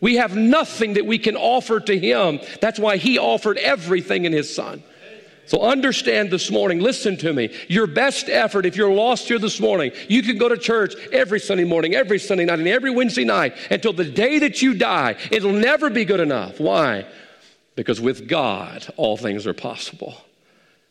We 0.00 0.16
have 0.16 0.34
nothing 0.34 0.94
that 0.94 1.06
we 1.06 1.18
can 1.18 1.36
offer 1.36 1.80
to 1.80 1.98
Him. 1.98 2.40
That's 2.60 2.78
why 2.78 2.96
He 2.96 3.18
offered 3.18 3.58
everything 3.58 4.24
in 4.24 4.32
His 4.32 4.54
Son. 4.54 4.82
So 5.46 5.60
understand 5.60 6.30
this 6.30 6.50
morning, 6.50 6.80
listen 6.80 7.16
to 7.18 7.32
me. 7.32 7.54
Your 7.68 7.86
best 7.86 8.28
effort, 8.28 8.64
if 8.64 8.76
you're 8.76 8.92
lost 8.92 9.28
here 9.28 9.38
this 9.38 9.60
morning, 9.60 9.92
you 10.08 10.22
can 10.22 10.38
go 10.38 10.48
to 10.48 10.56
church 10.56 10.94
every 11.12 11.40
Sunday 11.40 11.64
morning, 11.64 11.94
every 11.94 12.18
Sunday 12.18 12.44
night, 12.44 12.60
and 12.60 12.68
every 12.68 12.90
Wednesday 12.90 13.24
night 13.24 13.56
until 13.70 13.92
the 13.92 14.04
day 14.04 14.38
that 14.38 14.62
you 14.62 14.74
die. 14.74 15.16
It'll 15.30 15.52
never 15.52 15.90
be 15.90 16.04
good 16.04 16.20
enough. 16.20 16.60
Why? 16.60 17.06
Because 17.74 18.00
with 18.00 18.28
God, 18.28 18.86
all 18.96 19.16
things 19.16 19.46
are 19.46 19.54
possible. 19.54 20.14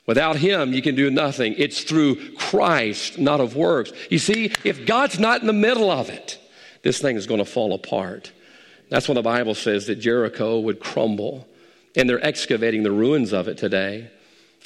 Without 0.06 0.36
Him, 0.36 0.74
you 0.74 0.82
can 0.82 0.96
do 0.96 1.10
nothing. 1.10 1.56
It's 1.58 1.84
through 1.84 2.34
Christ, 2.36 3.18
not 3.18 3.40
of 3.40 3.56
works. 3.56 3.92
You 4.10 4.20
see, 4.20 4.52
if 4.64 4.86
God's 4.86 5.20
not 5.20 5.42
in 5.42 5.48
the 5.48 5.54
middle 5.54 5.90
of 5.90 6.10
it, 6.10 6.40
this 6.82 7.00
thing 7.00 7.16
is 7.16 7.28
going 7.28 7.40
to 7.40 7.46
fall 7.46 7.74
apart. 7.74 8.32
That's 8.90 9.08
when 9.08 9.16
the 9.16 9.22
Bible 9.22 9.56
says 9.56 9.88
that 9.88 9.96
Jericho 9.96 10.60
would 10.60 10.80
crumble, 10.80 11.48
and 11.96 12.10
they're 12.10 12.26
excavating 12.26 12.84
the 12.84 12.92
ruins 12.92 13.32
of 13.32 13.48
it 13.48 13.58
today. 13.58 14.12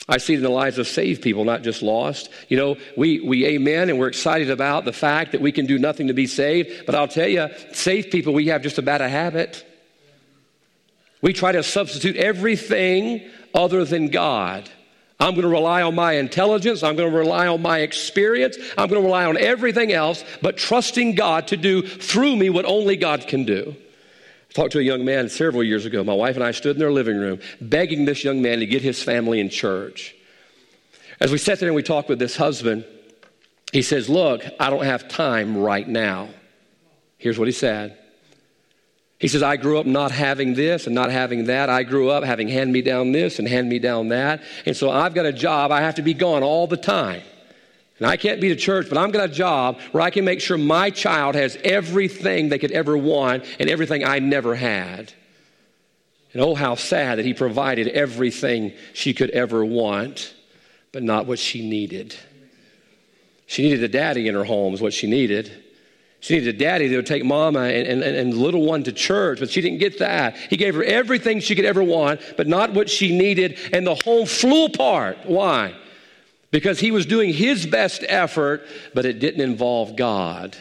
I 0.07 0.17
see 0.17 0.33
it 0.33 0.37
in 0.37 0.43
the 0.43 0.49
lives 0.49 0.77
of 0.77 0.87
saved 0.87 1.23
people, 1.23 1.45
not 1.45 1.63
just 1.63 1.81
lost. 1.81 2.29
You 2.47 2.57
know, 2.57 2.77
we, 2.95 3.21
we 3.21 3.45
amen 3.47 3.89
and 3.89 3.97
we're 3.97 4.07
excited 4.07 4.51
about 4.51 4.85
the 4.85 4.93
fact 4.93 5.31
that 5.31 5.41
we 5.41 5.51
can 5.51 5.65
do 5.65 5.79
nothing 5.79 6.07
to 6.07 6.13
be 6.13 6.27
saved. 6.27 6.85
But 6.85 6.93
I'll 6.93 7.07
tell 7.07 7.27
you, 7.27 7.49
saved 7.73 8.11
people, 8.11 8.33
we 8.33 8.47
have 8.47 8.61
just 8.61 8.77
about 8.77 9.01
a 9.01 9.09
habit. 9.09 9.65
We 11.21 11.33
try 11.33 11.53
to 11.53 11.63
substitute 11.63 12.17
everything 12.17 13.27
other 13.53 13.83
than 13.83 14.09
God. 14.09 14.69
I'm 15.19 15.31
going 15.31 15.43
to 15.43 15.47
rely 15.47 15.81
on 15.81 15.95
my 15.95 16.13
intelligence. 16.13 16.83
I'm 16.83 16.95
going 16.95 17.09
to 17.09 17.17
rely 17.17 17.47
on 17.47 17.61
my 17.61 17.79
experience. 17.79 18.57
I'm 18.77 18.89
going 18.89 19.01
to 19.01 19.05
rely 19.05 19.25
on 19.25 19.37
everything 19.37 19.91
else, 19.91 20.23
but 20.41 20.57
trusting 20.57 21.15
God 21.15 21.47
to 21.47 21.57
do 21.57 21.81
through 21.81 22.35
me 22.35 22.51
what 22.51 22.65
only 22.65 22.95
God 22.95 23.27
can 23.27 23.43
do 23.43 23.75
talked 24.55 24.71
to 24.71 24.79
a 24.79 24.83
young 24.83 25.03
man 25.03 25.27
several 25.27 25.63
years 25.63 25.85
ago. 25.85 26.01
My 26.01 26.13
wife 26.13 26.35
and 26.35 26.43
I 26.43 26.51
stood 26.51 26.77
in 26.77 26.79
their 26.79 26.91
living 26.91 27.19
room 27.19 27.39
begging 27.59 28.05
this 28.05 28.23
young 28.23 28.41
man 28.41 28.59
to 28.59 28.65
get 28.65 28.81
his 28.81 29.03
family 29.03 29.41
in 29.41 29.49
church. 29.49 30.15
As 31.19 31.29
we 31.29 31.37
sat 31.37 31.59
there 31.59 31.67
and 31.67 31.75
we 31.75 31.83
talked 31.83 32.07
with 32.07 32.19
this 32.19 32.37
husband, 32.37 32.85
he 33.73 33.81
says, 33.81 34.09
Look, 34.09 34.45
I 34.57 34.69
don't 34.69 34.85
have 34.85 35.09
time 35.09 35.57
right 35.57 35.87
now. 35.87 36.29
Here's 37.17 37.37
what 37.37 37.49
he 37.49 37.51
said. 37.51 37.97
He 39.19 39.27
says, 39.27 39.43
I 39.43 39.57
grew 39.57 39.77
up 39.77 39.85
not 39.85 40.11
having 40.11 40.53
this 40.53 40.85
and 40.85 40.95
not 40.95 41.11
having 41.11 41.45
that. 41.45 41.69
I 41.69 41.83
grew 41.83 42.09
up 42.09 42.23
having 42.23 42.47
hand 42.47 42.71
me 42.71 42.81
down 42.81 43.11
this 43.11 43.39
and 43.39 43.47
hand 43.47 43.67
me 43.67 43.79
down 43.79 44.09
that. 44.09 44.41
And 44.65 44.75
so 44.75 44.89
I've 44.89 45.13
got 45.13 45.25
a 45.25 45.33
job. 45.33 45.71
I 45.71 45.81
have 45.81 45.95
to 45.95 46.01
be 46.01 46.13
gone 46.13 46.43
all 46.43 46.67
the 46.67 46.77
time. 46.77 47.21
And 47.97 48.07
I 48.07 48.17
can't 48.17 48.41
be 48.41 48.49
the 48.49 48.55
church, 48.57 48.87
but 48.89 48.97
I'm 48.97 49.11
got 49.11 49.29
a 49.29 49.33
job 49.33 49.79
where 49.91 50.03
I 50.03 50.09
can 50.09 50.25
make 50.25 50.41
sure 50.41 50.57
my 50.57 50.89
child 50.89 51.35
has 51.35 51.57
everything 51.63 52.49
they 52.49 52.59
could 52.59 52.71
ever 52.71 52.97
want 52.97 53.45
and 53.57 53.69
everything 53.69 54.03
I 54.03 54.19
never 54.19 54.53
had. 54.53 55.13
And 56.33 56.41
oh, 56.41 56.55
how 56.55 56.75
sad 56.75 57.19
that 57.19 57.25
he 57.25 57.33
provided 57.33 57.87
everything 57.87 58.73
she 58.93 59.13
could 59.13 59.29
ever 59.29 59.63
want, 59.63 60.33
but 60.91 61.03
not 61.03 61.25
what 61.25 61.39
she 61.39 61.67
needed. 61.67 62.13
She 63.45 63.61
needed 63.61 63.83
a 63.83 63.87
daddy 63.87 64.27
in 64.27 64.35
her 64.35 64.43
home, 64.43 64.73
is 64.73 64.81
what 64.81 64.93
she 64.93 65.07
needed. 65.07 65.63
She 66.19 66.33
needed 66.33 66.55
a 66.55 66.57
daddy 66.57 66.87
that 66.87 66.95
would 66.97 67.05
take 67.05 67.23
mama 67.23 67.61
and, 67.61 67.87
and, 67.87 68.03
and 68.03 68.33
little 68.33 68.65
one 68.65 68.83
to 68.83 68.91
church, 68.91 69.39
but 69.39 69.49
she 69.49 69.61
didn't 69.61 69.77
get 69.77 69.99
that. 69.99 70.35
He 70.35 70.57
gave 70.57 70.75
her 70.75 70.83
everything 70.83 71.39
she 71.39 71.55
could 71.55 71.63
ever 71.63 71.83
want, 71.83 72.19
but 72.35 72.47
not 72.47 72.73
what 72.73 72.89
she 72.89 73.17
needed, 73.17 73.57
and 73.71 73.87
the 73.87 73.95
home 74.03 74.25
flew 74.25 74.65
apart. 74.65 75.19
Why? 75.23 75.75
Because 76.55 76.79
he 76.79 76.91
was 76.91 77.05
doing 77.05 77.33
his 77.33 77.65
best 77.65 78.05
effort, 78.07 78.65
but 78.93 79.03
it 79.03 79.19
didn't 79.19 79.41
involve 79.41 79.97
God. 79.97 80.55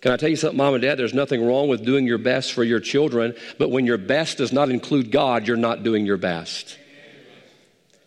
Can 0.00 0.12
I 0.12 0.16
tell 0.16 0.28
you 0.28 0.36
something, 0.36 0.56
mom 0.56 0.74
and 0.74 0.82
dad? 0.82 0.96
There's 0.96 1.12
nothing 1.12 1.44
wrong 1.44 1.66
with 1.66 1.84
doing 1.84 2.06
your 2.06 2.18
best 2.18 2.52
for 2.52 2.62
your 2.62 2.78
children, 2.78 3.34
but 3.58 3.68
when 3.68 3.84
your 3.84 3.98
best 3.98 4.38
does 4.38 4.52
not 4.52 4.70
include 4.70 5.10
God, 5.10 5.48
you're 5.48 5.56
not 5.56 5.82
doing 5.82 6.06
your 6.06 6.18
best. 6.18 6.78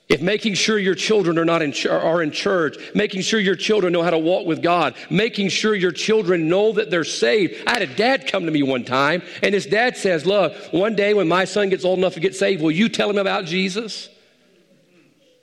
If 0.07 0.21
making 0.21 0.53
sure 0.53 0.79
your 0.79 0.95
children 0.95 1.37
are 1.37 1.43
not 1.43 1.61
in, 1.61 1.73
are 1.89 2.23
in 2.23 2.31
church, 2.31 2.77
making 2.95 3.23
sure 3.23 3.41
your 3.41 3.57
children 3.57 3.91
know 3.91 4.03
how 4.03 4.11
to 4.11 4.17
walk 4.17 4.47
with 4.47 4.61
God, 4.61 4.95
making 5.09 5.49
sure 5.49 5.75
your 5.75 5.91
children 5.91 6.47
know 6.47 6.71
that 6.71 6.89
they're 6.89 7.03
saved. 7.03 7.61
I 7.67 7.71
had 7.71 7.81
a 7.81 7.93
dad 7.93 8.25
come 8.27 8.45
to 8.45 8.51
me 8.51 8.63
one 8.63 8.85
time, 8.85 9.21
and 9.43 9.53
his 9.53 9.65
dad 9.65 9.97
says, 9.97 10.25
Look, 10.25 10.55
one 10.71 10.95
day 10.95 11.13
when 11.13 11.27
my 11.27 11.43
son 11.43 11.67
gets 11.67 11.83
old 11.83 11.99
enough 11.99 12.13
to 12.13 12.21
get 12.21 12.35
saved, 12.35 12.61
will 12.61 12.71
you 12.71 12.87
tell 12.87 13.09
him 13.09 13.17
about 13.17 13.43
Jesus? 13.43 14.07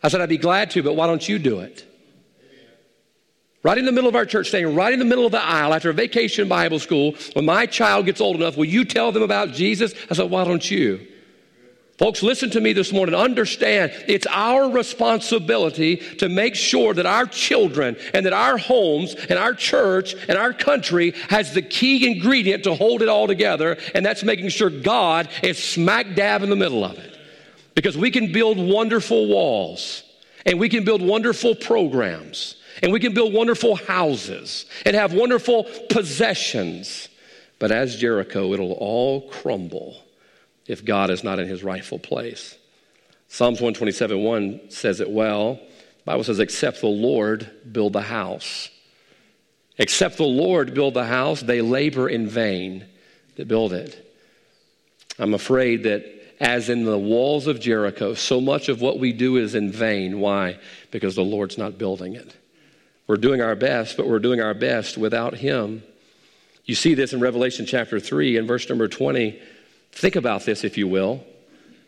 I 0.03 0.09
said, 0.09 0.21
I'd 0.21 0.29
be 0.29 0.39
glad 0.39 0.71
to, 0.73 0.83
but 0.83 0.95
why 0.95 1.07
don't 1.07 1.29
you 1.29 1.39
do 1.39 1.61
it? 1.61 1.85
Right 3.65 3.77
in 3.77 3.85
the 3.85 3.93
middle 3.93 4.09
of 4.09 4.15
our 4.15 4.25
church, 4.25 4.49
staying 4.49 4.75
right 4.77 4.93
in 4.93 5.01
the 5.01 5.05
middle 5.05 5.27
of 5.27 5.33
the 5.33 5.43
aisle 5.43 5.75
after 5.75 5.91
a 5.91 5.93
vacation 5.93 6.49
Bible 6.49 6.79
school, 6.79 7.15
when 7.33 7.45
my 7.45 7.67
child 7.67 8.07
gets 8.07 8.21
old 8.21 8.37
enough, 8.37 8.57
will 8.57 8.65
you 8.67 8.85
tell 8.85 9.11
them 9.11 9.23
about 9.23 9.53
Jesus? 9.53 9.95
I 10.11 10.15
said, 10.15 10.31
Why 10.31 10.45
don't 10.45 10.71
you? 10.71 11.07
Folks, 11.99 12.23
listen 12.23 12.49
to 12.51 12.61
me 12.61 12.73
this 12.73 12.93
morning. 12.93 13.17
Understand 13.17 13.91
it's 14.07 14.27
our 14.31 14.71
responsibility 14.71 15.97
to 15.97 16.29
make 16.29 16.55
sure 16.55 16.95
that 16.95 17.07
our 17.07 17.27
children 17.27 17.97
and 18.15 18.25
that 18.25 18.33
our 18.33 18.57
homes 18.57 19.17
and 19.29 19.37
our 19.37 19.53
church 19.53 20.15
and 20.29 20.39
our 20.39 20.53
country 20.53 21.11
has 21.29 21.55
the 21.55 21.63
key 21.63 22.09
ingredient 22.09 22.63
to 22.65 22.75
hold 22.77 23.03
it 23.03 23.09
all 23.09 23.27
together, 23.27 23.77
and 23.97 24.07
that's 24.07 24.23
making 24.23 24.51
sure 24.51 24.71
God 24.71 25.29
is 25.43 25.59
smack 25.59 26.15
dab 26.15 26.45
in 26.45 26.51
the 26.51 26.57
middle 26.57 26.85
of 26.85 26.97
it. 26.99 27.08
Because 27.75 27.97
we 27.97 28.11
can 28.11 28.33
build 28.33 28.59
wonderful 28.59 29.29
walls 29.29 30.03
and 30.45 30.59
we 30.59 30.69
can 30.69 30.85
build 30.85 31.03
wonderful 31.03 31.55
programs 31.55 32.57
and 32.83 32.93
we 32.93 33.01
can 33.01 33.15
build 33.15 33.33
wonderful 33.33 33.77
houses 33.77 34.67
and 34.85 34.95
have 34.95 35.13
wonderful 35.13 35.65
possessions. 35.91 37.09
But 37.59 37.73
as 37.73 37.97
Jericho, 37.97 38.53
it'll 38.53 38.73
all 38.73 39.29
crumble 39.29 40.03
if 40.67 40.85
God 40.85 41.11
is 41.11 41.25
not 41.25 41.39
in 41.39 41.49
his 41.49 41.65
rightful 41.65 41.99
place. 41.99 42.57
Psalms 43.29 43.61
127 43.61 44.23
1 44.23 44.71
says 44.71 45.01
it 45.01 45.11
well. 45.11 45.55
The 45.55 46.05
Bible 46.05 46.25
says, 46.25 46.39
Except 46.39 46.81
the 46.81 46.87
Lord 46.87 47.51
build 47.71 47.93
the 47.93 48.03
house. 48.03 48.71
Except 49.77 50.17
the 50.17 50.25
Lord 50.25 50.75
build 50.75 50.95
the 50.95 51.05
house, 51.05 51.41
they 51.41 51.61
labor 51.61 52.09
in 52.09 52.27
vain 52.27 52.85
that 53.37 53.49
build 53.49 53.73
it. 53.73 54.05
I'm 55.19 55.35
afraid 55.35 55.85
that, 55.85 56.05
as 56.41 56.69
in 56.69 56.85
the 56.85 56.99
walls 56.99 57.47
of 57.47 57.61
Jericho, 57.61 58.15
so 58.15 58.41
much 58.41 58.69
of 58.69 58.81
what 58.81 58.99
we 58.99 59.13
do 59.13 59.37
is 59.37 59.55
in 59.55 59.73
vain. 59.73 60.21
Why? 60.21 60.59
Because 60.91 61.15
the 61.15 61.25
Lord's 61.25 61.59
not 61.59 61.79
building 61.79 62.15
it. 62.15 62.37
We're 63.07 63.17
doing 63.17 63.41
our 63.41 63.57
best, 63.57 63.97
but 63.97 64.07
we're 64.07 64.19
doing 64.19 64.41
our 64.41 64.55
best 64.55 64.97
without 64.99 65.35
Him. 65.35 65.83
You 66.65 66.75
see 66.75 66.95
this 66.95 67.13
in 67.13 67.21
Revelation 67.21 67.67
chapter 67.67 67.99
3 67.99 68.37
and 68.37 68.47
verse 68.47 68.69
number 68.69 68.87
20. 68.87 69.41
Think 69.93 70.17
about 70.17 70.45
this, 70.45 70.65
if 70.65 70.77
you 70.77 70.87
will. 70.87 71.25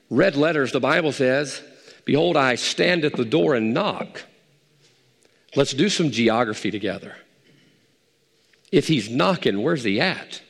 Red 0.09 0.37
letters, 0.37 0.73
the 0.73 0.81
Bible 0.81 1.13
says, 1.13 1.63
Behold, 2.05 2.37
I 2.37 2.55
stand 2.57 3.05
at 3.05 3.15
the 3.15 3.25
door 3.25 3.55
and 3.55 3.75
knock. 3.75 4.25
Let's 5.55 5.75
do 5.75 5.89
some 5.89 6.11
geography 6.11 6.71
together. 6.71 7.15
If 8.73 8.89
he's 8.89 9.11
knocking, 9.11 9.63
where's 9.63 9.85
he 9.85 10.01
at? 10.01 10.41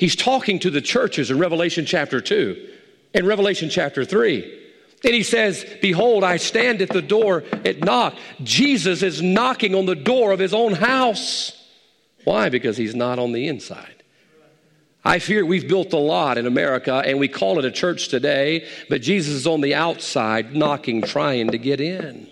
He's 0.00 0.16
talking 0.16 0.58
to 0.60 0.70
the 0.70 0.80
churches 0.80 1.30
in 1.30 1.38
Revelation 1.38 1.84
chapter 1.84 2.22
2 2.22 2.68
and 3.12 3.26
Revelation 3.26 3.68
chapter 3.68 4.02
3. 4.02 4.58
And 5.04 5.12
he 5.12 5.22
says, 5.22 5.66
Behold, 5.82 6.24
I 6.24 6.38
stand 6.38 6.80
at 6.80 6.88
the 6.88 7.02
door 7.02 7.44
and 7.66 7.80
knock. 7.82 8.16
Jesus 8.42 9.02
is 9.02 9.20
knocking 9.20 9.74
on 9.74 9.84
the 9.84 9.94
door 9.94 10.32
of 10.32 10.38
his 10.38 10.54
own 10.54 10.72
house. 10.72 11.52
Why? 12.24 12.48
Because 12.48 12.78
he's 12.78 12.94
not 12.94 13.18
on 13.18 13.32
the 13.32 13.46
inside. 13.46 14.02
I 15.04 15.18
fear 15.18 15.44
we've 15.44 15.68
built 15.68 15.92
a 15.92 15.98
lot 15.98 16.38
in 16.38 16.46
America 16.46 17.02
and 17.04 17.18
we 17.18 17.28
call 17.28 17.58
it 17.58 17.66
a 17.66 17.70
church 17.70 18.08
today, 18.08 18.66
but 18.88 19.02
Jesus 19.02 19.34
is 19.34 19.46
on 19.46 19.60
the 19.60 19.74
outside 19.74 20.56
knocking, 20.56 21.02
trying 21.02 21.50
to 21.50 21.58
get 21.58 21.78
in. 21.78 22.26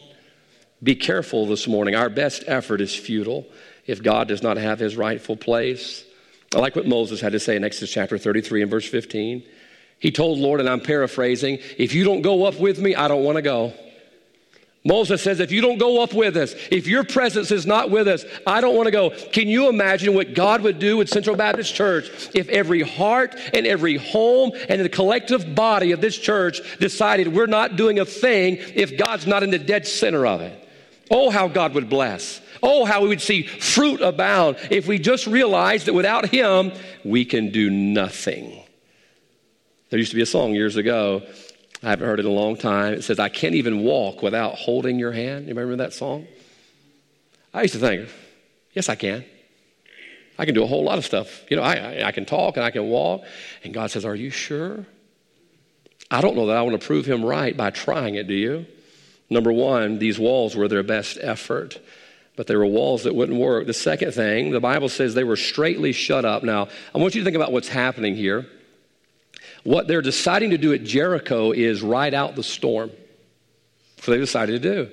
Be 0.83 0.95
careful 0.95 1.45
this 1.45 1.69
morning. 1.69 1.95
Our 1.95 2.09
best 2.09 2.45
effort 2.47 2.81
is 2.81 2.97
futile 2.97 3.47
if 3.87 4.03
God 4.03 4.29
does 4.29 4.43
not 4.43 4.57
have 4.57 4.79
his 4.79 4.97
rightful 4.97 5.37
place. 5.37 6.07
I 6.55 6.59
like 6.61 6.77
what 6.77 6.87
Moses 6.87 7.21
had 7.21 7.33
to 7.33 7.41
say 7.41 7.57
in 7.57 7.65
Exodus 7.65 7.91
chapter 7.91 8.17
33 8.17 8.63
and 8.63 8.71
verse 8.71 8.89
15. 8.89 9.43
He 9.99 10.11
told 10.11 10.39
Lord, 10.39 10.61
and 10.61 10.69
I'm 10.69 10.81
paraphrasing, 10.81 11.59
if 11.77 11.93
you 11.93 12.05
don't 12.05 12.23
go 12.23 12.45
up 12.45 12.59
with 12.59 12.81
me, 12.81 12.95
I 12.95 13.09
don't 13.09 13.25
want 13.25 13.37
to 13.37 13.43
go. 13.43 13.75
Moses 14.85 15.21
says, 15.23 15.41
if 15.41 15.51
you 15.51 15.61
don't 15.61 15.79
go 15.79 16.03
up 16.03 16.15
with 16.15 16.37
us, 16.37 16.55
if 16.71 16.87
your 16.87 17.05
presence 17.05 17.51
is 17.51 17.67
not 17.67 17.91
with 17.91 18.09
us, 18.09 18.25
I 18.47 18.61
don't 18.61 18.77
want 18.77 18.87
to 18.87 18.93
go. 18.93 19.11
Can 19.11 19.49
you 19.49 19.69
imagine 19.69 20.15
what 20.15 20.35
God 20.35 20.63
would 20.63 20.79
do 20.79 20.97
with 20.97 21.09
Central 21.09 21.37
Baptist 21.37 21.75
Church 21.75 22.09
if 22.35 22.49
every 22.49 22.83
heart 22.83 23.35
and 23.53 23.67
every 23.67 23.97
home 23.97 24.53
and 24.69 24.81
the 24.81 24.89
collective 24.89 25.55
body 25.55 25.93
of 25.93 26.01
this 26.01 26.17
church 26.17 26.61
decided 26.79 27.35
we're 27.35 27.47
not 27.47 27.77
doing 27.77 27.99
a 27.99 28.05
thing 28.05 28.57
if 28.75 28.97
God's 28.97 29.27
not 29.27 29.43
in 29.43 29.51
the 29.51 29.59
dead 29.59 29.87
center 29.87 30.25
of 30.25 30.41
it? 30.41 30.69
Oh, 31.11 31.29
how 31.29 31.49
God 31.49 31.75
would 31.75 31.91
bless. 31.91 32.41
Oh, 32.63 32.85
how 32.85 33.03
we 33.03 33.09
would 33.09 33.21
see 33.21 33.43
fruit 33.43 34.01
abound 34.01 34.57
if 34.71 34.87
we 34.87 34.99
just 34.99 35.27
realized 35.27 35.87
that 35.87 35.95
without 35.95 36.29
Him, 36.29 36.73
we 37.05 37.25
can 37.25 37.51
do 37.51 37.71
nothing. 37.71 38.63
There 39.91 39.99
used 39.99 40.11
to 40.11 40.17
be 40.17 40.23
a 40.23 40.27
song 40.27 40.55
years 40.55 40.77
ago 40.77 41.23
I 41.83 41.91
haven't 41.91 42.07
heard 42.07 42.19
it 42.19 42.27
in 42.27 42.33
a 42.33 42.35
long 42.35 42.57
time. 42.57 42.95
It 42.95 43.05
says, 43.05 43.19
I 43.19 43.29
can't 43.29 43.55
even 43.55 43.85
walk 43.85 44.23
without 44.23 44.55
holding 44.57 44.99
your 44.99 45.13
hand. 45.13 45.47
You 45.47 45.55
remember 45.55 45.77
that 45.77 45.93
song? 45.93 46.27
I 47.55 47.63
used 47.63 47.75
to 47.75 47.81
think, 47.81 48.09
yes, 48.73 48.89
I 48.89 48.97
can. 48.97 49.25
I 50.39 50.45
can 50.45 50.55
do 50.55 50.63
a 50.63 50.67
whole 50.67 50.85
lot 50.85 50.99
of 50.99 51.05
stuff. 51.05 51.49
You 51.51 51.57
know, 51.57 51.63
I, 51.63 52.07
I, 52.07 52.13
can 52.13 52.25
talk 52.25 52.57
and 52.57 52.65
I 52.65 52.71
can 52.71 52.89
walk. 52.89 53.23
And 53.65 53.75
God 53.75 53.91
says, 53.91 54.05
Are 54.05 54.15
you 54.15 54.31
sure? 54.31 54.87
I 56.11 56.21
don't 56.21 56.37
know 56.37 56.47
that 56.47 56.57
I 56.57 56.63
want 56.63 56.81
to 56.81 56.87
prove 56.87 57.07
him 57.07 57.25
right 57.25 57.57
by 57.57 57.71
trying 57.71 58.15
it, 58.15 58.29
do 58.29 58.35
you? 58.35 58.67
Number 59.31 59.53
one, 59.53 59.99
these 59.99 60.19
walls 60.19 60.57
were 60.57 60.69
their 60.69 60.83
best 60.83 61.19
effort, 61.21 61.79
but 62.39 62.47
they 62.47 62.55
were 62.55 62.65
walls 62.65 63.03
that 63.03 63.17
wouldn't 63.17 63.37
work. 63.37 63.67
The 63.67 63.75
second 63.75 64.13
thing, 64.13 64.53
the 64.53 64.61
Bible 64.61 64.89
says 64.89 65.13
they 65.13 65.25
were 65.25 65.37
straightly 65.37 65.91
shut 65.91 66.25
up. 66.25 66.45
Now, 66.45 66.69
I 66.95 66.99
want 66.99 67.17
you 67.17 67.21
to 67.21 67.25
think 67.25 67.35
about 67.35 67.51
what's 67.51 67.67
happening 67.67 68.15
here. 68.15 68.47
What 69.65 69.89
they're 69.89 70.03
deciding 70.03 70.51
to 70.51 70.57
do 70.57 70.73
at 70.73 70.85
Jericho 70.85 71.51
is 71.51 71.83
ride 71.83 72.15
out 72.15 72.37
the 72.37 72.45
storm. 72.45 72.93
So 74.03 74.13
they 74.13 74.19
decided 74.19 74.63
to 74.63 74.75
do. 74.75 74.91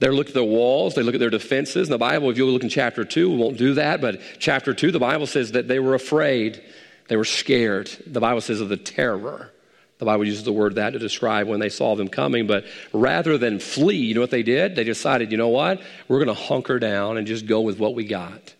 They 0.00 0.10
look 0.10 0.28
at 0.28 0.34
their 0.34 0.44
walls, 0.44 0.94
they 0.94 1.02
look 1.02 1.14
at 1.14 1.20
their 1.20 1.30
defenses. 1.30 1.88
In 1.88 1.92
the 1.92 1.98
Bible, 1.98 2.28
if 2.28 2.36
you 2.36 2.44
look 2.44 2.62
in 2.62 2.68
chapter 2.68 3.06
2, 3.06 3.30
we 3.30 3.36
won't 3.38 3.56
do 3.56 3.72
that, 3.74 4.02
but 4.02 4.20
chapter 4.38 4.74
2, 4.74 4.92
the 4.92 4.98
Bible 4.98 5.26
says 5.26 5.52
that 5.52 5.68
they 5.68 5.78
were 5.78 5.94
afraid. 5.94 6.62
They 7.08 7.16
were 7.16 7.24
scared. 7.24 7.88
The 8.06 8.20
Bible 8.20 8.42
says 8.42 8.60
of 8.60 8.68
the 8.68 8.76
terror. 8.76 9.50
The 9.98 10.04
Bible 10.04 10.26
uses 10.26 10.44
the 10.44 10.52
word 10.52 10.74
that 10.74 10.90
to 10.90 10.98
describe 10.98 11.48
when 11.48 11.60
they 11.60 11.70
saw 11.70 11.96
them 11.96 12.08
coming. 12.08 12.46
But 12.46 12.64
rather 12.92 13.38
than 13.38 13.58
flee, 13.58 13.96
you 13.96 14.14
know 14.14 14.20
what 14.20 14.30
they 14.30 14.42
did? 14.42 14.76
They 14.76 14.84
decided, 14.84 15.32
you 15.32 15.38
know 15.38 15.48
what? 15.48 15.80
We're 16.08 16.22
going 16.22 16.34
to 16.36 16.42
hunker 16.42 16.78
down 16.78 17.16
and 17.16 17.26
just 17.26 17.46
go 17.46 17.62
with 17.62 17.78
what 17.78 17.94
we 17.94 18.04
got. 18.04 18.54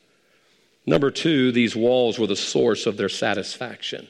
Number 0.87 1.11
two, 1.11 1.53
these 1.53 1.77
walls 1.77 2.19
were 2.19 2.27
the 2.27 2.37
source 2.37 2.87
of 2.87 2.97
their 2.97 3.09
satisfaction 3.09 4.09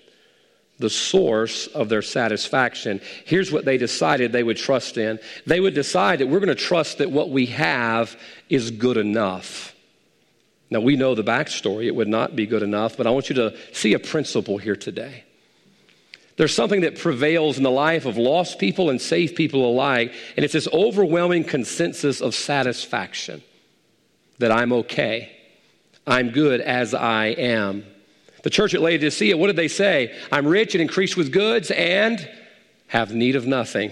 the 0.78 0.90
source 0.90 1.66
of 1.68 1.88
their 1.88 2.02
satisfaction. 2.02 3.00
Here's 3.24 3.50
what 3.50 3.64
they 3.64 3.78
decided 3.78 4.32
they 4.32 4.42
would 4.42 4.56
trust 4.56 4.98
in 4.98 5.18
they 5.46 5.60
would 5.60 5.74
decide 5.74 6.18
that 6.18 6.26
we're 6.26 6.40
going 6.40 6.48
to 6.48 6.54
trust 6.54 6.98
that 6.98 7.10
what 7.10 7.30
we 7.30 7.46
have 7.46 8.18
is 8.48 8.70
good 8.70 8.96
enough. 8.96 9.74
Now, 10.68 10.80
we 10.80 10.96
know 10.96 11.14
the 11.14 11.24
backstory, 11.24 11.86
it 11.86 11.94
would 11.94 12.08
not 12.08 12.34
be 12.34 12.44
good 12.44 12.62
enough, 12.62 12.96
but 12.96 13.06
I 13.06 13.10
want 13.10 13.28
you 13.28 13.36
to 13.36 13.56
see 13.72 13.94
a 13.94 14.00
principle 14.00 14.58
here 14.58 14.74
today. 14.74 15.22
There's 16.36 16.54
something 16.54 16.82
that 16.82 16.98
prevails 16.98 17.56
in 17.56 17.62
the 17.62 17.70
life 17.70 18.04
of 18.04 18.18
lost 18.18 18.58
people 18.58 18.90
and 18.90 19.00
saved 19.00 19.36
people 19.36 19.68
alike, 19.68 20.12
and 20.36 20.44
it's 20.44 20.52
this 20.52 20.68
overwhelming 20.72 21.44
consensus 21.44 22.20
of 22.20 22.34
satisfaction 22.34 23.42
that 24.38 24.52
I'm 24.52 24.72
okay, 24.72 25.32
I'm 26.06 26.30
good 26.30 26.60
as 26.60 26.92
I 26.92 27.26
am. 27.26 27.84
The 28.42 28.50
church 28.50 28.74
at 28.74 28.82
Laodicea, 28.82 29.36
what 29.36 29.46
did 29.48 29.56
they 29.56 29.68
say? 29.68 30.14
I'm 30.30 30.46
rich 30.46 30.74
and 30.74 30.82
increased 30.82 31.16
with 31.16 31.32
goods 31.32 31.70
and 31.70 32.28
have 32.88 33.14
need 33.14 33.34
of 33.34 33.46
nothing. 33.46 33.90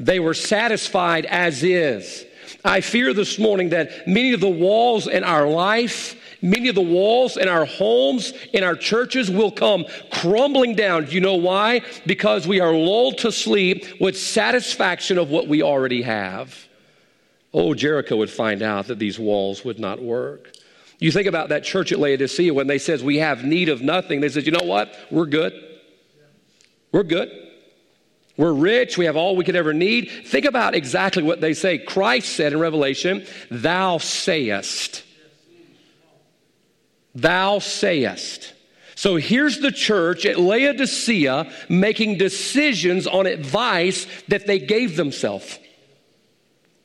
They 0.00 0.18
were 0.18 0.34
satisfied 0.34 1.26
as 1.26 1.62
is. 1.62 2.24
I 2.64 2.80
fear 2.80 3.12
this 3.12 3.38
morning 3.38 3.68
that 3.68 4.08
many 4.08 4.32
of 4.32 4.40
the 4.40 4.48
walls 4.48 5.06
in 5.06 5.22
our 5.22 5.46
life, 5.46 6.16
many 6.44 6.68
of 6.68 6.74
the 6.74 6.82
walls 6.82 7.36
in 7.36 7.48
our 7.48 7.64
homes, 7.64 8.32
in 8.52 8.62
our 8.62 8.76
churches 8.76 9.30
will 9.30 9.50
come 9.50 9.86
crumbling 10.12 10.76
down. 10.76 11.06
Do 11.06 11.12
you 11.12 11.20
know 11.20 11.34
why? 11.34 11.80
Because 12.06 12.46
we 12.46 12.60
are 12.60 12.72
lulled 12.72 13.18
to 13.18 13.32
sleep 13.32 14.00
with 14.00 14.16
satisfaction 14.16 15.18
of 15.18 15.30
what 15.30 15.48
we 15.48 15.62
already 15.62 16.02
have. 16.02 16.68
Oh, 17.52 17.72
Jericho 17.74 18.16
would 18.16 18.30
find 18.30 18.62
out 18.62 18.88
that 18.88 18.98
these 18.98 19.18
walls 19.18 19.64
would 19.64 19.78
not 19.78 20.02
work. 20.02 20.52
You 20.98 21.10
think 21.10 21.26
about 21.26 21.48
that 21.48 21.64
church 21.64 21.92
at 21.92 21.98
Laodicea 21.98 22.52
when 22.52 22.66
they 22.66 22.78
says 22.78 23.02
we 23.02 23.18
have 23.18 23.44
need 23.44 23.68
of 23.68 23.80
nothing. 23.80 24.20
They 24.20 24.28
said, 24.28 24.46
you 24.46 24.52
know 24.52 24.64
what? 24.64 24.94
We're 25.10 25.26
good. 25.26 25.52
We're 26.92 27.02
good. 27.02 27.30
We're 28.36 28.52
rich. 28.52 28.98
We 28.98 29.04
have 29.06 29.16
all 29.16 29.36
we 29.36 29.44
could 29.44 29.56
ever 29.56 29.72
need. 29.72 30.10
Think 30.26 30.44
about 30.44 30.74
exactly 30.74 31.22
what 31.22 31.40
they 31.40 31.54
say. 31.54 31.78
Christ 31.78 32.34
said 32.34 32.52
in 32.52 32.58
Revelation, 32.58 33.26
Thou 33.50 33.98
sayest. 33.98 35.04
Thou 37.14 37.58
sayest. 37.60 38.52
So 38.96 39.16
here's 39.16 39.58
the 39.58 39.72
church 39.72 40.24
at 40.24 40.38
Laodicea 40.38 41.50
making 41.68 42.18
decisions 42.18 43.06
on 43.06 43.26
advice 43.26 44.06
that 44.28 44.46
they 44.46 44.58
gave 44.58 44.96
themselves. 44.96 45.58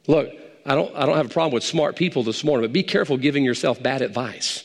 Look, 0.08 0.32
I 0.66 0.76
don't, 0.76 0.96
I 0.96 1.06
don't 1.06 1.18
have 1.18 1.28
a 1.28 1.30
problem 1.30 1.54
with 1.54 1.64
smart 1.64 1.96
people 1.96 2.24
this 2.24 2.44
morning, 2.44 2.64
but 2.64 2.74
be 2.74 2.84
careful 2.84 3.18
giving 3.18 3.44
yourself 3.44 3.82
bad 3.82 4.02
advice. 4.02 4.64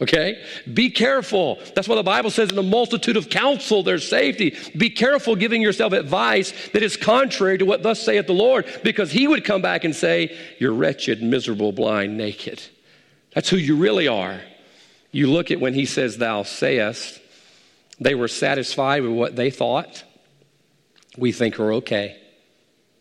Okay? 0.00 0.42
Be 0.72 0.90
careful. 0.90 1.58
That's 1.74 1.88
why 1.88 1.94
the 1.94 2.02
Bible 2.02 2.30
says 2.30 2.50
in 2.50 2.56
the 2.56 2.62
multitude 2.62 3.16
of 3.16 3.30
counsel 3.30 3.82
there's 3.82 4.06
safety. 4.06 4.56
Be 4.76 4.90
careful 4.90 5.36
giving 5.36 5.62
yourself 5.62 5.92
advice 5.92 6.52
that 6.72 6.82
is 6.82 6.96
contrary 6.96 7.58
to 7.58 7.64
what 7.64 7.82
thus 7.82 8.02
saith 8.02 8.26
the 8.26 8.34
Lord, 8.34 8.66
because 8.84 9.10
he 9.10 9.26
would 9.26 9.44
come 9.44 9.62
back 9.62 9.84
and 9.84 9.94
say, 9.94 10.36
You're 10.58 10.74
wretched, 10.74 11.22
miserable, 11.22 11.72
blind, 11.72 12.18
naked. 12.18 12.62
That's 13.34 13.48
who 13.48 13.56
you 13.56 13.76
really 13.76 14.08
are. 14.08 14.40
You 15.12 15.28
look 15.28 15.50
at 15.50 15.60
when 15.60 15.74
he 15.74 15.86
says, 15.86 16.18
Thou 16.18 16.42
sayest, 16.42 17.20
they 17.98 18.14
were 18.14 18.28
satisfied 18.28 19.02
with 19.02 19.12
what 19.12 19.36
they 19.36 19.50
thought 19.50 20.04
we 21.16 21.32
think 21.32 21.58
are 21.58 21.74
okay. 21.74 22.20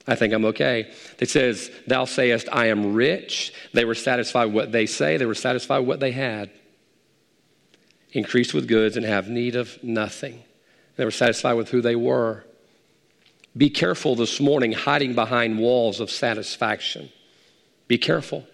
I 0.07 0.15
think 0.15 0.33
I'm 0.33 0.45
okay. 0.45 0.91
It 1.19 1.29
says, 1.29 1.71
Thou 1.87 2.05
sayest, 2.05 2.47
I 2.51 2.67
am 2.67 2.93
rich. 2.93 3.53
They 3.73 3.85
were 3.85 3.95
satisfied 3.95 4.45
with 4.45 4.55
what 4.55 4.71
they 4.71 4.85
say, 4.85 5.17
they 5.17 5.25
were 5.25 5.35
satisfied 5.35 5.79
with 5.79 5.87
what 5.87 5.99
they 5.99 6.11
had 6.11 6.51
increased 8.11 8.53
with 8.53 8.67
goods 8.67 8.95
and 8.95 9.05
have 9.05 9.27
need 9.27 9.55
of 9.55 9.83
nothing. 9.83 10.41
They 10.95 11.03
were 11.03 11.11
satisfied 11.11 11.53
with 11.53 11.69
who 11.69 11.81
they 11.81 11.97
were. 11.97 12.45
Be 13.57 13.69
careful 13.69 14.15
this 14.15 14.39
morning 14.39 14.71
hiding 14.71 15.15
behind 15.15 15.59
walls 15.59 15.99
of 15.99 16.09
satisfaction. 16.09 17.09
Be 17.87 17.97
careful. 17.97 18.47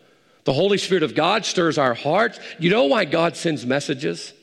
The 0.43 0.53
Holy 0.53 0.77
Spirit 0.77 1.03
of 1.03 1.15
God 1.15 1.45
stirs 1.45 1.77
our 1.77 1.93
hearts. 1.93 2.39
You 2.59 2.69
know 2.69 2.85
why 2.85 3.05
God 3.05 3.35
sends 3.35 3.65
messages? 3.65 4.33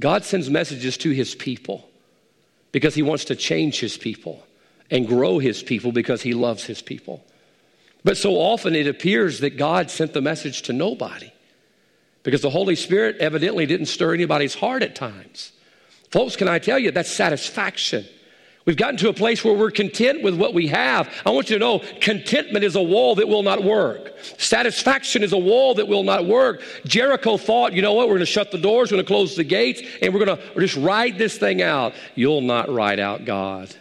God 0.00 0.24
sends 0.24 0.50
messages 0.50 0.96
to 0.98 1.10
his 1.10 1.34
people 1.34 1.88
because 2.72 2.94
he 2.94 3.02
wants 3.02 3.26
to 3.26 3.36
change 3.36 3.80
his 3.80 3.96
people 3.96 4.44
and 4.90 5.06
grow 5.06 5.38
his 5.38 5.62
people 5.62 5.92
because 5.92 6.22
he 6.22 6.34
loves 6.34 6.64
his 6.64 6.82
people. 6.82 7.24
But 8.02 8.18
so 8.18 8.32
often 8.32 8.74
it 8.74 8.86
appears 8.86 9.40
that 9.40 9.56
God 9.56 9.90
sent 9.90 10.12
the 10.12 10.20
message 10.20 10.62
to 10.62 10.72
nobody 10.72 11.32
because 12.22 12.42
the 12.42 12.50
Holy 12.50 12.74
Spirit 12.74 13.16
evidently 13.18 13.64
didn't 13.64 13.86
stir 13.86 14.12
anybody's 14.12 14.54
heart 14.54 14.82
at 14.82 14.94
times. 14.94 15.52
Folks, 16.10 16.36
can 16.36 16.48
I 16.48 16.58
tell 16.58 16.78
you, 16.78 16.90
that's 16.90 17.10
satisfaction. 17.10 18.04
We've 18.66 18.76
gotten 18.76 18.96
to 18.98 19.10
a 19.10 19.12
place 19.12 19.44
where 19.44 19.52
we're 19.52 19.70
content 19.70 20.22
with 20.22 20.34
what 20.36 20.54
we 20.54 20.68
have. 20.68 21.12
I 21.26 21.30
want 21.30 21.50
you 21.50 21.56
to 21.56 21.60
know 21.60 21.82
contentment 22.00 22.64
is 22.64 22.76
a 22.76 22.82
wall 22.82 23.14
that 23.16 23.28
will 23.28 23.42
not 23.42 23.62
work. 23.62 24.12
Satisfaction 24.38 25.22
is 25.22 25.34
a 25.34 25.38
wall 25.38 25.74
that 25.74 25.86
will 25.86 26.02
not 26.02 26.26
work. 26.26 26.62
Jericho 26.86 27.36
thought, 27.36 27.74
you 27.74 27.82
know 27.82 27.92
what, 27.92 28.08
we're 28.08 28.14
going 28.14 28.20
to 28.20 28.26
shut 28.26 28.50
the 28.50 28.58
doors, 28.58 28.90
we're 28.90 28.96
going 28.96 29.04
to 29.04 29.08
close 29.08 29.36
the 29.36 29.44
gates, 29.44 29.82
and 30.00 30.14
we're 30.14 30.24
going 30.24 30.38
to 30.38 30.60
just 30.60 30.76
ride 30.76 31.18
this 31.18 31.36
thing 31.36 31.60
out. 31.60 31.92
You'll 32.14 32.40
not 32.40 32.70
ride 32.70 33.00
out 33.00 33.26
God. 33.26 33.74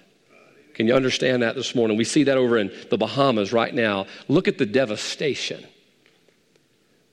Can 0.74 0.88
you 0.88 0.96
understand 0.96 1.44
that 1.44 1.56
this 1.56 1.76
morning? 1.76 1.96
We 1.96 2.04
see 2.04 2.24
that 2.24 2.38
over 2.38 2.58
in 2.58 2.74
the 2.90 2.98
Bahamas 2.98 3.54
right 3.54 3.74
now. 3.74 4.08
Look 4.28 4.50
at 4.50 4.58
the 4.58 4.66
devastation. 4.66 5.66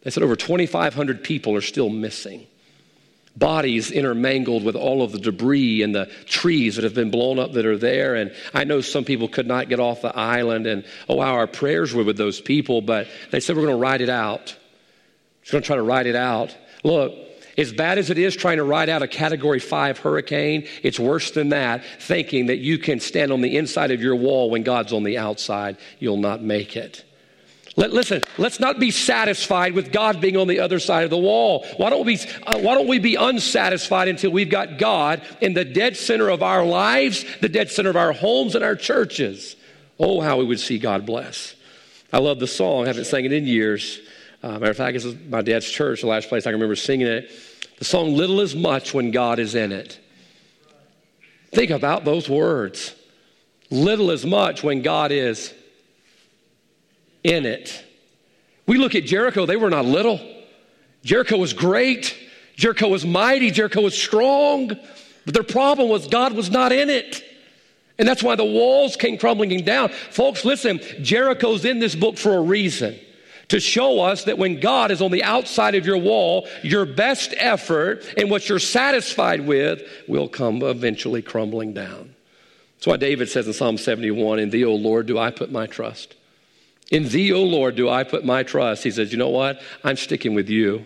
They 0.03 0.11
said 0.11 0.23
over 0.23 0.35
2,500 0.35 1.23
people 1.23 1.55
are 1.55 1.61
still 1.61 1.91
missing. 1.91 2.47
Bodies 3.37 3.91
intermingled 3.91 4.65
with 4.65 4.75
all 4.75 5.03
of 5.03 5.13
the 5.13 5.19
debris 5.19 5.83
and 5.83 5.95
the 5.95 6.07
trees 6.27 6.77
that 6.77 6.85
have 6.85 6.95
been 6.95 7.11
blown 7.11 7.39
up 7.39 7.53
that 7.53 7.65
are 7.65 7.79
there. 7.79 8.17
And 8.17 8.35
I 8.53 8.65
know 8.65 8.81
some 8.81 9.05
people 9.05 9.29
could 9.29 9.47
not 9.47 9.69
get 9.69 9.79
off 9.81 10.03
the 10.03 10.15
island. 10.17 10.67
And 10.67 10.85
oh, 11.09 11.21
how 11.21 11.35
our 11.35 11.47
prayers 11.47 11.95
were 11.95 12.05
with 12.05 12.17
those 12.17 12.41
people. 12.41 12.83
But 12.83 13.07
they 13.31 13.41
said, 13.41 13.57
we're 13.57 13.63
going 13.63 13.75
to 13.75 13.81
ride 13.81 14.01
it 14.01 14.09
out. 14.09 14.57
We're 15.47 15.53
going 15.53 15.63
to 15.63 15.67
try 15.67 15.77
to 15.77 15.83
ride 15.83 16.07
it 16.07 16.17
out. 16.17 16.57
Look, 16.83 17.15
as 17.57 17.73
bad 17.73 17.99
as 17.99 18.11
it 18.11 18.19
is 18.19 18.35
trying 18.35 18.57
to 18.57 18.65
ride 18.65 18.89
out 18.89 19.03
a 19.03 19.09
category 19.09 19.59
five 19.59 19.99
hurricane, 19.99 20.67
it's 20.83 20.99
worse 20.99 21.31
than 21.31 21.51
that, 21.51 21.85
thinking 22.01 22.47
that 22.47 22.59
you 22.59 22.79
can 22.79 23.01
stand 23.01 23.33
on 23.33 23.43
the 23.43 23.57
inside 23.57 23.91
of 23.91 24.01
your 24.01 24.17
wall 24.17 24.51
when 24.51 24.63
God's 24.63 24.93
on 24.93 25.03
the 25.03 25.19
outside. 25.19 25.77
You'll 25.99 26.17
not 26.17 26.43
make 26.43 26.77
it. 26.77 27.05
Let, 27.77 27.93
listen, 27.93 28.23
let's 28.37 28.59
not 28.59 28.81
be 28.81 28.91
satisfied 28.91 29.75
with 29.75 29.93
God 29.93 30.21
being 30.21 30.37
on 30.37 30.49
the 30.49 30.61
other 30.61 30.79
side 30.81 31.05
of 31.05 31.11
the 31.11 31.17
wall. 31.17 31.65
Why 31.77 31.91
don't, 31.91 32.05
we, 32.05 32.19
uh, 32.47 32.59
why 32.59 32.75
don't 32.75 32.89
we 32.89 32.99
be 32.99 33.15
unsatisfied 33.15 34.09
until 34.09 34.33
we've 34.33 34.51
got 34.51 34.79
God 34.79 35.23
in 35.41 35.55
the 35.55 35.65
dead 35.65 35.97
center 35.97 36.29
of 36.29 36.43
our 36.43 36.65
lives, 36.65 37.25
the 37.41 37.49
dead 37.49 37.71
center 37.71 37.91
of 37.91 37.97
our 37.97 38.13
homes 38.13 38.55
and 38.55 38.65
our 38.65 38.77
churches? 38.77 39.57
Oh, 39.99 40.21
how 40.21 40.39
we 40.39 40.45
would 40.45 40.61
see 40.61 40.79
God 40.79 41.07
bless. 41.07 41.55
I 42.13 42.19
love 42.19 42.41
the 42.41 42.47
song. 42.49 42.85
I 42.85 42.89
haven't 42.89 43.05
sang 43.05 43.25
it 43.25 43.33
in 43.33 43.47
years. 43.47 44.01
Uh, 44.43 44.53
matter 44.53 44.71
of 44.71 44.77
fact, 44.77 44.95
this 44.95 45.05
is 45.05 45.15
my 45.29 45.43
dad's 45.43 45.71
church, 45.71 46.01
the 46.01 46.07
last 46.09 46.29
place 46.29 46.47
I 46.47 46.51
can 46.51 46.55
remember 46.55 46.77
singing 46.77 47.07
it. 47.07 47.31
The 47.79 47.85
song, 47.85 48.15
Little 48.15 48.41
is 48.41 48.57
Much 48.57 48.93
When 48.93 49.11
God 49.11 49.39
is 49.39 49.55
in 49.55 49.71
It. 49.71 49.99
Think 51.53 51.71
about 51.71 52.05
those 52.05 52.29
words. 52.29 52.95
Little 53.71 54.11
is 54.11 54.27
much 54.27 54.63
when 54.63 54.83
God 54.83 55.13
is 55.13 55.55
in 57.23 57.47
it. 57.47 57.85
We 58.67 58.79
look 58.79 58.95
at 58.95 59.05
Jericho, 59.05 59.47
they 59.47 59.57
were 59.57 59.71
not 59.71 59.85
little. 59.85 60.21
Jericho 61.03 61.37
was 61.39 61.53
great, 61.53 62.17
Jericho 62.57 62.89
was 62.89 63.05
mighty, 63.07 63.51
Jericho 63.51 63.83
was 63.83 64.01
strong, 64.01 64.69
but 65.25 65.35
their 65.35 65.43
problem 65.43 65.89
was 65.89 66.07
God 66.07 66.35
was 66.35 66.51
not 66.51 66.73
in 66.73 66.91
it. 66.91 67.25
And 67.99 68.09
that's 68.09 68.23
why 68.23 68.35
the 68.35 68.45
walls 68.45 68.97
came 68.97 69.19
crumbling 69.19 69.65
down. 69.65 69.91
Folks, 69.91 70.45
listen, 70.45 70.81
Jericho's 71.03 71.65
in 71.65 71.81
this 71.81 71.95
book 71.95 72.17
for 72.17 72.37
a 72.37 72.41
reason 72.41 72.99
to 73.49 73.61
show 73.61 74.01
us 74.01 74.25
that 74.25 74.39
when 74.39 74.61
God 74.61 74.91
is 74.91 75.03
on 75.03 75.11
the 75.11 75.25
outside 75.25 75.75
of 75.75 75.85
your 75.85 75.99
wall, 75.99 76.49
your 76.63 76.87
best 76.87 77.35
effort 77.37 78.05
and 78.17 78.31
what 78.31 78.49
you're 78.49 78.59
satisfied 78.59 79.47
with 79.47 79.83
will 80.07 80.29
come 80.29 80.63
eventually 80.63 81.21
crumbling 81.21 81.75
down. 81.75 82.15
That's 82.77 82.87
why 82.87 82.97
David 82.97 83.29
says 83.29 83.47
in 83.47 83.53
Psalm 83.53 83.77
71 83.77 84.39
In 84.39 84.51
thee, 84.51 84.65
O 84.65 84.75
Lord, 84.75 85.07
do 85.07 85.19
I 85.19 85.31
put 85.31 85.51
my 85.51 85.67
trust. 85.67 86.15
In 86.91 87.09
thee, 87.09 87.33
O 87.33 87.43
Lord, 87.43 87.77
do 87.77 87.89
I 87.89 88.03
put 88.03 88.25
my 88.25 88.43
trust. 88.43 88.83
He 88.83 88.91
says, 88.91 89.13
You 89.13 89.19
know 89.19 89.29
what? 89.29 89.61
I'm 89.85 89.97
sticking 89.97 90.35
with 90.35 90.49
you. 90.49 90.85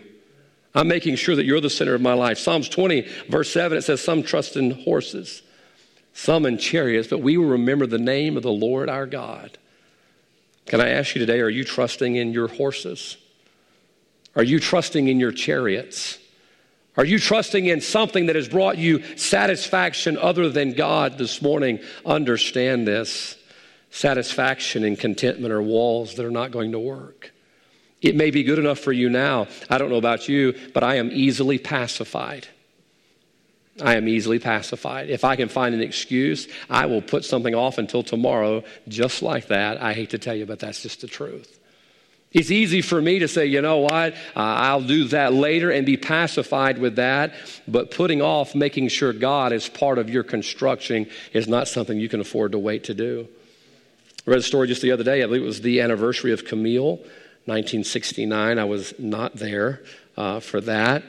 I'm 0.75 0.87
making 0.87 1.15
sure 1.15 1.35
that 1.35 1.45
you're 1.45 1.61
the 1.61 1.69
center 1.69 1.95
of 1.95 2.01
my 2.01 2.13
life. 2.13 2.37
Psalms 2.37 2.69
20, 2.69 3.07
verse 3.29 3.49
7, 3.51 3.77
it 3.77 3.81
says, 3.81 4.01
Some 4.01 4.23
trust 4.23 4.55
in 4.55 4.71
horses, 4.71 5.41
some 6.13 6.45
in 6.45 6.57
chariots, 6.57 7.07
but 7.07 7.21
we 7.21 7.37
will 7.37 7.47
remember 7.47 7.87
the 7.87 7.97
name 7.97 8.37
of 8.37 8.43
the 8.43 8.51
Lord 8.51 8.89
our 8.89 9.07
God. 9.07 9.57
Can 10.67 10.81
I 10.81 10.89
ask 10.89 11.15
you 11.15 11.19
today, 11.19 11.41
are 11.41 11.49
you 11.49 11.63
trusting 11.63 12.15
in 12.15 12.33
your 12.33 12.47
horses? 12.47 13.17
Are 14.35 14.43
you 14.43 14.59
trusting 14.59 15.07
in 15.07 15.19
your 15.19 15.31
chariots? 15.31 16.19
Are 16.97 17.05
you 17.05 17.19
trusting 17.19 17.65
in 17.65 17.81
something 17.81 18.27
that 18.27 18.35
has 18.35 18.47
brought 18.47 18.77
you 18.77 19.03
satisfaction 19.17 20.17
other 20.17 20.49
than 20.49 20.73
God 20.73 21.17
this 21.17 21.41
morning? 21.41 21.79
Understand 22.05 22.87
this 22.87 23.37
satisfaction 23.95 24.83
and 24.83 24.99
contentment 24.99 25.53
are 25.53 25.61
walls 25.61 26.15
that 26.15 26.25
are 26.25 26.31
not 26.31 26.51
going 26.51 26.73
to 26.73 26.79
work. 26.79 27.31
It 28.01 28.15
may 28.15 28.29
be 28.29 28.43
good 28.43 28.59
enough 28.59 28.79
for 28.79 28.91
you 28.91 29.09
now. 29.09 29.47
I 29.69 29.77
don't 29.77 29.89
know 29.89 29.95
about 29.95 30.27
you, 30.27 30.53
but 30.73 30.83
I 30.83 30.95
am 30.95 31.11
easily 31.13 31.57
pacified. 31.57 32.45
I 33.81 33.95
am 33.95 34.09
easily 34.09 34.37
pacified. 34.37 35.09
If 35.09 35.23
I 35.23 35.37
can 35.37 35.47
find 35.47 35.73
an 35.73 35.81
excuse, 35.81 36.49
I 36.69 36.87
will 36.87 37.01
put 37.01 37.23
something 37.23 37.55
off 37.55 37.77
until 37.77 38.03
tomorrow, 38.03 38.63
just 38.89 39.21
like 39.21 39.47
that. 39.47 39.81
I 39.81 39.93
hate 39.93 40.09
to 40.09 40.17
tell 40.17 40.35
you, 40.35 40.45
but 40.45 40.59
that's 40.59 40.81
just 40.81 40.99
the 40.99 41.07
truth. 41.07 41.57
It's 42.33 42.51
easy 42.51 42.81
for 42.81 43.01
me 43.01 43.19
to 43.19 43.29
say, 43.29 43.45
you 43.45 43.61
know 43.61 43.77
what, 43.77 44.13
uh, 44.35 44.39
I'll 44.39 44.81
do 44.81 45.05
that 45.05 45.33
later 45.33 45.71
and 45.71 45.85
be 45.85 45.95
pacified 45.95 46.79
with 46.79 46.97
that. 46.97 47.33
But 47.65 47.91
putting 47.91 48.21
off 48.21 48.55
making 48.55 48.89
sure 48.89 49.13
God 49.13 49.53
is 49.53 49.69
part 49.69 49.99
of 49.99 50.09
your 50.09 50.23
construction 50.23 51.09
is 51.31 51.47
not 51.47 51.69
something 51.69 51.97
you 51.97 52.09
can 52.09 52.19
afford 52.19 52.51
to 52.51 52.59
wait 52.59 52.83
to 52.85 52.93
do. 52.93 53.29
I 54.25 54.31
read 54.31 54.39
a 54.39 54.43
story 54.43 54.67
just 54.67 54.81
the 54.81 54.91
other 54.91 55.03
day. 55.03 55.21
I 55.21 55.27
believe 55.27 55.43
it 55.43 55.45
was 55.45 55.61
the 55.61 55.81
anniversary 55.81 56.31
of 56.31 56.45
Camille, 56.45 56.95
1969. 57.45 58.57
I 58.57 58.63
was 58.63 58.93
not 58.97 59.35
there 59.35 59.83
uh, 60.17 60.39
for 60.39 60.61
that. 60.61 61.03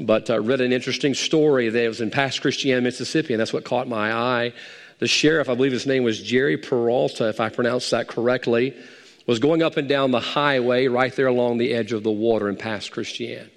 But 0.00 0.28
I 0.30 0.36
uh, 0.36 0.40
read 0.40 0.60
an 0.60 0.72
interesting 0.72 1.14
story 1.14 1.68
that 1.68 1.88
was 1.88 2.00
in 2.00 2.10
Pass 2.10 2.38
Christian, 2.38 2.82
Mississippi, 2.82 3.32
and 3.32 3.40
that's 3.40 3.52
what 3.52 3.64
caught 3.64 3.88
my 3.88 4.12
eye. 4.12 4.52
The 4.98 5.06
sheriff, 5.06 5.48
I 5.48 5.54
believe 5.54 5.72
his 5.72 5.86
name 5.86 6.02
was 6.02 6.20
Jerry 6.20 6.56
Peralta, 6.56 7.28
if 7.28 7.40
I 7.40 7.48
pronounced 7.48 7.92
that 7.92 8.08
correctly, 8.08 8.76
was 9.26 9.38
going 9.38 9.62
up 9.62 9.76
and 9.76 9.88
down 9.88 10.10
the 10.10 10.20
highway 10.20 10.88
right 10.88 11.14
there 11.14 11.26
along 11.26 11.58
the 11.58 11.72
edge 11.74 11.92
of 11.92 12.02
the 12.02 12.10
water 12.10 12.48
in 12.48 12.56
Pass 12.56 12.88
Christian. 12.88 13.50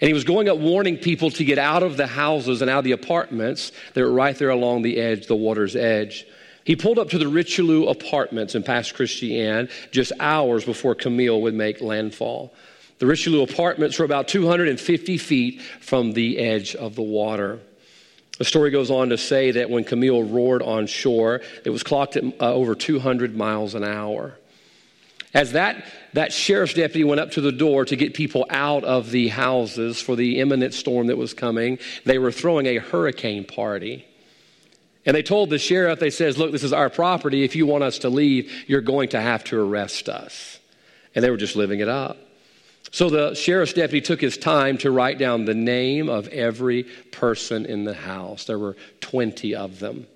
And 0.00 0.08
he 0.08 0.14
was 0.14 0.24
going 0.24 0.48
up 0.48 0.58
warning 0.58 0.98
people 0.98 1.30
to 1.32 1.44
get 1.44 1.58
out 1.58 1.82
of 1.82 1.96
the 1.96 2.06
houses 2.06 2.62
and 2.62 2.70
out 2.70 2.78
of 2.78 2.84
the 2.84 2.92
apartments 2.92 3.72
that 3.94 4.02
were 4.02 4.12
right 4.12 4.36
there 4.36 4.50
along 4.50 4.82
the 4.82 4.98
edge, 4.98 5.26
the 5.26 5.36
water's 5.36 5.76
edge. 5.76 6.26
He 6.66 6.74
pulled 6.74 6.98
up 6.98 7.10
to 7.10 7.18
the 7.18 7.28
Richelieu 7.28 7.86
apartments 7.86 8.56
in 8.56 8.64
Pass 8.64 8.90
Christian 8.90 9.68
just 9.92 10.10
hours 10.18 10.64
before 10.64 10.96
Camille 10.96 11.40
would 11.42 11.54
make 11.54 11.80
landfall. 11.80 12.52
The 12.98 13.06
Richelieu 13.06 13.42
apartments 13.42 14.00
were 14.00 14.04
about 14.04 14.26
250 14.26 15.16
feet 15.16 15.62
from 15.62 16.12
the 16.12 16.38
edge 16.38 16.74
of 16.74 16.96
the 16.96 17.02
water. 17.02 17.60
The 18.38 18.44
story 18.44 18.72
goes 18.72 18.90
on 18.90 19.10
to 19.10 19.16
say 19.16 19.52
that 19.52 19.70
when 19.70 19.84
Camille 19.84 20.24
roared 20.24 20.60
on 20.60 20.88
shore, 20.88 21.40
it 21.64 21.70
was 21.70 21.84
clocked 21.84 22.16
at 22.16 22.24
uh, 22.40 22.52
over 22.52 22.74
200 22.74 23.36
miles 23.36 23.76
an 23.76 23.84
hour. 23.84 24.36
As 25.32 25.52
that, 25.52 25.84
that 26.14 26.32
sheriff's 26.32 26.74
deputy 26.74 27.04
went 27.04 27.20
up 27.20 27.30
to 27.32 27.40
the 27.40 27.52
door 27.52 27.84
to 27.84 27.94
get 27.94 28.14
people 28.14 28.44
out 28.50 28.82
of 28.82 29.12
the 29.12 29.28
houses 29.28 30.00
for 30.00 30.16
the 30.16 30.40
imminent 30.40 30.74
storm 30.74 31.06
that 31.06 31.16
was 31.16 31.32
coming, 31.32 31.78
they 32.04 32.18
were 32.18 32.32
throwing 32.32 32.66
a 32.66 32.78
hurricane 32.78 33.44
party. 33.44 34.04
And 35.06 35.14
they 35.14 35.22
told 35.22 35.50
the 35.50 35.58
sheriff, 35.58 36.00
they 36.00 36.10
says, 36.10 36.36
look, 36.36 36.50
this 36.50 36.64
is 36.64 36.72
our 36.72 36.90
property. 36.90 37.44
If 37.44 37.54
you 37.54 37.64
want 37.64 37.84
us 37.84 38.00
to 38.00 38.08
leave, 38.08 38.52
you're 38.66 38.80
going 38.80 39.10
to 39.10 39.20
have 39.20 39.44
to 39.44 39.60
arrest 39.60 40.08
us. 40.08 40.58
And 41.14 41.24
they 41.24 41.30
were 41.30 41.36
just 41.36 41.54
living 41.54 41.80
it 41.80 41.88
up. 41.88 42.18
So 42.90 43.08
the 43.08 43.34
sheriff's 43.34 43.72
deputy 43.72 44.00
took 44.00 44.20
his 44.20 44.36
time 44.36 44.78
to 44.78 44.90
write 44.90 45.18
down 45.18 45.44
the 45.44 45.54
name 45.54 46.08
of 46.08 46.28
every 46.28 46.84
person 47.12 47.66
in 47.66 47.84
the 47.84 47.94
house. 47.94 48.44
There 48.44 48.58
were 48.58 48.76
20 49.00 49.54
of 49.54 49.78
them. 49.78 50.06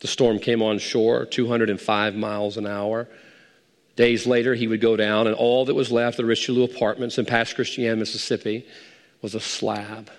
The 0.00 0.08
storm 0.08 0.38
came 0.38 0.62
on 0.62 0.78
shore, 0.78 1.24
205 1.24 2.14
miles 2.14 2.56
an 2.56 2.66
hour. 2.66 3.08
Days 3.94 4.26
later, 4.26 4.54
he 4.54 4.66
would 4.66 4.80
go 4.80 4.96
down, 4.96 5.26
and 5.26 5.36
all 5.36 5.66
that 5.66 5.74
was 5.74 5.92
left 5.92 6.18
of 6.18 6.24
the 6.24 6.28
Richelieu 6.28 6.64
apartments 6.64 7.18
in 7.18 7.26
Pass 7.26 7.52
Christian, 7.52 7.98
Mississippi, 7.98 8.66
was 9.20 9.34
a 9.34 9.40
slab. 9.40 10.10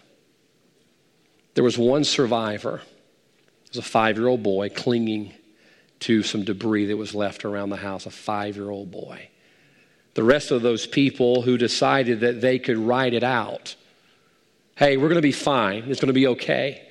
There 1.56 1.64
was 1.64 1.78
one 1.78 2.04
survivor. 2.04 2.82
Was 3.74 3.80
a 3.80 3.82
five 3.82 4.18
year 4.18 4.28
old 4.28 4.44
boy 4.44 4.70
clinging 4.70 5.34
to 6.02 6.22
some 6.22 6.44
debris 6.44 6.86
that 6.86 6.98
was 6.98 7.16
left 7.16 7.44
around 7.44 7.70
the 7.70 7.78
house, 7.78 8.06
a 8.06 8.12
five 8.12 8.56
year 8.56 8.70
old 8.70 8.92
boy. 8.92 9.30
The 10.14 10.24
rest 10.24 10.52
of 10.52 10.62
those 10.62 10.86
people 10.86 11.42
who 11.42 11.58
decided 11.58 12.20
that 12.20 12.40
they 12.40 12.60
could 12.60 12.78
ride 12.78 13.14
it 13.14 13.24
out 13.24 13.76
hey, 14.76 14.98
we're 14.98 15.08
going 15.08 15.16
to 15.16 15.22
be 15.22 15.32
fine, 15.32 15.84
it's 15.88 16.00
going 16.00 16.08
to 16.08 16.14
be 16.14 16.28
okay. 16.28 16.88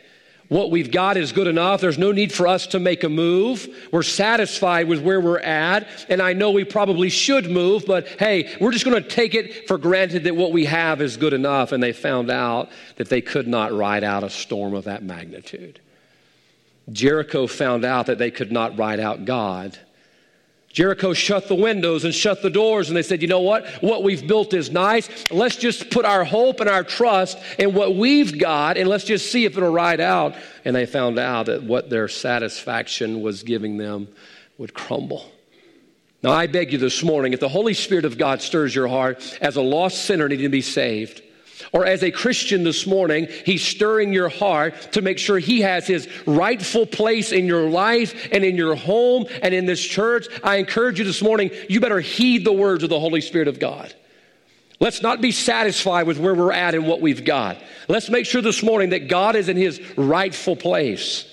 What 0.48 0.70
we've 0.70 0.90
got 0.90 1.16
is 1.16 1.32
good 1.32 1.46
enough. 1.46 1.80
There's 1.80 1.98
no 1.98 2.12
need 2.12 2.32
for 2.32 2.46
us 2.46 2.66
to 2.68 2.78
make 2.78 3.04
a 3.04 3.08
move. 3.08 3.88
We're 3.90 4.02
satisfied 4.02 4.86
with 4.86 5.00
where 5.00 5.20
we're 5.20 5.40
at. 5.40 5.88
And 6.10 6.20
I 6.20 6.34
know 6.34 6.50
we 6.50 6.64
probably 6.64 7.08
should 7.08 7.50
move, 7.50 7.84
but 7.86 8.06
hey, 8.06 8.54
we're 8.60 8.72
just 8.72 8.84
going 8.84 9.02
to 9.02 9.08
take 9.08 9.34
it 9.34 9.66
for 9.66 9.78
granted 9.78 10.24
that 10.24 10.36
what 10.36 10.52
we 10.52 10.66
have 10.66 11.00
is 11.00 11.16
good 11.16 11.32
enough. 11.32 11.72
And 11.72 11.82
they 11.82 11.92
found 11.92 12.30
out 12.30 12.68
that 12.96 13.08
they 13.08 13.22
could 13.22 13.48
not 13.48 13.72
ride 13.72 14.04
out 14.04 14.24
a 14.24 14.30
storm 14.30 14.74
of 14.74 14.84
that 14.84 15.02
magnitude. 15.02 15.80
Jericho 16.90 17.46
found 17.46 17.84
out 17.84 18.06
that 18.06 18.18
they 18.18 18.30
could 18.30 18.50
not 18.50 18.78
ride 18.78 19.00
out 19.00 19.24
God 19.24 19.78
Jericho 20.72 21.12
shut 21.12 21.48
the 21.48 21.54
windows 21.54 22.04
and 22.04 22.14
shut 22.14 22.40
the 22.40 22.48
doors, 22.48 22.88
and 22.88 22.96
they 22.96 23.02
said, 23.02 23.20
You 23.20 23.28
know 23.28 23.40
what? 23.40 23.66
What 23.82 24.02
we've 24.02 24.26
built 24.26 24.54
is 24.54 24.70
nice. 24.70 25.30
Let's 25.30 25.56
just 25.56 25.90
put 25.90 26.06
our 26.06 26.24
hope 26.24 26.60
and 26.60 26.68
our 26.68 26.82
trust 26.82 27.38
in 27.58 27.74
what 27.74 27.94
we've 27.94 28.38
got, 28.38 28.78
and 28.78 28.88
let's 28.88 29.04
just 29.04 29.30
see 29.30 29.44
if 29.44 29.56
it'll 29.56 29.70
ride 29.70 30.00
out. 30.00 30.34
And 30.64 30.74
they 30.74 30.86
found 30.86 31.18
out 31.18 31.46
that 31.46 31.62
what 31.62 31.90
their 31.90 32.08
satisfaction 32.08 33.20
was 33.20 33.42
giving 33.42 33.76
them 33.76 34.08
would 34.56 34.72
crumble. 34.72 35.30
Now, 36.22 36.30
I 36.30 36.46
beg 36.46 36.72
you 36.72 36.78
this 36.78 37.02
morning, 37.02 37.34
if 37.34 37.40
the 37.40 37.48
Holy 37.48 37.74
Spirit 37.74 38.06
of 38.06 38.16
God 38.16 38.40
stirs 38.40 38.74
your 38.74 38.88
heart 38.88 39.38
as 39.42 39.56
a 39.56 39.62
lost 39.62 40.04
sinner 40.04 40.28
needing 40.28 40.44
to 40.44 40.48
be 40.48 40.62
saved, 40.62 41.20
or 41.72 41.86
as 41.86 42.02
a 42.02 42.10
Christian 42.10 42.64
this 42.64 42.86
morning, 42.86 43.28
He's 43.44 43.62
stirring 43.62 44.12
your 44.12 44.28
heart 44.28 44.92
to 44.92 45.02
make 45.02 45.18
sure 45.18 45.38
He 45.38 45.62
has 45.62 45.86
His 45.86 46.08
rightful 46.26 46.86
place 46.86 47.32
in 47.32 47.46
your 47.46 47.68
life 47.68 48.28
and 48.30 48.44
in 48.44 48.56
your 48.56 48.74
home 48.74 49.26
and 49.42 49.54
in 49.54 49.66
this 49.66 49.82
church. 49.82 50.26
I 50.44 50.56
encourage 50.56 50.98
you 50.98 51.04
this 51.04 51.22
morning, 51.22 51.50
you 51.68 51.80
better 51.80 52.00
heed 52.00 52.44
the 52.44 52.52
words 52.52 52.84
of 52.84 52.90
the 52.90 53.00
Holy 53.00 53.22
Spirit 53.22 53.48
of 53.48 53.58
God. 53.58 53.94
Let's 54.80 55.00
not 55.00 55.20
be 55.20 55.32
satisfied 55.32 56.06
with 56.06 56.18
where 56.18 56.34
we're 56.34 56.52
at 56.52 56.74
and 56.74 56.86
what 56.86 57.00
we've 57.00 57.24
got. 57.24 57.56
Let's 57.88 58.10
make 58.10 58.26
sure 58.26 58.42
this 58.42 58.62
morning 58.62 58.90
that 58.90 59.08
God 59.08 59.36
is 59.36 59.48
in 59.48 59.56
His 59.56 59.80
rightful 59.96 60.56
place. 60.56 61.24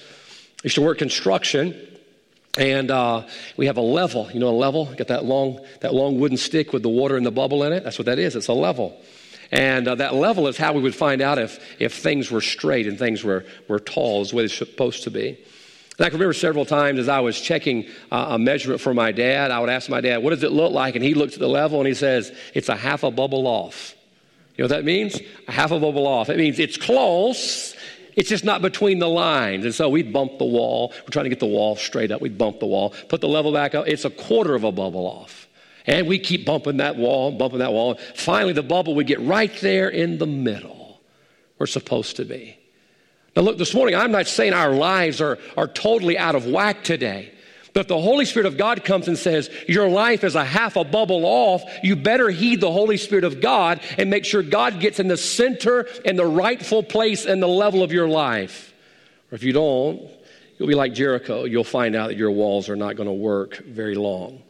I 0.59 0.61
used 0.63 0.75
to 0.75 0.81
work 0.81 0.99
construction. 0.99 1.85
And 2.57 2.91
uh, 2.91 3.25
we 3.57 3.67
have 3.67 3.77
a 3.77 3.81
level, 3.81 4.29
you 4.31 4.39
know, 4.39 4.49
a 4.49 4.51
level. 4.51 4.85
Got 4.85 5.07
that 5.07 5.23
long, 5.23 5.65
that 5.81 5.93
long 5.93 6.19
wooden 6.19 6.37
stick 6.37 6.73
with 6.73 6.81
the 6.81 6.89
water 6.89 7.15
and 7.15 7.25
the 7.25 7.31
bubble 7.31 7.63
in 7.63 7.71
it. 7.71 7.83
That's 7.83 7.97
what 7.97 8.07
that 8.07 8.19
is. 8.19 8.35
It's 8.35 8.47
a 8.47 8.53
level. 8.53 8.99
And 9.51 9.87
uh, 9.87 9.95
that 9.95 10.13
level 10.13 10.47
is 10.47 10.57
how 10.57 10.73
we 10.73 10.81
would 10.81 10.95
find 10.95 11.21
out 11.21 11.39
if, 11.39 11.59
if 11.79 11.93
things 11.93 12.29
were 12.29 12.41
straight 12.41 12.87
and 12.87 12.99
things 12.99 13.23
were, 13.23 13.45
were 13.67 13.79
tall, 13.79 14.21
as 14.21 14.29
the 14.29 14.35
way 14.35 14.43
they're 14.43 14.49
supposed 14.49 15.03
to 15.03 15.11
be. 15.11 15.29
And 15.99 16.05
I 16.05 16.09
can 16.09 16.17
remember 16.17 16.33
several 16.33 16.65
times 16.65 16.99
as 16.99 17.09
I 17.09 17.19
was 17.19 17.41
checking 17.41 17.87
uh, 18.11 18.27
a 18.29 18.39
measurement 18.39 18.79
for 18.79 18.93
my 18.93 19.11
dad, 19.11 19.51
I 19.51 19.59
would 19.59 19.69
ask 19.69 19.89
my 19.89 20.01
dad, 20.01 20.23
What 20.23 20.29
does 20.29 20.43
it 20.43 20.51
look 20.51 20.71
like? 20.71 20.95
And 20.95 21.03
he 21.03 21.13
looked 21.13 21.33
at 21.33 21.39
the 21.39 21.49
level 21.49 21.79
and 21.79 21.87
he 21.87 21.93
says, 21.93 22.31
It's 22.53 22.69
a 22.69 22.75
half 22.75 23.03
a 23.03 23.11
bubble 23.11 23.47
off. 23.47 23.95
You 24.55 24.63
know 24.63 24.65
what 24.65 24.77
that 24.77 24.85
means? 24.85 25.19
A 25.47 25.51
half 25.51 25.71
a 25.71 25.79
bubble 25.79 26.05
off. 26.05 26.29
It 26.29 26.37
means 26.37 26.59
it's 26.59 26.77
close, 26.77 27.75
it's 28.15 28.29
just 28.29 28.43
not 28.43 28.61
between 28.61 28.99
the 28.99 29.07
lines. 29.07 29.65
And 29.65 29.73
so 29.73 29.89
we'd 29.89 30.11
bump 30.11 30.37
the 30.37 30.45
wall. 30.45 30.93
We're 31.01 31.11
trying 31.11 31.25
to 31.25 31.29
get 31.29 31.39
the 31.39 31.45
wall 31.45 31.75
straight 31.75 32.11
up. 32.11 32.21
We'd 32.21 32.37
bump 32.37 32.59
the 32.59 32.65
wall, 32.65 32.93
put 33.07 33.21
the 33.21 33.27
level 33.27 33.53
back 33.53 33.75
up. 33.75 33.87
It's 33.87 34.05
a 34.05 34.09
quarter 34.09 34.55
of 34.55 34.63
a 34.63 34.71
bubble 34.71 35.05
off. 35.05 35.38
And 35.89 36.07
we 36.07 36.19
keep 36.19 36.45
bumping 36.45 36.77
that 36.77 36.97
wall, 36.97 37.31
bumping 37.31 37.59
that 37.59 37.73
wall. 37.73 37.95
Finally, 38.13 38.53
the 38.53 38.61
bubble 38.61 38.93
would 38.93 39.07
get 39.07 39.19
right 39.21 39.51
there 39.59 39.89
in 39.89 40.19
the 40.19 40.27
middle 40.27 41.01
We're 41.57 41.65
supposed 41.65 42.17
to 42.17 42.25
be. 42.25 42.59
Now, 43.35 43.41
look, 43.41 43.57
this 43.57 43.73
morning, 43.73 43.95
I'm 43.95 44.11
not 44.11 44.27
saying 44.27 44.53
our 44.53 44.71
lives 44.71 45.19
are, 45.19 45.39
are 45.57 45.67
totally 45.67 46.15
out 46.15 46.35
of 46.35 46.45
whack 46.45 46.83
today. 46.83 47.33
But 47.73 47.81
if 47.81 47.87
the 47.87 47.99
Holy 47.99 48.25
Spirit 48.25 48.45
of 48.45 48.55
God 48.55 48.85
comes 48.85 49.07
and 49.07 49.17
says, 49.17 49.49
Your 49.67 49.89
life 49.89 50.23
is 50.23 50.35
a 50.35 50.45
half 50.45 50.75
a 50.75 50.83
bubble 50.83 51.25
off, 51.25 51.63
you 51.81 51.95
better 51.95 52.29
heed 52.29 52.61
the 52.61 52.71
Holy 52.71 52.97
Spirit 52.97 53.23
of 53.23 53.41
God 53.41 53.81
and 53.97 54.11
make 54.11 54.25
sure 54.25 54.43
God 54.43 54.79
gets 54.79 54.99
in 54.99 55.07
the 55.07 55.17
center 55.17 55.87
and 56.05 56.19
the 56.19 56.25
rightful 56.25 56.83
place 56.83 57.25
and 57.25 57.41
the 57.41 57.47
level 57.47 57.81
of 57.81 57.91
your 57.91 58.07
life. 58.07 58.75
Or 59.31 59.35
if 59.35 59.43
you 59.43 59.53
don't, 59.53 60.07
you'll 60.59 60.67
be 60.67 60.75
like 60.75 60.93
Jericho. 60.93 61.45
You'll 61.45 61.63
find 61.63 61.95
out 61.95 62.09
that 62.09 62.17
your 62.17 62.31
walls 62.31 62.69
are 62.69 62.75
not 62.75 62.95
going 62.95 63.09
to 63.09 63.13
work 63.13 63.57
very 63.57 63.95
long. 63.95 64.43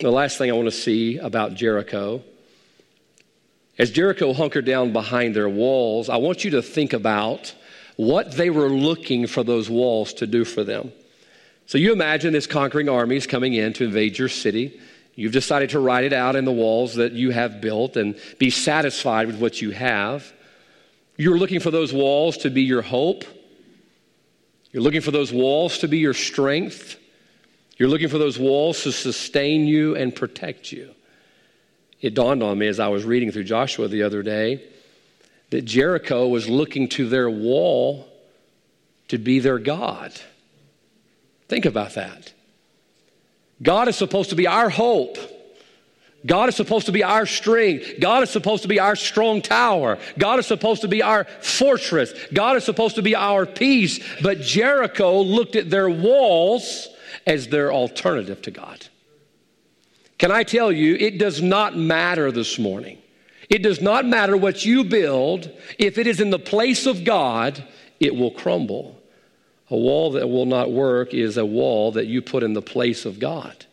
The 0.00 0.10
last 0.10 0.38
thing 0.38 0.48
I 0.50 0.54
want 0.54 0.64
to 0.64 0.72
see 0.72 1.18
about 1.18 1.52
Jericho, 1.52 2.22
as 3.78 3.90
Jericho 3.90 4.32
hunkered 4.32 4.64
down 4.64 4.94
behind 4.94 5.36
their 5.36 5.48
walls, 5.48 6.08
I 6.08 6.16
want 6.16 6.42
you 6.42 6.52
to 6.52 6.62
think 6.62 6.94
about 6.94 7.54
what 7.96 8.32
they 8.32 8.48
were 8.48 8.70
looking 8.70 9.26
for 9.26 9.44
those 9.44 9.68
walls 9.68 10.14
to 10.14 10.26
do 10.26 10.46
for 10.46 10.64
them. 10.64 10.90
So 11.66 11.76
you 11.76 11.92
imagine 11.92 12.32
this 12.32 12.46
conquering 12.46 12.88
army 12.88 13.16
is 13.16 13.26
coming 13.26 13.52
in 13.52 13.74
to 13.74 13.84
invade 13.84 14.18
your 14.18 14.30
city. 14.30 14.80
You've 15.16 15.32
decided 15.32 15.68
to 15.70 15.80
ride 15.80 16.04
it 16.04 16.14
out 16.14 16.34
in 16.34 16.46
the 16.46 16.52
walls 16.52 16.94
that 16.94 17.12
you 17.12 17.30
have 17.32 17.60
built 17.60 17.98
and 17.98 18.18
be 18.38 18.48
satisfied 18.48 19.26
with 19.26 19.38
what 19.38 19.60
you 19.60 19.72
have. 19.72 20.32
You're 21.18 21.36
looking 21.36 21.60
for 21.60 21.70
those 21.70 21.92
walls 21.92 22.38
to 22.38 22.48
be 22.48 22.62
your 22.62 22.80
hope. 22.80 23.26
You're 24.72 24.82
looking 24.82 25.02
for 25.02 25.10
those 25.10 25.30
walls 25.30 25.76
to 25.80 25.88
be 25.88 25.98
your 25.98 26.14
strength. 26.14 26.96
You're 27.80 27.88
looking 27.88 28.08
for 28.08 28.18
those 28.18 28.38
walls 28.38 28.82
to 28.82 28.92
sustain 28.92 29.66
you 29.66 29.96
and 29.96 30.14
protect 30.14 30.70
you. 30.70 30.90
It 32.02 32.12
dawned 32.12 32.42
on 32.42 32.58
me 32.58 32.66
as 32.66 32.78
I 32.78 32.88
was 32.88 33.04
reading 33.04 33.32
through 33.32 33.44
Joshua 33.44 33.88
the 33.88 34.02
other 34.02 34.22
day 34.22 34.62
that 35.48 35.64
Jericho 35.64 36.28
was 36.28 36.46
looking 36.46 36.90
to 36.90 37.08
their 37.08 37.30
wall 37.30 38.06
to 39.08 39.16
be 39.16 39.38
their 39.38 39.58
God. 39.58 40.12
Think 41.48 41.64
about 41.64 41.94
that. 41.94 42.34
God 43.62 43.88
is 43.88 43.96
supposed 43.96 44.28
to 44.28 44.36
be 44.36 44.46
our 44.46 44.68
hope. 44.68 45.16
God 46.26 46.50
is 46.50 46.56
supposed 46.56 46.84
to 46.84 46.92
be 46.92 47.02
our 47.02 47.24
strength. 47.24 47.94
God 47.98 48.22
is 48.22 48.28
supposed 48.28 48.60
to 48.60 48.68
be 48.68 48.78
our 48.78 48.94
strong 48.94 49.40
tower. 49.40 49.98
God 50.18 50.38
is 50.38 50.46
supposed 50.46 50.82
to 50.82 50.88
be 50.88 51.02
our 51.02 51.24
fortress. 51.24 52.12
God 52.30 52.58
is 52.58 52.64
supposed 52.64 52.96
to 52.96 53.02
be 53.02 53.16
our 53.16 53.46
peace. 53.46 54.00
But 54.20 54.42
Jericho 54.42 55.22
looked 55.22 55.56
at 55.56 55.70
their 55.70 55.88
walls 55.88 56.89
as 57.26 57.48
their 57.48 57.72
alternative 57.72 58.42
to 58.42 58.50
God. 58.50 58.86
Can 60.18 60.30
I 60.30 60.42
tell 60.42 60.70
you, 60.70 60.96
it 60.96 61.18
does 61.18 61.40
not 61.40 61.76
matter 61.76 62.30
this 62.30 62.58
morning. 62.58 62.98
It 63.48 63.62
does 63.62 63.80
not 63.80 64.06
matter 64.06 64.36
what 64.36 64.64
you 64.64 64.84
build, 64.84 65.50
if 65.78 65.98
it 65.98 66.06
is 66.06 66.20
in 66.20 66.30
the 66.30 66.38
place 66.38 66.86
of 66.86 67.04
God, 67.04 67.64
it 67.98 68.14
will 68.14 68.30
crumble. 68.30 69.00
A 69.70 69.76
wall 69.76 70.12
that 70.12 70.28
will 70.28 70.46
not 70.46 70.70
work 70.70 71.14
is 71.14 71.36
a 71.36 71.44
wall 71.44 71.92
that 71.92 72.06
you 72.06 72.22
put 72.22 72.42
in 72.42 72.52
the 72.52 72.62
place 72.62 73.04
of 73.04 73.18
God. 73.18 73.66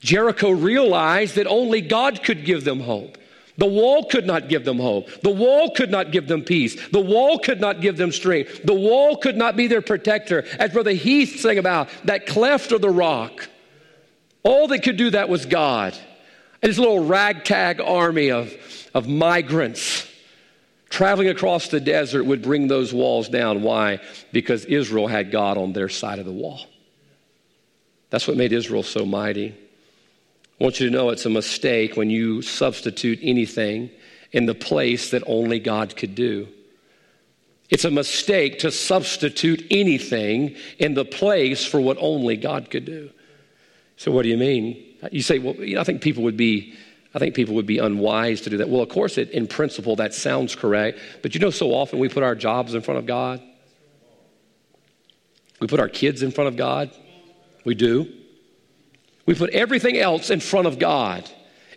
Jericho 0.00 0.50
realized 0.50 1.36
that 1.36 1.46
only 1.46 1.80
God 1.80 2.22
could 2.22 2.44
give 2.44 2.64
them 2.64 2.80
hope. 2.80 3.18
The 3.60 3.66
wall 3.66 4.04
could 4.04 4.26
not 4.26 4.48
give 4.48 4.64
them 4.64 4.78
hope. 4.78 5.10
The 5.20 5.28
wall 5.28 5.70
could 5.72 5.90
not 5.90 6.12
give 6.12 6.26
them 6.26 6.42
peace. 6.42 6.88
The 6.92 7.00
wall 7.00 7.38
could 7.38 7.60
not 7.60 7.82
give 7.82 7.98
them 7.98 8.10
strength. 8.10 8.62
The 8.64 8.72
wall 8.72 9.18
could 9.18 9.36
not 9.36 9.54
be 9.54 9.66
their 9.66 9.82
protector. 9.82 10.46
As 10.58 10.72
Brother 10.72 10.92
Heath 10.92 11.40
sang 11.40 11.58
about, 11.58 11.90
that 12.04 12.24
cleft 12.24 12.72
of 12.72 12.80
the 12.80 12.88
rock. 12.88 13.50
All 14.42 14.66
that 14.68 14.82
could 14.82 14.96
do 14.96 15.10
that 15.10 15.28
was 15.28 15.44
God. 15.44 15.92
And 16.62 16.70
this 16.70 16.78
little 16.78 17.04
ragtag 17.04 17.82
army 17.82 18.30
of, 18.30 18.50
of 18.94 19.06
migrants 19.06 20.10
traveling 20.88 21.28
across 21.28 21.68
the 21.68 21.80
desert 21.80 22.24
would 22.24 22.40
bring 22.40 22.66
those 22.66 22.94
walls 22.94 23.28
down. 23.28 23.60
Why? 23.60 24.00
Because 24.32 24.64
Israel 24.64 25.06
had 25.06 25.30
God 25.30 25.58
on 25.58 25.74
their 25.74 25.90
side 25.90 26.18
of 26.18 26.24
the 26.24 26.32
wall. 26.32 26.62
That's 28.08 28.26
what 28.26 28.38
made 28.38 28.54
Israel 28.54 28.82
so 28.82 29.04
mighty. 29.04 29.54
I 30.60 30.64
want 30.64 30.78
you 30.78 30.90
to 30.90 30.92
know 30.92 31.08
it's 31.08 31.24
a 31.24 31.30
mistake 31.30 31.96
when 31.96 32.10
you 32.10 32.42
substitute 32.42 33.18
anything 33.22 33.90
in 34.32 34.44
the 34.44 34.54
place 34.54 35.10
that 35.10 35.22
only 35.26 35.58
God 35.58 35.96
could 35.96 36.14
do. 36.14 36.48
It's 37.70 37.84
a 37.84 37.90
mistake 37.90 38.58
to 38.58 38.70
substitute 38.70 39.66
anything 39.70 40.56
in 40.78 40.94
the 40.94 41.04
place 41.04 41.64
for 41.64 41.80
what 41.80 41.96
only 41.98 42.36
God 42.36 42.68
could 42.68 42.84
do. 42.84 43.10
So, 43.96 44.10
what 44.10 44.22
do 44.22 44.28
you 44.28 44.36
mean? 44.36 44.84
You 45.10 45.22
say, 45.22 45.38
well, 45.38 45.54
you 45.54 45.76
know, 45.76 45.80
I 45.80 45.84
think 45.84 46.02
people 46.02 46.24
would 46.24 46.36
be. 46.36 46.74
I 47.12 47.18
think 47.18 47.34
people 47.34 47.56
would 47.56 47.66
be 47.66 47.78
unwise 47.78 48.40
to 48.42 48.50
do 48.50 48.58
that. 48.58 48.68
Well, 48.68 48.82
of 48.82 48.88
course, 48.88 49.18
it, 49.18 49.30
in 49.30 49.48
principle, 49.48 49.96
that 49.96 50.14
sounds 50.14 50.54
correct. 50.54 51.00
But 51.22 51.34
you 51.34 51.40
know, 51.40 51.50
so 51.50 51.72
often 51.72 51.98
we 51.98 52.08
put 52.08 52.22
our 52.22 52.36
jobs 52.36 52.72
in 52.72 52.82
front 52.82 52.98
of 52.98 53.06
God. 53.06 53.42
We 55.58 55.66
put 55.66 55.80
our 55.80 55.88
kids 55.88 56.22
in 56.22 56.30
front 56.30 56.48
of 56.48 56.56
God. 56.56 56.90
We 57.64 57.74
do. 57.74 58.12
We 59.26 59.34
put 59.34 59.50
everything 59.50 59.96
else 59.96 60.30
in 60.30 60.40
front 60.40 60.66
of 60.66 60.78
God. 60.78 61.28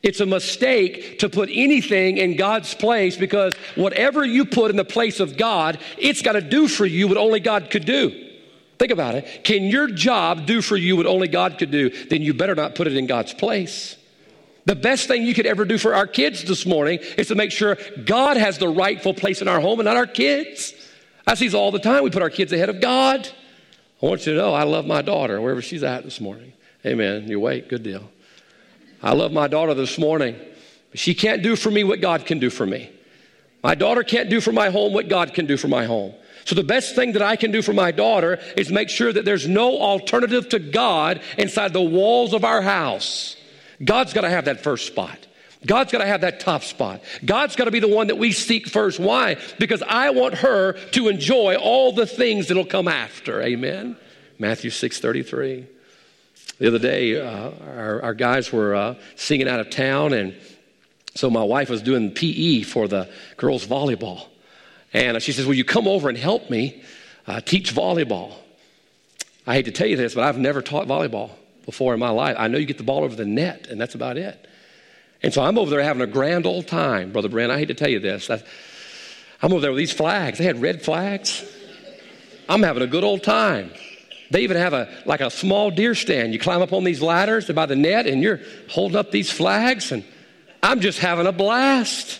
It's 0.02 0.20
a 0.20 0.26
mistake 0.26 1.20
to 1.20 1.30
put 1.30 1.50
anything 1.52 2.18
in 2.18 2.36
God's 2.36 2.74
place 2.74 3.16
because 3.16 3.54
whatever 3.76 4.26
you 4.26 4.44
put 4.44 4.70
in 4.70 4.76
the 4.76 4.84
place 4.84 5.22
of 5.22 5.38
God, 5.38 5.80
it's 5.98 6.22
got 6.22 6.34
to 6.34 6.42
do 6.42 6.68
for 6.68 6.86
you 6.86 7.08
what 7.08 7.18
only 7.18 7.40
God 7.40 7.70
could 7.70 7.86
do. 7.86 8.32
Think 8.80 8.92
about 8.92 9.16
it. 9.16 9.46
Can 9.46 9.64
your 9.64 9.88
job 9.88 10.46
do 10.46 10.62
for 10.62 10.76
you 10.76 10.98
what 10.98 11.06
only 11.06 11.30
God 11.30 11.58
could 11.58 11.72
do? 11.72 11.90
Then 11.90 12.22
you 12.22 12.34
better 12.34 12.54
not 12.54 12.76
put 12.76 12.88
it 12.88 12.98
in 12.98 13.08
God's 13.08 13.34
place. 13.34 13.96
The 14.66 14.76
best 14.76 15.08
thing 15.08 15.24
you 15.24 15.34
could 15.34 15.46
ever 15.46 15.64
do 15.64 15.78
for 15.78 15.94
our 15.96 16.08
kids 16.08 16.44
this 16.44 16.66
morning 16.66 17.00
is 17.18 17.28
to 17.30 17.36
make 17.36 17.52
sure 17.52 17.78
God 18.06 18.36
has 18.36 18.58
the 18.58 18.68
rightful 18.68 19.14
place 19.14 19.42
in 19.42 19.48
our 19.48 19.62
home 19.62 19.80
and 19.80 19.86
not 19.86 19.96
our 19.96 20.08
kids. 20.08 20.74
I 21.26 21.36
see 21.36 21.48
this 21.48 21.54
all 21.54 21.72
the 21.72 21.80
time. 21.80 22.04
We 22.04 22.10
put 22.10 22.22
our 22.22 22.30
kids 22.30 22.52
ahead 22.52 22.70
of 22.70 22.82
God. 22.82 23.28
I 24.02 24.06
want 24.06 24.26
you 24.26 24.34
to 24.34 24.40
know 24.40 24.54
I 24.54 24.64
love 24.64 24.86
my 24.86 25.02
daughter 25.02 25.40
wherever 25.40 25.62
she's 25.62 25.84
at 25.84 26.04
this 26.04 26.20
morning. 26.20 26.52
Amen. 26.86 27.28
You 27.28 27.40
wait. 27.40 27.70
Good 27.70 27.84
deal. 27.84 28.10
I 29.02 29.14
love 29.14 29.32
my 29.32 29.48
daughter 29.48 29.74
this 29.74 29.98
morning. 29.98 30.36
She 30.94 31.14
can't 31.14 31.42
do 31.42 31.56
for 31.56 31.72
me 31.72 31.84
what 31.84 32.02
God 32.02 32.26
can 32.26 32.40
do 32.40 32.50
for 32.50 32.66
me. 32.66 32.90
My 33.64 33.76
daughter 33.76 34.04
can't 34.04 34.30
do 34.30 34.42
for 34.42 34.52
my 34.52 34.70
home 34.70 34.94
what 34.94 35.08
God 35.08 35.34
can 35.34 35.46
do 35.46 35.58
for 35.58 35.70
my 35.70 35.86
home. 35.86 36.14
So, 36.46 36.56
the 36.56 36.64
best 36.64 36.96
thing 36.96 37.14
that 37.14 37.22
I 37.22 37.38
can 37.38 37.52
do 37.52 37.62
for 37.62 37.72
my 37.72 37.92
daughter 37.92 38.40
is 38.58 38.70
make 38.70 38.90
sure 38.90 39.14
that 39.14 39.24
there's 39.24 39.48
no 39.48 39.80
alternative 39.80 40.50
to 40.50 40.60
God 40.60 41.22
inside 41.38 41.72
the 41.72 41.82
walls 41.82 42.34
of 42.34 42.44
our 42.44 42.62
house. 42.62 43.38
God's 43.84 44.12
got 44.12 44.22
to 44.22 44.30
have 44.30 44.46
that 44.46 44.62
first 44.62 44.86
spot. 44.86 45.26
God's 45.66 45.94
got 45.94 46.00
to 46.00 46.06
have 46.06 46.22
that 46.22 46.42
top 46.42 46.64
spot. 46.64 47.02
God's 47.24 47.56
got 47.56 47.66
to 47.66 47.72
be 47.72 47.80
the 47.80 47.88
one 47.88 48.08
that 48.08 48.18
we 48.18 48.34
seek 48.34 48.68
first. 48.68 49.00
Why? 49.00 49.38
Because 49.58 49.82
I 49.82 50.10
want 50.10 50.36
her 50.36 50.74
to 50.74 51.08
enjoy 51.08 51.56
all 51.56 51.94
the 51.94 52.06
things 52.06 52.50
that'll 52.50 52.66
come 52.66 52.90
after. 52.90 53.42
Amen. 53.42 53.96
Matthew 54.38 54.70
6 54.70 55.00
33. 55.00 55.68
The 56.60 56.68
other 56.68 56.80
day, 56.80 57.20
uh, 57.20 57.52
our, 57.76 58.02
our, 58.04 58.14
guys 58.14 58.52
were 58.52 58.76
uh, 58.76 58.96
singing 59.16 59.48
out 59.48 59.60
of 59.60 59.70
town, 59.70 60.14
and 60.14 60.36
so 61.16 61.30
my 61.30 61.44
wife 61.44 61.70
was 61.70 61.82
doing 61.82 62.12
PE 62.12 62.62
for 62.62 62.88
the 62.88 63.10
girls' 63.38 63.66
volleyball. 63.66 64.28
And 64.94 65.22
she 65.22 65.32
says, 65.32 65.46
Will 65.46 65.56
you 65.56 65.66
come 65.66 65.88
over 65.88 66.10
and 66.10 66.18
help 66.18 66.50
me 66.50 66.84
uh, 67.28 67.42
teach 67.42 67.74
volleyball? 67.74 68.34
I 69.46 69.56
hate 69.56 69.66
to 69.66 69.72
tell 69.72 69.88
you 69.88 69.98
this, 69.98 70.14
but 70.14 70.24
I've 70.24 70.38
never 70.38 70.62
taught 70.62 70.88
volleyball 70.88 71.32
before 71.66 71.94
in 71.94 72.00
my 72.00 72.10
life. 72.10 72.36
I 72.40 72.48
know 72.48 72.58
you 72.58 72.66
get 72.66 72.78
the 72.78 72.84
ball 72.84 73.04
over 73.04 73.16
the 73.16 73.26
net, 73.26 73.68
and 73.68 73.82
that's 73.82 73.96
about 73.96 74.18
it. 74.18 74.48
And 75.22 75.34
so 75.34 75.42
I'm 75.42 75.58
over 75.58 75.70
there 75.70 75.82
having 75.82 76.02
a 76.02 76.08
grand 76.08 76.46
old 76.46 76.68
time, 76.68 77.12
Brother 77.12 77.30
Brent. 77.30 77.52
I 77.52 77.58
hate 77.58 77.70
to 77.70 77.74
tell 77.74 77.90
you 77.90 78.00
this. 78.00 78.30
I, 78.30 78.44
I'm 79.42 79.52
over 79.52 79.62
there 79.62 79.72
with 79.72 79.80
these 79.80 79.92
flags. 79.92 80.38
They 80.38 80.46
had 80.46 80.62
red 80.62 80.82
flags. 80.82 81.44
I'm 82.48 82.62
having 82.64 82.84
a 82.84 82.88
good 82.88 83.04
old 83.04 83.24
time. 83.24 83.72
They 84.34 84.42
even 84.42 84.58
have 84.58 84.74
a 84.74 84.90
like 85.06 85.22
a 85.22 85.30
small 85.30 85.70
deer 85.70 85.94
stand. 85.94 86.34
You 86.34 86.40
climb 86.40 86.64
up 86.64 86.74
on 86.74 86.84
these 86.84 87.04
ladders 87.04 87.48
by 87.52 87.68
the 87.68 87.76
net 87.76 88.08
and 88.08 88.24
you're 88.24 88.40
holding 88.68 88.98
up 88.98 89.12
these 89.12 89.32
flags, 89.32 89.92
and 89.92 90.04
I'm 90.64 90.80
just 90.80 90.98
having 90.98 91.28
a 91.28 91.32
blast. 91.32 92.20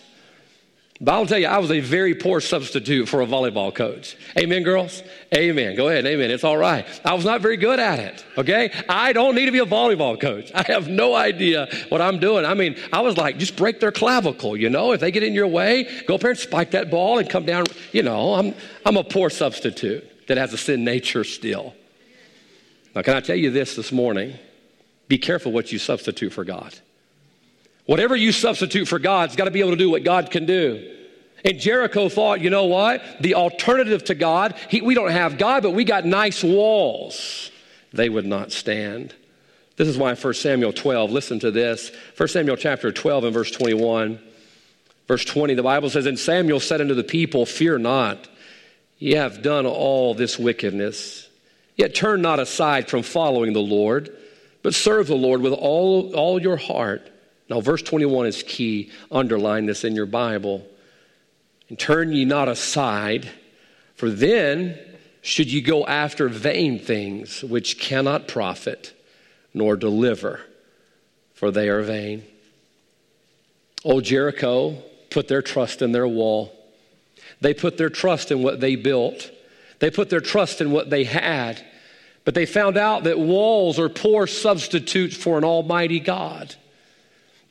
But 1.02 1.16
I'll 1.16 1.26
tell 1.26 1.40
you, 1.40 1.48
I 1.48 1.58
was 1.58 1.72
a 1.72 1.80
very 1.80 2.14
poor 2.14 2.40
substitute 2.40 3.10
for 3.10 3.22
a 3.22 3.26
volleyball 3.26 3.74
coach. 3.74 4.16
Amen, 4.38 4.62
girls? 4.62 5.02
Amen. 5.36 5.76
Go 5.76 5.90
ahead. 5.90 6.06
Amen. 6.06 6.30
It's 6.30 6.44
all 6.44 6.56
right. 6.56 6.86
I 7.04 7.16
was 7.16 7.26
not 7.26 7.42
very 7.42 7.58
good 7.58 7.80
at 7.80 7.98
it. 7.98 8.24
Okay? 8.38 8.72
I 8.88 9.12
don't 9.12 9.34
need 9.34 9.48
to 9.48 9.52
be 9.52 9.60
a 9.60 9.66
volleyball 9.66 10.22
coach. 10.22 10.52
I 10.54 10.64
have 10.68 10.88
no 10.88 11.16
idea 11.16 11.68
what 11.90 12.00
I'm 12.00 12.20
doing. 12.20 12.46
I 12.46 12.54
mean, 12.54 12.78
I 12.94 13.02
was 13.02 13.18
like, 13.18 13.40
just 13.40 13.58
break 13.58 13.80
their 13.80 13.92
clavicle, 13.92 14.56
you 14.56 14.70
know? 14.70 14.92
If 14.92 15.02
they 15.02 15.10
get 15.12 15.24
in 15.24 15.34
your 15.34 15.48
way, 15.48 16.04
go 16.06 16.16
up 16.16 16.22
there 16.22 16.30
and 16.30 16.40
spike 16.40 16.72
that 16.72 16.92
ball 16.92 17.18
and 17.18 17.28
come 17.28 17.46
down. 17.46 17.66
You 17.92 18.04
know, 18.04 18.36
I'm, 18.36 18.54
I'm 18.86 18.96
a 18.96 19.04
poor 19.04 19.32
substitute 19.32 20.28
that 20.28 20.38
has 20.38 20.54
a 20.54 20.58
sin 20.58 20.86
nature 20.86 21.24
still. 21.24 21.74
Now, 22.96 23.02
can 23.02 23.16
I 23.16 23.22
tell 23.22 23.36
you 23.36 23.50
this 23.50 23.76
this 23.76 23.92
morning? 23.92 24.34
Be 25.08 25.18
careful 25.18 25.52
what 25.52 25.72
you 25.72 25.80
substitute 25.80 26.32
for 26.32 26.44
God. 26.44 26.74
Whatever 27.86 28.16
you 28.16 28.32
substitute 28.32 28.88
for 28.88 29.00
God's 29.00 29.36
got 29.36 29.46
to 29.46 29.52
be 29.52 29.60
able 29.60 29.72
to 29.72 29.78
do 29.78 29.90
what 29.90 30.04
God 30.04 30.32
can 30.32 30.46
do. 30.46 30.90
And 31.44 31.60
Jericho 31.60 32.08
thought, 32.08 32.40
you 32.40 32.50
know 32.50 32.66
what? 32.66 33.04
The 33.20 33.36
alternative 33.36 34.06
to 34.06 34.16
God, 34.16 34.56
he, 34.70 34.82
we 34.82 34.96
don't 34.96 35.12
have 35.12 35.38
God, 35.38 35.64
but 35.64 35.72
we 35.72 35.84
got 35.84 36.06
nice 36.06 36.44
walls. 36.44 37.52
They 37.92 38.08
would 38.08 38.26
not 38.26 38.52
stand. 38.52 39.14
This 39.76 39.88
is 39.88 39.98
why 39.98 40.16
1 40.16 40.34
Samuel 40.36 40.72
12, 40.72 41.12
listen 41.12 41.40
to 41.40 41.52
this. 41.52 41.92
1 42.16 42.30
Samuel 42.30 42.56
chapter 42.56 42.92
12 42.92 43.26
and 43.26 43.34
verse 43.34 43.52
21. 43.52 44.20
Verse 45.08 45.26
20, 45.26 45.56
the 45.56 45.64
Bible 45.64 45.90
says, 45.90 46.06
And 46.06 46.18
Samuel 46.18 46.62
said 46.62 46.80
unto 46.80 46.94
the 46.94 47.04
people, 47.04 47.46
Fear 47.46 47.80
not, 47.80 48.30
ye 49.00 49.16
have 49.16 49.42
done 49.42 49.66
all 49.66 50.14
this 50.14 50.40
wickedness. 50.40 51.23
Yet 51.76 51.96
turn 51.96 52.22
not 52.22 52.40
aside 52.40 52.90
from 52.90 53.04
following 53.04 53.54
the 53.54 53.62
Lord, 53.62 54.16
but 54.62 54.76
serve 54.76 55.08
the 55.08 55.16
Lord 55.16 55.42
with 55.42 55.54
all, 55.54 56.14
all 56.16 56.42
your 56.42 56.58
heart. 56.58 57.10
Now, 57.50 57.62
verse 57.62 57.82
21 57.82 58.28
is 58.28 58.44
key. 58.44 58.92
Underline 59.12 59.66
this 59.66 59.84
in 59.84 59.96
your 59.96 60.06
Bible. 60.06 60.66
And 61.70 61.78
turn 61.78 62.12
ye 62.12 62.26
not 62.26 62.48
aside, 62.48 63.30
for 63.96 64.10
then 64.10 64.78
should 65.22 65.52
ye 65.52 65.62
go 65.62 65.86
after 65.86 66.28
vain 66.28 66.80
things 66.80 67.44
which 67.44 67.80
cannot 67.80 68.28
profit 68.28 68.94
nor 69.54 69.76
deliver, 69.76 70.42
for 71.34 71.52
they 71.52 71.70
are 71.70 71.82
vain. 71.82 72.24
Old 73.84 74.04
Jericho 74.04 74.78
put 75.10 75.28
their 75.28 75.42
trust 75.42 75.82
in 75.82 75.92
their 75.92 76.08
wall. 76.08 76.54
They 77.42 77.54
put 77.54 77.78
their 77.78 77.90
trust 77.90 78.32
in 78.32 78.42
what 78.42 78.60
they 78.60 78.76
built. 78.76 79.32
They 79.84 79.92
put 79.92 80.10
their 80.10 80.22
trust 80.22 80.62
in 80.62 80.72
what 80.72 80.90
they 80.90 81.04
had, 81.04 81.62
but 82.24 82.36
they 82.36 82.46
found 82.46 82.78
out 82.78 83.04
that 83.04 83.20
walls 83.20 83.78
are 83.80 83.90
poor 83.90 84.28
substitutes 84.28 85.14
for 85.14 85.38
an 85.38 85.44
almighty 85.44 86.00
God. 86.00 86.56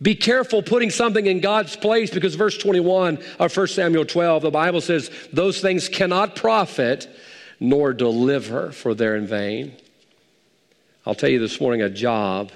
Be 0.01 0.15
careful 0.15 0.63
putting 0.63 0.89
something 0.89 1.27
in 1.27 1.41
God's 1.41 1.77
place 1.77 2.11
because 2.11 2.35
verse 2.35 2.57
21 2.57 3.19
of 3.39 3.55
1 3.55 3.67
Samuel 3.67 4.07
12, 4.07 4.45
the 4.45 4.51
Bible 4.51 4.81
says, 4.81 5.11
those 5.31 5.61
things 5.61 5.91
cannot 5.91 6.35
profit 6.35 7.07
nor 7.61 7.93
deliver, 7.93 8.73
for 8.73 8.95
they're 8.95 9.17
in 9.17 9.27
vain. 9.27 9.77
I'll 11.05 11.15
tell 11.15 11.29
you 11.29 11.39
this 11.39 11.61
morning 11.61 11.83
a 11.83 11.91
job 11.91 12.51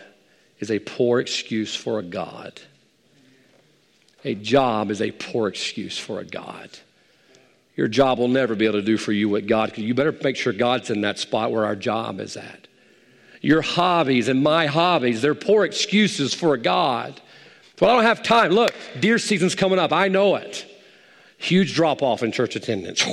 is 0.59 0.71
a 0.71 0.79
poor 0.79 1.21
excuse 1.21 1.77
for 1.77 1.99
a 1.99 2.03
God. 2.03 2.63
A 4.25 4.35
job 4.35 4.91
is 4.91 5.03
a 5.03 5.11
poor 5.11 5.49
excuse 5.49 5.99
for 5.99 6.19
a 6.19 6.25
God. 6.25 6.71
Your 7.77 7.89
job 7.89 8.19
will 8.19 8.29
never 8.29 8.55
be 8.55 8.65
able 8.65 8.81
to 8.81 8.85
do 8.85 8.97
for 8.97 9.13
you 9.13 9.29
what 9.29 9.47
God 9.47 9.75
can. 9.75 9.85
You 9.85 9.95
better 9.95 10.17
make 10.23 10.37
sure 10.37 10.53
God's 10.53 10.91
in 10.91 11.03
that 11.03 11.19
spot 11.19 11.53
where 11.53 11.67
our 11.67 11.77
job 11.77 12.21
is 12.21 12.37
at. 12.37 12.67
Your 13.43 13.61
hobbies 13.61 14.29
and 14.29 14.43
my 14.43 14.67
hobbies, 14.67 15.21
they're 15.21 15.35
poor 15.35 15.65
excuses 15.65 16.33
for 16.33 16.57
God. 16.57 17.21
Well, 17.79 17.91
I 17.91 17.95
don't 17.95 18.05
have 18.05 18.23
time. 18.23 18.51
Look, 18.51 18.75
deer 18.99 19.19
season's 19.19 19.55
coming 19.55 19.79
up. 19.79 19.93
I 19.93 20.09
know 20.09 20.37
it. 20.37 20.67
Huge 21.37 21.75
drop 21.75 22.03
off 22.03 22.23
in 22.23 22.33
church 22.33 22.57
attendance. 22.57 23.05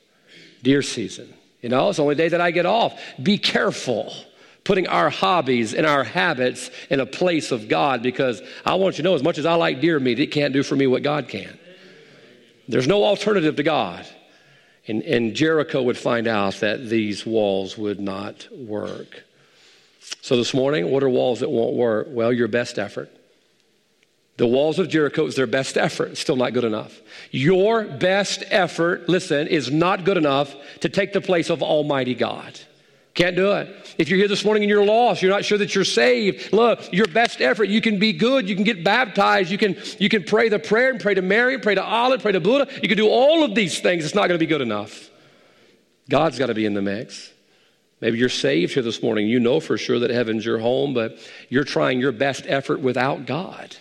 deer 0.62 0.82
season. 0.82 1.32
You 1.62 1.70
know, 1.70 1.88
it's 1.88 1.96
the 1.96 2.02
only 2.02 2.14
day 2.14 2.28
that 2.28 2.40
I 2.40 2.50
get 2.50 2.66
off. 2.66 3.00
Be 3.22 3.38
careful 3.38 4.12
putting 4.64 4.86
our 4.86 5.10
hobbies 5.10 5.74
and 5.74 5.86
our 5.86 6.04
habits 6.04 6.70
in 6.90 7.00
a 7.00 7.06
place 7.06 7.50
of 7.50 7.68
God 7.68 8.02
because 8.02 8.42
I 8.64 8.74
want 8.74 8.98
you 8.98 9.02
to 9.02 9.08
know 9.08 9.14
as 9.14 9.22
much 9.22 9.38
as 9.38 9.46
I 9.46 9.54
like 9.54 9.80
deer 9.80 9.98
meat, 9.98 10.20
it 10.20 10.28
can't 10.28 10.52
do 10.52 10.62
for 10.62 10.76
me 10.76 10.86
what 10.86 11.02
God 11.02 11.28
can. 11.28 11.58
There's 12.72 12.88
no 12.88 13.04
alternative 13.04 13.56
to 13.56 13.62
God. 13.62 14.06
And, 14.88 15.02
and 15.02 15.34
Jericho 15.34 15.82
would 15.82 15.98
find 15.98 16.26
out 16.26 16.54
that 16.60 16.88
these 16.88 17.26
walls 17.26 17.76
would 17.76 18.00
not 18.00 18.48
work. 18.50 19.24
So 20.22 20.38
this 20.38 20.54
morning, 20.54 20.90
what 20.90 21.02
are 21.02 21.08
walls 21.10 21.40
that 21.40 21.50
won't 21.50 21.74
work? 21.74 22.06
Well, 22.08 22.32
your 22.32 22.48
best 22.48 22.78
effort. 22.78 23.10
The 24.38 24.46
walls 24.46 24.78
of 24.78 24.88
Jericho 24.88 25.26
is 25.26 25.36
their 25.36 25.46
best 25.46 25.76
effort. 25.76 26.16
still 26.16 26.36
not 26.36 26.54
good 26.54 26.64
enough. 26.64 26.98
Your 27.30 27.84
best 27.84 28.42
effort, 28.48 29.06
listen, 29.06 29.48
is 29.48 29.70
not 29.70 30.06
good 30.06 30.16
enough 30.16 30.56
to 30.80 30.88
take 30.88 31.12
the 31.12 31.20
place 31.20 31.50
of 31.50 31.62
Almighty 31.62 32.14
God. 32.14 32.58
Can't 33.14 33.36
do 33.36 33.52
it. 33.52 33.94
If 33.98 34.08
you're 34.08 34.18
here 34.18 34.28
this 34.28 34.44
morning 34.44 34.62
and 34.62 34.70
you're 34.70 34.84
lost, 34.84 35.20
you're 35.20 35.30
not 35.30 35.44
sure 35.44 35.58
that 35.58 35.74
you're 35.74 35.84
saved, 35.84 36.50
look, 36.52 36.92
your 36.92 37.06
best 37.06 37.42
effort, 37.42 37.64
you 37.64 37.82
can 37.82 37.98
be 37.98 38.14
good, 38.14 38.48
you 38.48 38.54
can 38.54 38.64
get 38.64 38.82
baptized, 38.82 39.50
you 39.50 39.58
can, 39.58 39.76
you 39.98 40.08
can 40.08 40.24
pray 40.24 40.48
the 40.48 40.58
prayer 40.58 40.90
and 40.90 40.98
pray 40.98 41.12
to 41.12 41.20
Mary, 41.20 41.58
pray 41.58 41.74
to 41.74 41.84
Allah, 41.84 42.18
pray 42.18 42.32
to 42.32 42.40
Buddha. 42.40 42.72
You 42.82 42.88
can 42.88 42.96
do 42.96 43.08
all 43.08 43.44
of 43.44 43.54
these 43.54 43.80
things. 43.80 44.06
It's 44.06 44.14
not 44.14 44.28
going 44.28 44.38
to 44.38 44.44
be 44.44 44.48
good 44.48 44.62
enough. 44.62 45.10
God's 46.08 46.38
got 46.38 46.46
to 46.46 46.54
be 46.54 46.64
in 46.64 46.72
the 46.72 46.82
mix. 46.82 47.30
Maybe 48.00 48.18
you're 48.18 48.30
saved 48.30 48.72
here 48.74 48.82
this 48.82 49.02
morning. 49.02 49.28
You 49.28 49.38
know 49.40 49.60
for 49.60 49.76
sure 49.76 49.98
that 50.00 50.10
heaven's 50.10 50.44
your 50.44 50.58
home, 50.58 50.94
but 50.94 51.18
you're 51.50 51.64
trying 51.64 52.00
your 52.00 52.12
best 52.12 52.44
effort 52.48 52.80
without 52.80 53.26
God. 53.26 53.76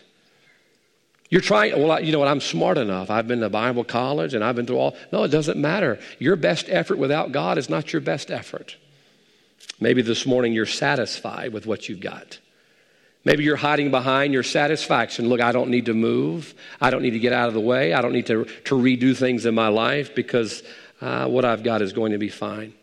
You're 1.29 1.41
trying, 1.41 1.82
well, 1.82 2.03
you 2.03 2.11
know 2.11 2.19
what, 2.19 2.27
I'm 2.27 2.41
smart 2.41 2.77
enough. 2.77 3.09
I've 3.09 3.27
been 3.27 3.39
to 3.39 3.49
Bible 3.49 3.86
college 3.86 4.34
and 4.34 4.43
I've 4.43 4.57
been 4.57 4.67
through 4.67 4.77
all. 4.77 4.97
No, 5.13 5.23
it 5.23 5.29
doesn't 5.29 5.57
matter. 5.57 5.99
Your 6.19 6.36
best 6.36 6.67
effort 6.67 6.97
without 6.97 7.32
God 7.32 7.57
is 7.57 7.69
not 7.69 7.93
your 7.93 8.01
best 8.01 8.29
effort. 8.29 8.75
Maybe 9.82 10.03
this 10.03 10.27
morning 10.27 10.53
you're 10.53 10.67
satisfied 10.67 11.51
with 11.51 11.65
what 11.65 11.89
you've 11.89 11.99
got. 11.99 12.38
Maybe 13.25 13.43
you're 13.43 13.55
hiding 13.55 13.89
behind 13.89 14.32
your 14.32 14.43
satisfaction. 14.43 15.27
Look, 15.27 15.41
I 15.41 15.51
don't 15.51 15.69
need 15.69 15.88
to 15.88 15.93
move. 15.95 16.53
I 16.79 16.91
don't 16.91 17.01
need 17.01 17.11
to 17.11 17.19
get 17.19 17.34
out 17.34 17.47
of 17.47 17.55
the 17.55 17.59
way. 17.59 17.91
I 17.91 18.01
don't 18.01 18.13
need 18.13 18.27
to, 18.27 18.45
to 18.45 18.75
redo 18.75 19.17
things 19.17 19.45
in 19.45 19.55
my 19.55 19.69
life 19.69 20.13
because 20.13 20.61
uh, 21.01 21.27
what 21.27 21.45
I've 21.45 21.63
got 21.63 21.82
is 21.82 21.93
going 21.93 22.11
to 22.11 22.19
be 22.19 22.29
fine. 22.29 22.73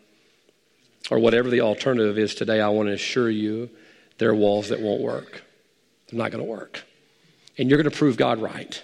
Or 1.09 1.19
whatever 1.19 1.49
the 1.49 1.61
alternative 1.61 2.17
is 2.17 2.35
today, 2.35 2.59
I 2.59 2.69
want 2.69 2.87
to 2.87 2.93
assure 2.93 3.29
you 3.29 3.69
there 4.17 4.29
are 4.29 4.35
walls 4.35 4.69
that 4.69 4.81
won't 4.81 5.01
work. 5.01 5.41
They're 6.09 6.19
not 6.19 6.31
going 6.31 6.43
to 6.43 6.49
work. 6.49 6.83
And 7.57 7.69
you're 7.69 7.81
going 7.81 7.89
to 7.89 7.97
prove 7.97 8.17
God 8.17 8.39
right. 8.39 8.81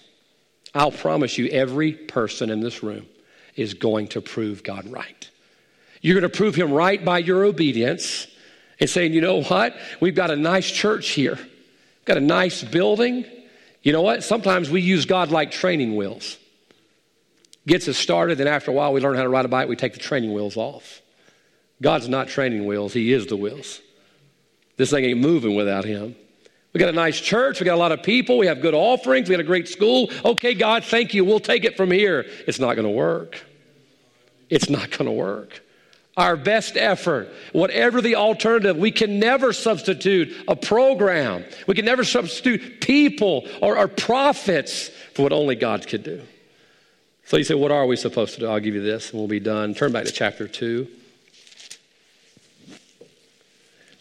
I'll 0.74 0.92
promise 0.92 1.38
you, 1.38 1.48
every 1.48 1.92
person 1.92 2.50
in 2.50 2.62
this 2.62 2.82
room 2.82 3.08
is 3.56 3.74
going 3.74 4.08
to 4.10 4.22
prove 4.22 4.64
God 4.64 4.88
right. 4.88 5.30
You're 6.06 6.22
going 6.22 6.32
to 6.32 6.38
prove 6.38 6.54
him 6.54 6.72
right 6.72 7.04
by 7.04 7.18
your 7.18 7.46
obedience 7.46 8.28
and 8.80 8.88
saying, 8.88 9.14
you 9.14 9.22
know 9.22 9.42
what? 9.42 9.76
We've 10.00 10.14
got 10.14 10.30
a 10.30 10.36
nice 10.36 10.70
church 10.70 11.10
here, 11.10 11.34
We've 11.34 12.06
got 12.06 12.18
a 12.18 12.22
nice 12.22 12.64
building. 12.64 13.26
You 13.82 13.92
know 13.92 14.04
what? 14.04 14.24
Sometimes 14.24 14.70
we 14.70 14.82
use 14.82 15.08
God 15.08 15.32
like 15.32 15.50
training 15.50 15.96
wheels. 15.96 16.38
Gets 17.66 17.88
us 17.88 17.98
started, 17.98 18.38
then 18.38 18.48
after 18.48 18.70
a 18.70 18.74
while 18.76 18.94
we 18.94 19.02
learn 19.02 19.16
how 19.16 19.24
to 19.24 19.30
ride 19.30 19.46
a 19.46 19.48
bike, 19.48 19.68
we 19.68 19.76
take 19.76 19.94
the 19.94 20.00
training 20.00 20.32
wheels 20.32 20.58
off. 20.58 21.02
God's 21.82 22.08
not 22.08 22.28
training 22.28 22.68
wheels, 22.68 22.94
He 22.94 23.12
is 23.12 23.26
the 23.26 23.36
wheels. 23.36 23.82
This 24.78 24.92
thing 24.92 25.06
ain't 25.06 25.20
moving 25.20 25.56
without 25.56 25.86
Him. 25.86 26.16
We 26.72 26.80
got 26.80 26.90
a 26.90 26.92
nice 26.92 27.20
church. 27.20 27.60
We 27.60 27.66
got 27.66 27.76
a 27.76 27.82
lot 27.82 27.92
of 27.92 28.04
people. 28.04 28.38
We 28.38 28.46
have 28.46 28.62
good 28.62 28.76
offerings. 28.76 29.28
We 29.28 29.34
got 29.34 29.42
a 29.42 29.44
great 29.44 29.68
school. 29.68 30.12
Okay, 30.24 30.54
God, 30.54 30.84
thank 30.84 31.16
you. 31.16 31.26
We'll 31.26 31.40
take 31.40 31.66
it 31.66 31.76
from 31.76 31.90
here. 31.90 32.28
It's 32.46 32.60
not 32.60 32.76
going 32.76 32.88
to 32.88 32.94
work. 32.94 33.44
It's 34.52 34.70
not 34.70 34.92
going 34.92 35.06
to 35.06 35.12
work 35.12 35.62
our 36.18 36.38
best 36.38 36.78
effort, 36.78 37.30
whatever 37.52 38.02
the 38.02 38.16
alternative. 38.16 38.78
We 38.78 38.92
can 38.92 39.20
never 39.20 39.52
substitute 39.52 40.34
a 40.48 40.56
program. 40.56 41.44
We 41.68 41.76
can 41.76 41.86
never 41.86 42.04
substitute 42.04 42.80
people 42.82 43.48
or, 43.62 43.78
or 43.78 43.88
prophets 43.88 44.90
for 45.14 45.24
what 45.24 45.34
only 45.34 45.56
God 45.56 45.88
could 45.88 46.04
do. 46.04 46.22
So 47.26 47.38
you 47.38 47.44
say, 47.44 47.56
what 47.56 47.72
are 47.72 47.86
we 47.86 47.96
supposed 47.96 48.36
to 48.36 48.42
do? 48.42 48.48
I'll 48.48 48.60
give 48.60 48.76
you 48.76 48.84
this 48.84 49.12
and 49.12 49.20
we'll 49.20 49.28
be 49.28 49.40
done. 49.40 49.74
Turn 49.74 49.92
back 49.92 50.06
to 50.06 50.12
chapter 50.12 50.48
2. 50.48 50.88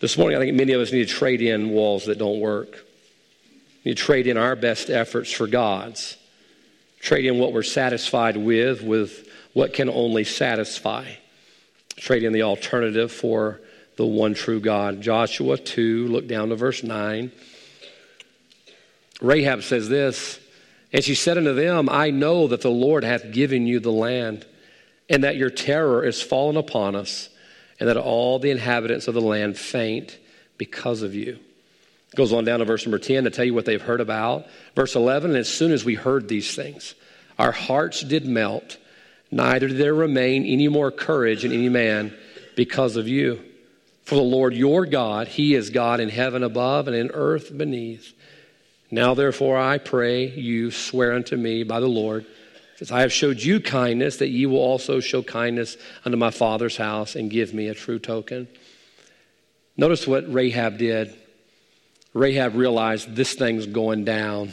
This 0.01 0.19
morning, 0.19 0.37
I 0.37 0.41
think 0.41 0.57
many 0.57 0.73
of 0.73 0.81
us 0.81 0.93
need 0.93 1.09
to 1.09 1.15
trade 1.15 1.41
in 1.41 1.71
walls 1.71 2.07
that 2.07 2.19
don't 2.19 2.39
work. 2.39 2.85
We 3.85 3.91
need 3.91 3.97
to 3.97 4.03
trade 4.03 4.27
in 4.27 4.37
our 4.37 4.55
best 4.55 4.91
efforts 4.91 5.33
for 5.33 5.47
God's. 5.47 6.17
Trade 7.01 7.25
in 7.25 7.39
what 7.39 7.53
we're 7.53 7.63
satisfied 7.63 8.37
with, 8.37 8.83
with 8.83 9.29
what 9.53 9.73
can 9.73 9.89
only 9.89 10.25
satisfy 10.25 11.07
trade 11.97 12.25
in 12.25 12.33
the 12.33 12.43
alternative 12.43 13.13
for 13.13 13.61
the 13.97 14.07
one 14.07 14.35
true 14.35 14.61
God. 14.61 15.01
Joshua 15.01 15.57
2, 15.57 16.09
look 16.09 16.27
down 16.27 16.49
to 16.49 16.57
verse 16.57 16.83
9. 16.83 17.31
Rahab 19.21 19.63
says 19.63 19.89
this, 19.89 20.41
and 20.93 21.03
she 21.03 21.15
said 21.15 21.39
unto 21.39 21.55
them, 21.55 21.89
I 21.89 22.11
know 22.11 22.49
that 22.49 22.61
the 22.61 22.71
Lord 22.71 23.05
hath 23.05 23.33
given 23.33 23.67
you 23.67 23.81
the 23.81 23.93
land, 23.93 24.47
and 25.09 25.25
that 25.25 25.37
your 25.37 25.51
terror 25.51 26.05
is 26.05 26.23
fallen 26.23 26.57
upon 26.57 26.97
us, 26.97 27.29
and 27.79 27.89
that 27.89 27.97
all 27.97 28.39
the 28.39 28.51
inhabitants 28.51 29.09
of 29.09 29.15
the 29.15 29.21
land 29.21 29.57
faint 29.57 30.19
because 30.59 31.03
of 31.03 31.15
you. 31.15 31.39
Goes 32.15 32.33
on 32.33 32.45
down 32.45 32.61
to 32.61 32.65
verse 32.65 32.87
number 32.87 32.99
10 32.99 33.25
to 33.25 33.31
tell 33.31 33.45
you 33.45 33.55
what 33.55 33.65
they've 33.65 33.83
heard 33.83 34.01
about. 34.01 34.47
Verse 34.77 34.95
11, 34.95 35.33
and 35.33 35.39
as 35.39 35.49
soon 35.49 35.73
as 35.73 35.85
we 35.85 35.95
heard 35.95 36.29
these 36.29 36.55
things, 36.55 36.95
our 37.39 37.53
hearts 37.53 38.03
did 38.03 38.27
melt 38.27 38.77
neither 39.35 39.69
did 39.69 39.79
there 39.79 39.95
remain 39.95 40.47
any 40.47 40.69
more 40.69 40.91
courage 40.91 41.45
in 41.45 41.53
any 41.53 41.69
man 41.69 42.17
because 42.55 42.97
of 42.97 43.09
you. 43.09 43.45
For 44.05 44.15
the 44.15 44.23
Lord 44.23 44.55
your 44.55 44.87
God, 44.87 45.29
He 45.29 45.55
is 45.55 45.71
God 45.71 45.99
in 45.99 46.09
heaven 46.09 46.43
above 46.43 46.87
and 46.87 46.97
in 46.97 47.11
earth 47.11 47.57
beneath. 47.57 48.15
Now, 48.91 49.15
therefore, 49.15 49.59
I 49.59 49.79
pray 49.79 50.29
you 50.29 50.71
swear 50.71 51.15
unto 51.15 51.37
me 51.37 51.65
by 51.65 51.81
the 51.81 51.89
Lord, 51.89 52.27
as 52.81 52.93
I 52.93 53.01
have 53.01 53.13
showed 53.13 53.41
you 53.41 53.61
kindness, 53.61 54.19
that 54.19 54.29
ye 54.29 54.47
will 54.47 54.59
also 54.59 55.01
show 55.01 55.23
kindness 55.23 55.77
unto 56.05 56.17
my 56.17 56.31
father's 56.31 56.77
house 56.77 57.17
and 57.17 57.31
give 57.31 57.53
me 57.53 57.69
a 57.69 57.75
true 57.75 57.99
token. 57.99 58.47
Notice 59.77 60.07
what 60.07 60.33
Rahab 60.33 60.79
did. 60.79 61.13
Rahab 62.13 62.55
realized 62.55 63.17
this 63.17 63.35
thing's 63.35 63.67
going 63.67 64.05
down. 64.05 64.53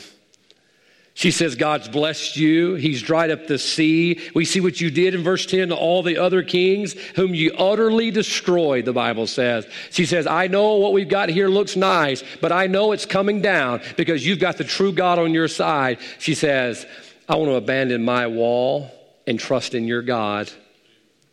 She 1.14 1.32
says, 1.32 1.56
God's 1.56 1.90
blessed 1.90 2.38
you. 2.38 2.76
He's 2.76 3.02
dried 3.02 3.32
up 3.32 3.48
the 3.48 3.60
sea. 3.60 4.22
We 4.34 4.46
see 4.46 4.62
what 4.62 4.80
you 4.80 4.90
did 4.90 5.14
in 5.14 5.24
verse 5.24 5.46
10 5.46 5.70
to 5.70 5.76
all 5.76 6.04
the 6.04 6.18
other 6.18 6.42
kings 6.42 6.94
whom 7.16 7.36
you 7.36 7.52
utterly 7.54 8.12
destroyed, 8.12 8.86
the 8.86 8.94
Bible 8.94 9.28
says. 9.28 9.68
She 9.92 10.06
says, 10.06 10.26
I 10.26 10.48
know 10.48 10.76
what 10.76 10.94
we've 10.94 11.10
got 11.10 11.30
here 11.30 11.50
looks 11.50 11.76
nice, 11.76 12.24
but 12.40 12.54
I 12.54 12.68
know 12.68 12.94
it's 12.94 13.06
coming 13.06 13.42
down 13.42 13.82
because 13.98 14.26
you've 14.26 14.40
got 14.40 14.58
the 14.58 14.64
true 14.64 14.94
God 14.94 15.20
on 15.20 15.34
your 15.34 15.50
side. 15.50 16.00
She 16.18 16.34
says, 16.34 16.86
I 17.28 17.36
want 17.36 17.50
to 17.50 17.56
abandon 17.56 18.06
my 18.06 18.28
wall 18.28 18.90
and 19.28 19.38
trust 19.40 19.76
in 19.76 19.88
your 19.88 20.02
God. 20.02 20.50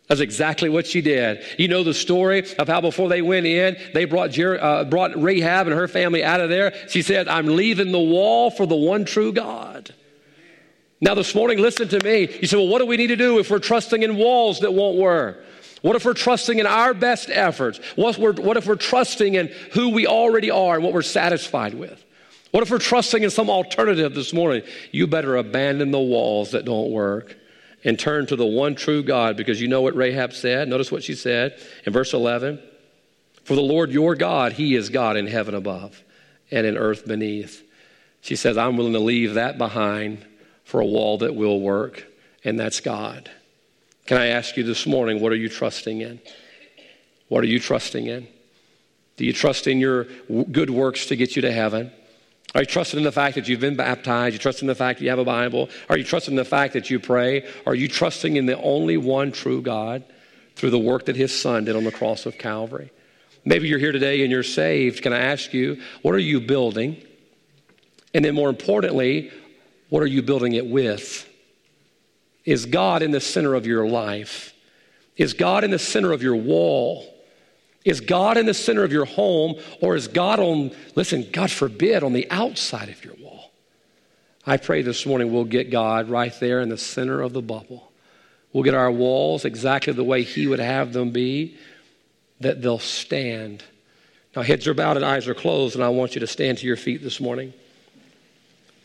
That's 0.09 0.21
exactly 0.21 0.69
what 0.69 0.87
she 0.87 1.01
did. 1.01 1.43
You 1.59 1.67
know 1.67 1.83
the 1.83 1.93
story 1.93 2.43
of 2.57 2.67
how 2.67 2.81
before 2.81 3.09
they 3.09 3.21
went 3.21 3.45
in, 3.45 3.77
they 3.93 4.05
brought, 4.05 4.31
Jer- 4.31 4.61
uh, 4.61 4.83
brought 4.83 5.15
Rahab 5.15 5.67
and 5.67 5.75
her 5.75 5.87
family 5.87 6.23
out 6.23 6.41
of 6.41 6.49
there. 6.49 6.73
She 6.89 7.03
said, 7.03 7.27
I'm 7.27 7.45
leaving 7.45 7.91
the 7.91 7.99
wall 7.99 8.49
for 8.49 8.65
the 8.65 8.75
one 8.75 9.05
true 9.05 9.31
God. 9.31 9.93
Now, 10.99 11.13
this 11.13 11.35
morning, 11.35 11.59
listen 11.59 11.87
to 11.89 12.03
me. 12.03 12.27
You 12.41 12.47
say, 12.47 12.57
well, 12.57 12.67
what 12.67 12.79
do 12.79 12.87
we 12.87 12.97
need 12.97 13.07
to 13.07 13.15
do 13.15 13.37
if 13.37 13.51
we're 13.51 13.59
trusting 13.59 14.01
in 14.01 14.15
walls 14.15 14.61
that 14.61 14.73
won't 14.73 14.97
work? 14.97 15.45
What 15.83 15.95
if 15.95 16.03
we're 16.03 16.15
trusting 16.15 16.57
in 16.57 16.65
our 16.65 16.95
best 16.95 17.29
efforts? 17.29 17.79
What, 17.95 18.17
what 18.17 18.57
if 18.57 18.65
we're 18.65 18.75
trusting 18.77 19.35
in 19.35 19.47
who 19.73 19.89
we 19.89 20.07
already 20.07 20.49
are 20.49 20.73
and 20.73 20.83
what 20.83 20.91
we're 20.91 21.03
satisfied 21.03 21.75
with? 21.75 22.03
What 22.49 22.63
if 22.63 22.71
we're 22.71 22.79
trusting 22.79 23.21
in 23.21 23.29
some 23.29 23.49
alternative 23.51 24.15
this 24.15 24.33
morning? 24.33 24.63
You 24.91 25.05
better 25.05 25.35
abandon 25.37 25.91
the 25.91 25.99
walls 25.99 26.51
that 26.51 26.65
don't 26.65 26.89
work 26.89 27.35
and 27.83 27.97
turn 27.97 28.25
to 28.27 28.35
the 28.35 28.45
one 28.45 28.75
true 28.75 29.03
God 29.03 29.37
because 29.37 29.61
you 29.61 29.67
know 29.67 29.81
what 29.81 29.95
Rahab 29.95 30.33
said. 30.33 30.67
Notice 30.67 30.91
what 30.91 31.03
she 31.03 31.15
said 31.15 31.59
in 31.85 31.93
verse 31.93 32.13
11 32.13 32.61
For 33.43 33.55
the 33.55 33.61
Lord 33.61 33.91
your 33.91 34.15
God, 34.15 34.53
He 34.53 34.75
is 34.75 34.89
God 34.89 35.17
in 35.17 35.27
heaven 35.27 35.55
above 35.55 36.03
and 36.51 36.65
in 36.65 36.77
earth 36.77 37.07
beneath. 37.07 37.63
She 38.21 38.35
says, 38.35 38.57
I'm 38.57 38.75
willing 38.75 38.93
to 38.93 38.99
leave 38.99 39.35
that 39.35 39.57
behind 39.57 40.25
for 40.65 40.81
a 40.81 40.85
wall 40.85 41.19
that 41.19 41.35
will 41.35 41.61
work, 41.61 42.05
and 42.43 42.59
that's 42.59 42.79
God. 42.79 43.31
Can 44.05 44.17
I 44.17 44.27
ask 44.27 44.57
you 44.57 44.63
this 44.63 44.85
morning, 44.85 45.21
what 45.21 45.31
are 45.31 45.37
you 45.37 45.49
trusting 45.49 46.01
in? 46.01 46.19
What 47.27 47.43
are 47.43 47.47
you 47.47 47.59
trusting 47.59 48.07
in? 48.07 48.27
Do 49.17 49.25
you 49.25 49.33
trust 49.33 49.67
in 49.67 49.79
your 49.79 50.05
good 50.51 50.69
works 50.69 51.07
to 51.07 51.15
get 51.15 51.35
you 51.35 51.41
to 51.43 51.51
heaven? 51.51 51.91
Are 52.55 52.61
you 52.61 52.65
trusting 52.65 52.97
in 52.97 53.03
the 53.03 53.11
fact 53.11 53.35
that 53.35 53.47
you've 53.47 53.59
been 53.59 53.75
baptized? 53.75 54.33
Are 54.33 54.33
you 54.33 54.39
trusting 54.39 54.65
in 54.65 54.67
the 54.67 54.75
fact 54.75 54.99
that 54.99 55.05
you 55.05 55.09
have 55.11 55.19
a 55.19 55.25
Bible? 55.25 55.69
Are 55.87 55.97
you 55.97 56.03
trusting 56.03 56.31
in 56.31 56.37
the 56.37 56.45
fact 56.45 56.73
that 56.73 56.89
you 56.89 56.99
pray? 56.99 57.47
Are 57.65 57.75
you 57.75 57.87
trusting 57.87 58.37
in 58.37 58.47
the 58.47 58.59
only 58.59 58.97
one 58.97 59.31
true 59.31 59.61
God 59.61 60.03
through 60.55 60.71
the 60.71 60.79
work 60.79 61.05
that 61.05 61.15
his 61.15 61.37
son 61.37 61.65
did 61.65 61.75
on 61.75 61.83
the 61.83 61.91
cross 61.91 62.25
of 62.25 62.37
Calvary? 62.37 62.91
Maybe 63.45 63.67
you're 63.67 63.79
here 63.79 63.91
today 63.91 64.23
and 64.23 64.31
you're 64.31 64.43
saved. 64.43 65.03
Can 65.03 65.13
I 65.13 65.19
ask 65.19 65.53
you, 65.53 65.81
what 66.01 66.15
are 66.15 66.19
you 66.19 66.41
building? 66.41 67.01
And 68.13 68.25
then 68.25 68.33
more 68.33 68.49
importantly, 68.49 69.31
what 69.89 70.01
are 70.01 70.07
you 70.07 70.23
building 70.23 70.53
it 70.53 70.65
with? 70.65 71.27
Is 72.45 72.65
God 72.65 73.03
in 73.03 73.11
the 73.11 73.21
center 73.21 73.53
of 73.53 73.67
your 73.67 73.87
life? 73.87 74.53
Is 75.17 75.33
God 75.33 75.63
in 75.63 75.71
the 75.71 75.79
center 75.79 76.11
of 76.11 76.23
your 76.23 76.35
wall? 76.35 77.05
Is 77.85 78.01
God 78.01 78.37
in 78.37 78.45
the 78.45 78.53
center 78.53 78.83
of 78.83 78.91
your 78.91 79.05
home, 79.05 79.55
or 79.81 79.95
is 79.95 80.07
God 80.07 80.39
on, 80.39 80.71
listen, 80.95 81.27
God 81.31 81.49
forbid, 81.49 82.03
on 82.03 82.13
the 82.13 82.29
outside 82.29 82.89
of 82.89 83.03
your 83.03 83.13
wall? 83.15 83.51
I 84.45 84.57
pray 84.57 84.81
this 84.81 85.05
morning 85.05 85.31
we'll 85.31 85.45
get 85.45 85.71
God 85.71 86.09
right 86.09 86.33
there 86.39 86.59
in 86.59 86.69
the 86.69 86.77
center 86.77 87.21
of 87.21 87.33
the 87.33 87.41
bubble. 87.41 87.91
We'll 88.51 88.63
get 88.63 88.73
our 88.73 88.91
walls 88.91 89.45
exactly 89.45 89.93
the 89.93 90.03
way 90.03 90.23
He 90.23 90.47
would 90.47 90.59
have 90.59 90.91
them 90.91 91.11
be, 91.11 91.57
that 92.39 92.61
they'll 92.61 92.79
stand. 92.79 93.63
Now, 94.35 94.41
heads 94.41 94.67
are 94.67 94.73
bowed 94.73 94.97
and 94.97 95.05
eyes 95.05 95.27
are 95.27 95.35
closed, 95.35 95.75
and 95.75 95.83
I 95.83 95.89
want 95.89 96.15
you 96.15 96.21
to 96.21 96.27
stand 96.27 96.57
to 96.59 96.67
your 96.67 96.77
feet 96.77 97.01
this 97.01 97.19
morning. 97.19 97.53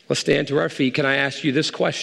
Let's 0.08 0.20
stand 0.20 0.48
to 0.48 0.58
our 0.58 0.68
feet. 0.68 0.94
Can 0.94 1.06
I 1.06 1.16
ask 1.16 1.44
you 1.44 1.52
this 1.52 1.70
question? 1.70 2.02